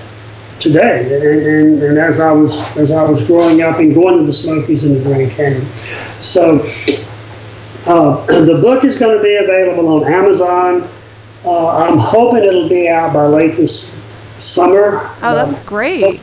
today. 0.60 1.14
And, 1.16 1.24
and, 1.24 1.84
and 1.84 1.98
as 1.98 2.20
I 2.20 2.32
was 2.32 2.60
as 2.78 2.92
I 2.92 3.04
was 3.04 3.26
growing 3.26 3.62
up 3.62 3.80
and 3.80 3.94
going 3.94 4.18
to 4.18 4.24
the 4.24 4.34
Smokies 4.34 4.84
and 4.84 4.96
the 4.96 5.02
Grand 5.02 5.32
Canyon, 5.32 5.66
so 6.20 6.60
uh, 7.88 8.26
the 8.28 8.60
book 8.62 8.86
is 8.86 8.98
going 8.98 9.18
to 9.18 9.24
be 9.24 9.36
available 9.36 9.88
on 9.88 10.12
Amazon. 10.12 10.88
Uh, 11.44 11.78
I'm 11.78 11.98
hoping 11.98 12.44
it'll 12.44 12.70
be 12.70 12.88
out 12.88 13.14
by 13.14 13.26
late 13.26 13.56
this 13.56 14.00
summer. 14.38 15.10
Oh, 15.22 15.36
that's 15.36 15.60
great. 15.62 16.22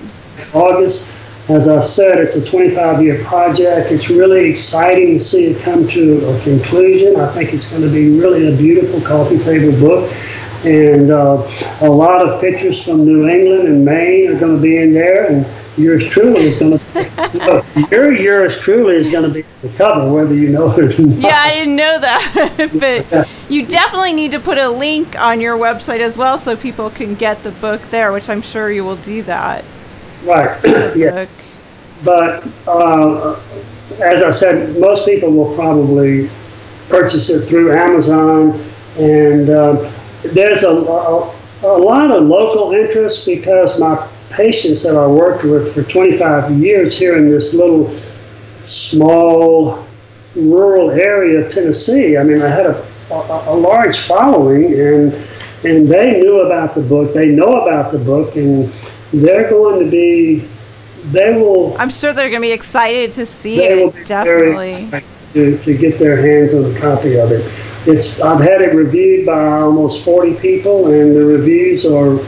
August. 0.55 1.15
As 1.49 1.67
I've 1.67 1.85
said, 1.85 2.19
it's 2.19 2.37
a 2.37 2.45
25 2.45 3.03
year 3.03 3.25
project. 3.25 3.91
It's 3.91 4.11
really 4.11 4.51
exciting 4.51 5.15
to 5.15 5.21
see 5.21 5.47
it 5.47 5.63
come 5.63 5.89
to 5.89 6.29
a 6.29 6.41
conclusion. 6.43 7.17
I 7.17 7.33
think 7.33 7.55
it's 7.55 7.71
going 7.71 7.83
to 7.83 7.91
be 7.91 8.21
really 8.21 8.53
a 8.53 8.57
beautiful 8.57 9.01
coffee 9.01 9.39
table 9.39 9.73
book. 9.81 10.13
And 10.65 11.11
uh, 11.11 11.51
a 11.81 11.89
lot 11.89 12.29
of 12.29 12.41
pictures 12.41 12.85
from 12.85 13.07
New 13.07 13.29
England 13.29 13.67
and 13.67 13.83
Maine 13.83 14.29
are 14.29 14.39
going 14.39 14.57
to 14.57 14.63
be 14.63 14.77
in 14.77 14.93
there. 14.93 15.31
And 15.31 15.47
yours 15.79 16.07
truly 16.07 16.49
is 16.49 16.59
going 16.59 16.79
to, 16.93 17.65
your 17.91 18.13
yours 18.13 18.59
truly 18.61 18.97
is 18.97 19.11
going 19.11 19.25
to 19.25 19.33
be 19.33 19.45
the 19.63 19.77
cover, 19.77 20.13
whether 20.13 20.35
you 20.35 20.51
know 20.51 20.71
it 20.79 20.99
or 20.99 21.03
not. 21.07 21.19
Yeah, 21.19 21.37
I 21.39 21.55
didn't 21.55 21.77
know 21.77 21.99
that. 22.01 22.71
but 23.11 23.29
you 23.49 23.67
definitely 23.67 24.13
need 24.13 24.33
to 24.33 24.41
put 24.41 24.59
a 24.59 24.69
link 24.69 25.19
on 25.19 25.41
your 25.41 25.57
website 25.57 26.01
as 26.01 26.19
well 26.19 26.39
so 26.39 26.57
people 26.57 26.91
can 26.91 27.15
get 27.15 27.43
the 27.43 27.53
book 27.53 27.81
there, 27.91 28.13
which 28.13 28.29
I'm 28.29 28.43
sure 28.43 28.71
you 28.71 28.85
will 28.85 28.97
do 28.97 29.23
that. 29.25 29.65
Right. 30.25 30.59
yes. 30.65 31.29
Book. 31.29 31.45
But 32.05 32.47
uh, 32.69 33.41
as 34.01 34.23
I 34.23 34.31
said, 34.31 34.79
most 34.79 35.07
people 35.07 35.33
will 35.33 35.55
probably 35.55 36.31
purchase 36.89 37.29
it 37.29 37.47
through 37.49 37.73
Amazon, 37.73 38.61
and 38.97 39.51
um, 39.51 39.93
there's 40.23 40.63
a, 40.63 40.71
a, 40.71 41.35
a 41.63 41.79
lot 41.79 42.11
of 42.11 42.25
local 42.25 42.73
interest 42.73 43.27
because 43.27 43.79
my 43.81 44.09
patients 44.31 44.83
that 44.83 44.97
I 44.97 45.07
worked 45.07 45.45
with 45.45 45.75
for 45.75 45.83
25 45.83 46.51
years 46.59 46.99
here 46.99 47.17
in 47.17 47.31
this 47.31 47.55
little 47.55 47.91
small 48.65 49.87
rural 50.35 50.91
area 50.91 51.45
of 51.45 51.53
Tennessee. 51.53 52.17
I 52.17 52.23
mean, 52.23 52.43
I 52.43 52.49
had 52.49 52.67
a, 52.67 52.87
a, 53.11 53.55
a 53.55 53.57
large 53.57 53.99
following, 53.99 54.75
and 54.75 55.13
and 55.65 55.89
they 55.89 56.21
knew 56.21 56.41
about 56.41 56.75
the 56.75 56.81
book. 56.81 57.15
They 57.15 57.29
know 57.29 57.63
about 57.63 57.91
the 57.91 57.99
book, 57.99 58.37
and 58.37 58.73
they're 59.13 59.51
going 59.51 59.85
to 59.85 59.91
be. 59.91 60.49
They 61.07 61.33
will. 61.33 61.77
I'm 61.79 61.91
sure 61.91 62.13
they're 62.13 62.31
going 62.31 62.43
to 62.43 62.49
be 62.49 62.53
excited 62.53 63.13
to 63.13 63.27
see 63.27 63.63
it. 63.63 64.07
Definitely. 64.07 64.91
to, 65.33 65.59
to 65.59 65.77
get 65.77 65.99
their 65.99 66.17
hands 66.17 66.55
on 66.55 66.75
a 66.75 66.79
copy 66.81 67.19
of 67.19 67.33
it. 67.33 67.45
It's 67.87 68.21
I've 68.21 68.41
had 68.41 68.61
it 68.61 68.75
reviewed 68.75 69.25
by 69.25 69.61
almost 69.61 70.05
40 70.05 70.35
people, 70.35 70.93
and 70.93 71.15
the 71.15 71.25
reviews 71.25 71.87
are 71.87 72.19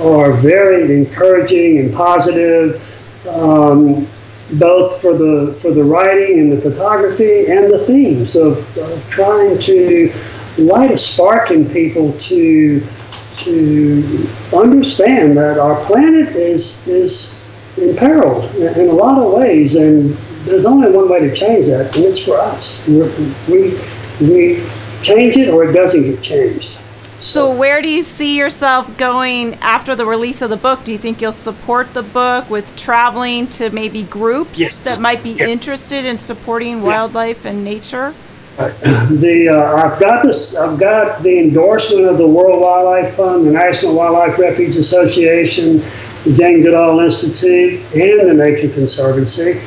are 0.00 0.32
very 0.32 0.94
encouraging 0.96 1.78
and 1.78 1.92
positive, 1.92 2.80
um, 3.28 4.08
both 4.54 5.00
for 5.00 5.14
the 5.14 5.56
for 5.60 5.70
the 5.70 5.84
writing 5.84 6.40
and 6.40 6.50
the 6.52 6.60
photography 6.60 7.46
and 7.46 7.70
the 7.70 7.84
themes 7.86 8.34
of, 8.34 8.58
of 8.78 9.08
trying 9.08 9.58
to 9.58 10.12
light 10.58 10.90
a 10.90 10.96
spark 10.96 11.50
in 11.50 11.68
people 11.68 12.12
to 12.14 12.84
to 13.32 14.28
understand 14.56 15.36
that 15.36 15.58
our 15.58 15.82
planet 15.84 16.34
is 16.34 16.84
is 16.88 17.34
imperiled 17.76 18.44
in, 18.56 18.88
a 18.88 18.92
lot 18.92 19.18
of 19.18 19.32
ways, 19.32 19.76
and 19.76 20.14
there's 20.44 20.66
only 20.66 20.90
one 20.90 21.08
way 21.08 21.20
to 21.20 21.34
change 21.34 21.66
that, 21.66 21.94
and 21.94 22.04
it's 22.04 22.24
for 22.24 22.38
us. 22.38 22.86
We 22.88 23.78
we 24.20 24.66
change 25.02 25.36
it, 25.36 25.48
or 25.48 25.64
it 25.64 25.72
doesn't 25.72 26.02
get 26.02 26.22
changed. 26.22 26.80
So, 27.22 27.54
where 27.54 27.82
do 27.82 27.88
you 27.90 28.02
see 28.02 28.36
yourself 28.38 28.96
going 28.96 29.54
after 29.56 29.94
the 29.94 30.06
release 30.06 30.40
of 30.40 30.48
the 30.48 30.56
book? 30.56 30.84
Do 30.84 30.92
you 30.92 30.96
think 30.98 31.20
you'll 31.20 31.32
support 31.32 31.92
the 31.92 32.02
book 32.02 32.48
with 32.48 32.74
traveling 32.76 33.46
to 33.48 33.68
maybe 33.70 34.04
groups 34.04 34.58
Yes. 34.58 34.82
that 34.84 35.00
might 35.00 35.22
be 35.22 35.30
Yeah. 35.32 35.48
interested 35.48 36.06
in 36.06 36.18
supporting 36.18 36.80
wildlife 36.82 37.44
and 37.44 37.62
nature? 37.62 38.14
The 38.58 39.48
uh, 39.50 39.76
I've 39.76 39.98
got 40.00 40.22
this. 40.22 40.56
I've 40.56 40.78
got 40.78 41.22
the 41.22 41.38
endorsement 41.38 42.06
of 42.06 42.16
the 42.18 42.26
World 42.26 42.60
Wildlife 42.60 43.14
Fund, 43.14 43.46
the 43.46 43.50
National 43.52 43.94
Wildlife 43.94 44.38
Refuge 44.38 44.76
Association, 44.76 45.82
the 46.24 46.32
Jane 46.32 46.62
Goodall 46.62 47.00
Institute, 47.00 47.80
and 47.94 48.28
the 48.28 48.34
Nature 48.34 48.68
Conservancy. 48.68 49.60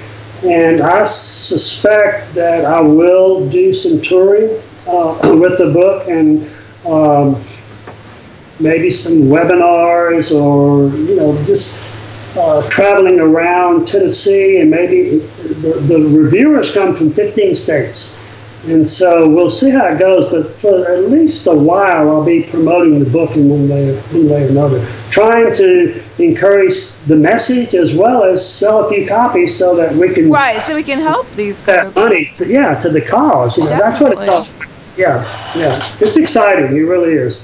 And 0.44 0.82
I 0.82 1.04
suspect 1.06 2.34
that 2.36 2.66
I 2.66 2.82
will 2.82 3.48
do 3.50 3.74
some 3.74 4.02
touring 4.02 4.50
uh, 4.88 5.18
with 5.40 5.58
the 5.60 5.72
book 5.74 6.08
and 6.08 6.50
um, 6.86 7.42
maybe 8.60 8.90
some 8.92 9.24
webinars 9.24 10.32
or 10.34 10.96
you 10.96 11.16
know 11.16 11.36
just 11.44 11.84
uh, 12.38 12.68
traveling 12.70 13.20
around 13.20 13.88
Tennessee 13.88 14.60
and 14.60 14.70
maybe 14.72 15.20
the, 15.20 15.74
the 15.88 16.00
reviewers 16.18 16.74
come 16.74 16.96
from 16.96 17.14
15 17.14 17.54
states. 17.56 18.20
And 18.66 18.88
so 18.88 19.30
we'll 19.30 19.50
see 19.50 19.70
how 19.70 19.88
it 19.88 20.00
goes, 20.00 20.32
but 20.32 20.50
for 20.54 20.90
at 20.90 21.10
least 21.10 21.48
a 21.48 21.54
while, 21.54 22.10
I'll 22.10 22.24
be 22.24 22.44
promoting 22.44 22.98
the 22.98 23.10
book 23.10 23.36
in 23.36 23.50
one 23.50 23.68
way, 23.68 23.94
one 23.98 24.30
way 24.30 24.46
or 24.46 24.48
another, 24.48 24.88
trying 25.10 25.54
to 25.56 26.02
encourage 26.18 26.92
the 27.08 27.18
message 27.18 27.76
as 27.76 27.94
well 27.94 28.24
as 28.24 28.40
sell 28.58 28.86
a 28.86 28.90
few 28.90 29.06
copies 29.06 29.54
so 29.58 29.76
that 29.76 29.94
we 29.94 30.14
can 30.14 30.32
Right, 30.32 30.62
so 30.62 30.76
we 30.76 30.84
can 30.84 31.00
help 31.00 31.30
these 31.34 31.62
that 31.64 31.82
groups. 31.94 31.96
money 31.98 32.32
to 32.36 32.48
yeah 32.48 32.80
to 32.80 32.90
the 32.90 33.02
cause. 33.02 33.58
You 33.58 33.64
know, 33.66 33.70
that's 33.72 34.00
what 34.00 34.14
it's 34.14 34.30
all. 34.30 34.48
Yeah, 34.98 35.24
yeah, 35.58 35.96
it's 36.00 36.18
exciting. 36.18 36.76
It 36.78 36.82
really 36.82 37.14
is. 37.14 37.42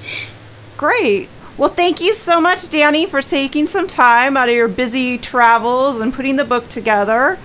Great. 0.77 1.29
Well, 1.57 1.69
thank 1.69 1.99
you 1.99 2.13
so 2.13 2.39
much, 2.39 2.69
Danny, 2.69 3.05
for 3.05 3.21
taking 3.21 3.67
some 3.67 3.85
time 3.85 4.37
out 4.37 4.47
of 4.47 4.55
your 4.55 4.69
busy 4.69 5.17
travels 5.17 5.99
and 5.99 6.13
putting 6.13 6.37
the 6.37 6.45
book 6.45 6.69
together. 6.69 7.37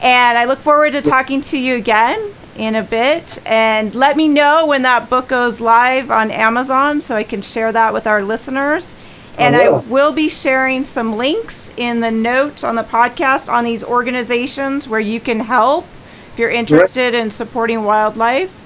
And 0.00 0.38
I 0.38 0.44
look 0.44 0.60
forward 0.60 0.92
to 0.92 1.02
talking 1.02 1.40
to 1.40 1.58
you 1.58 1.74
again 1.74 2.32
in 2.56 2.76
a 2.76 2.82
bit. 2.82 3.42
And 3.46 3.94
let 3.94 4.16
me 4.16 4.28
know 4.28 4.66
when 4.66 4.82
that 4.82 5.10
book 5.10 5.28
goes 5.28 5.60
live 5.60 6.10
on 6.10 6.30
Amazon 6.30 7.00
so 7.00 7.16
I 7.16 7.24
can 7.24 7.42
share 7.42 7.72
that 7.72 7.92
with 7.92 8.06
our 8.06 8.22
listeners. 8.22 8.94
And 9.38 9.56
I 9.56 9.68
will. 9.68 9.80
will 9.80 10.12
be 10.12 10.28
sharing 10.28 10.84
some 10.84 11.16
links 11.16 11.72
in 11.76 12.00
the 12.00 12.10
notes 12.10 12.62
on 12.62 12.74
the 12.74 12.84
podcast 12.84 13.52
on 13.52 13.64
these 13.64 13.82
organizations 13.82 14.88
where 14.88 15.00
you 15.00 15.18
can 15.18 15.40
help 15.40 15.86
if 16.32 16.38
you're 16.38 16.50
interested 16.50 17.14
in 17.14 17.30
supporting 17.30 17.84
wildlife. 17.84 18.65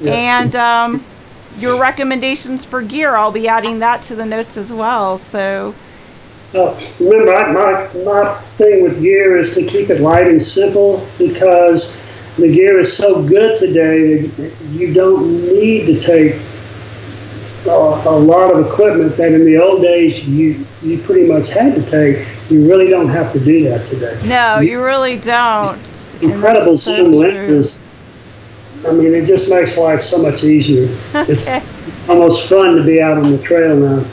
Yeah. 0.00 0.12
And 0.12 0.56
um, 0.56 1.04
your 1.58 1.80
recommendations 1.80 2.64
for 2.64 2.82
gear, 2.82 3.16
I'll 3.16 3.32
be 3.32 3.48
adding 3.48 3.80
that 3.80 4.02
to 4.02 4.14
the 4.14 4.24
notes 4.24 4.56
as 4.56 4.72
well. 4.72 5.18
So 5.18 5.74
Uh, 6.54 6.78
remember, 6.98 7.34
I, 7.34 7.52
my, 7.52 8.02
my 8.02 8.34
thing 8.56 8.82
with 8.82 9.00
gear 9.00 9.38
is 9.38 9.54
to 9.54 9.64
keep 9.64 9.90
it 9.90 10.00
light 10.00 10.26
and 10.26 10.42
simple 10.42 11.06
because 11.18 12.02
the 12.36 12.52
gear 12.52 12.78
is 12.80 12.96
so 12.96 13.22
good 13.22 13.56
today 13.56 14.26
that 14.26 14.60
you 14.70 14.92
don't 14.92 15.42
need 15.42 15.86
to 15.86 16.00
take 16.00 16.40
a, 17.66 17.70
a 17.70 18.18
lot 18.18 18.54
of 18.54 18.66
equipment 18.66 19.16
that 19.16 19.32
in 19.32 19.44
the 19.44 19.58
old 19.58 19.82
days 19.82 20.26
you, 20.26 20.64
you 20.82 20.98
pretty 20.98 21.28
much 21.28 21.50
had 21.50 21.74
to 21.74 21.84
take. 21.84 22.26
You 22.50 22.68
really 22.68 22.88
don't 22.88 23.08
have 23.08 23.32
to 23.32 23.38
do 23.38 23.68
that 23.68 23.86
today. 23.86 24.18
No, 24.26 24.58
you 24.60 24.82
really 24.82 25.18
don't. 25.18 25.78
Incredible 26.20 26.76
lenses. 26.76 27.84
I 28.86 28.92
mean, 28.92 29.14
it 29.14 29.26
just 29.26 29.50
makes 29.50 29.76
life 29.76 30.00
so 30.00 30.18
much 30.18 30.44
easier. 30.44 30.88
It's, 31.14 31.46
it's 31.86 32.08
almost 32.08 32.48
fun 32.48 32.76
to 32.76 32.82
be 32.82 33.00
out 33.00 33.18
on 33.18 33.32
the 33.32 33.38
trail 33.42 33.76
now. 33.76 34.04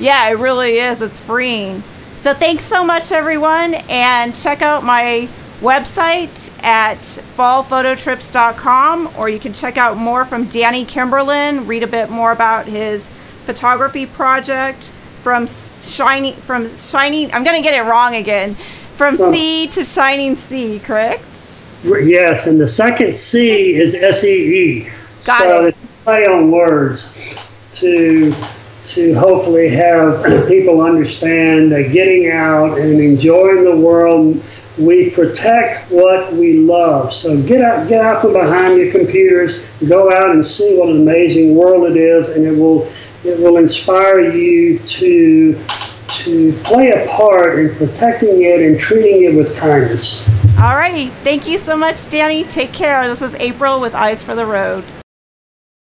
Yeah, 0.00 0.28
it 0.28 0.38
really 0.38 0.78
is. 0.78 1.02
It's 1.02 1.20
freeing. 1.20 1.82
So 2.16 2.34
thanks 2.34 2.64
so 2.64 2.82
much, 2.84 3.12
everyone, 3.12 3.74
and 3.88 4.34
check 4.34 4.60
out 4.62 4.82
my 4.82 5.28
website 5.60 6.52
at 6.64 6.98
fallphototrips.com, 7.36 9.10
or 9.16 9.28
you 9.28 9.38
can 9.38 9.52
check 9.52 9.76
out 9.76 9.96
more 9.96 10.24
from 10.24 10.46
Danny 10.46 10.84
Kimberlin. 10.84 11.66
Read 11.66 11.82
a 11.82 11.86
bit 11.86 12.10
more 12.10 12.32
about 12.32 12.66
his 12.66 13.10
photography 13.44 14.06
project 14.06 14.92
from 15.20 15.46
shiny 15.46 16.32
from 16.32 16.68
shiny. 16.74 17.32
I'm 17.32 17.44
gonna 17.44 17.62
get 17.62 17.74
it 17.74 17.88
wrong 17.88 18.14
again. 18.14 18.54
From 18.94 19.16
sea 19.16 19.68
to 19.68 19.84
shining 19.84 20.34
sea, 20.34 20.80
correct? 20.80 21.57
Yes, 21.84 22.46
and 22.46 22.60
the 22.60 22.68
second 22.68 23.14
C 23.14 23.74
is 23.76 23.94
S 23.94 24.24
E 24.24 24.28
E. 24.28 24.90
So 25.20 25.64
it. 25.64 25.68
it's 25.68 25.86
play 26.04 26.26
on 26.26 26.50
words 26.50 27.14
to 27.72 28.34
to 28.84 29.14
hopefully 29.14 29.68
have 29.68 30.24
people 30.48 30.80
understand 30.80 31.70
that 31.72 31.92
getting 31.92 32.30
out 32.30 32.78
and 32.78 33.00
enjoying 33.00 33.64
the 33.64 33.76
world, 33.76 34.42
we 34.78 35.10
protect 35.10 35.90
what 35.90 36.32
we 36.32 36.58
love. 36.58 37.12
So 37.12 37.40
get 37.42 37.62
out, 37.62 37.88
get 37.88 38.00
out 38.00 38.22
from 38.22 38.32
behind 38.32 38.78
your 38.78 38.90
computers, 38.92 39.66
go 39.88 40.12
out 40.12 40.30
and 40.30 40.44
see 40.44 40.76
what 40.76 40.88
an 40.88 41.02
amazing 41.02 41.54
world 41.54 41.90
it 41.90 41.96
is, 41.96 42.30
and 42.30 42.46
it 42.46 42.56
will 42.56 42.88
it 43.24 43.38
will 43.38 43.58
inspire 43.58 44.30
you 44.32 44.78
to 44.78 45.58
to 46.08 46.52
play 46.64 46.90
a 46.90 47.06
part 47.08 47.58
in 47.58 47.74
protecting 47.76 48.42
it 48.42 48.62
and 48.62 48.78
treating 48.80 49.24
it 49.24 49.36
with 49.36 49.56
kindness. 49.56 50.26
All 50.60 50.74
righty. 50.74 51.06
Thank 51.22 51.46
you 51.46 51.56
so 51.56 51.76
much, 51.76 52.08
Danny. 52.08 52.42
Take 52.42 52.72
care. 52.72 53.06
This 53.06 53.22
is 53.22 53.32
April 53.36 53.80
with 53.80 53.94
Eyes 53.94 54.24
for 54.24 54.34
the 54.34 54.44
Road. 54.44 54.84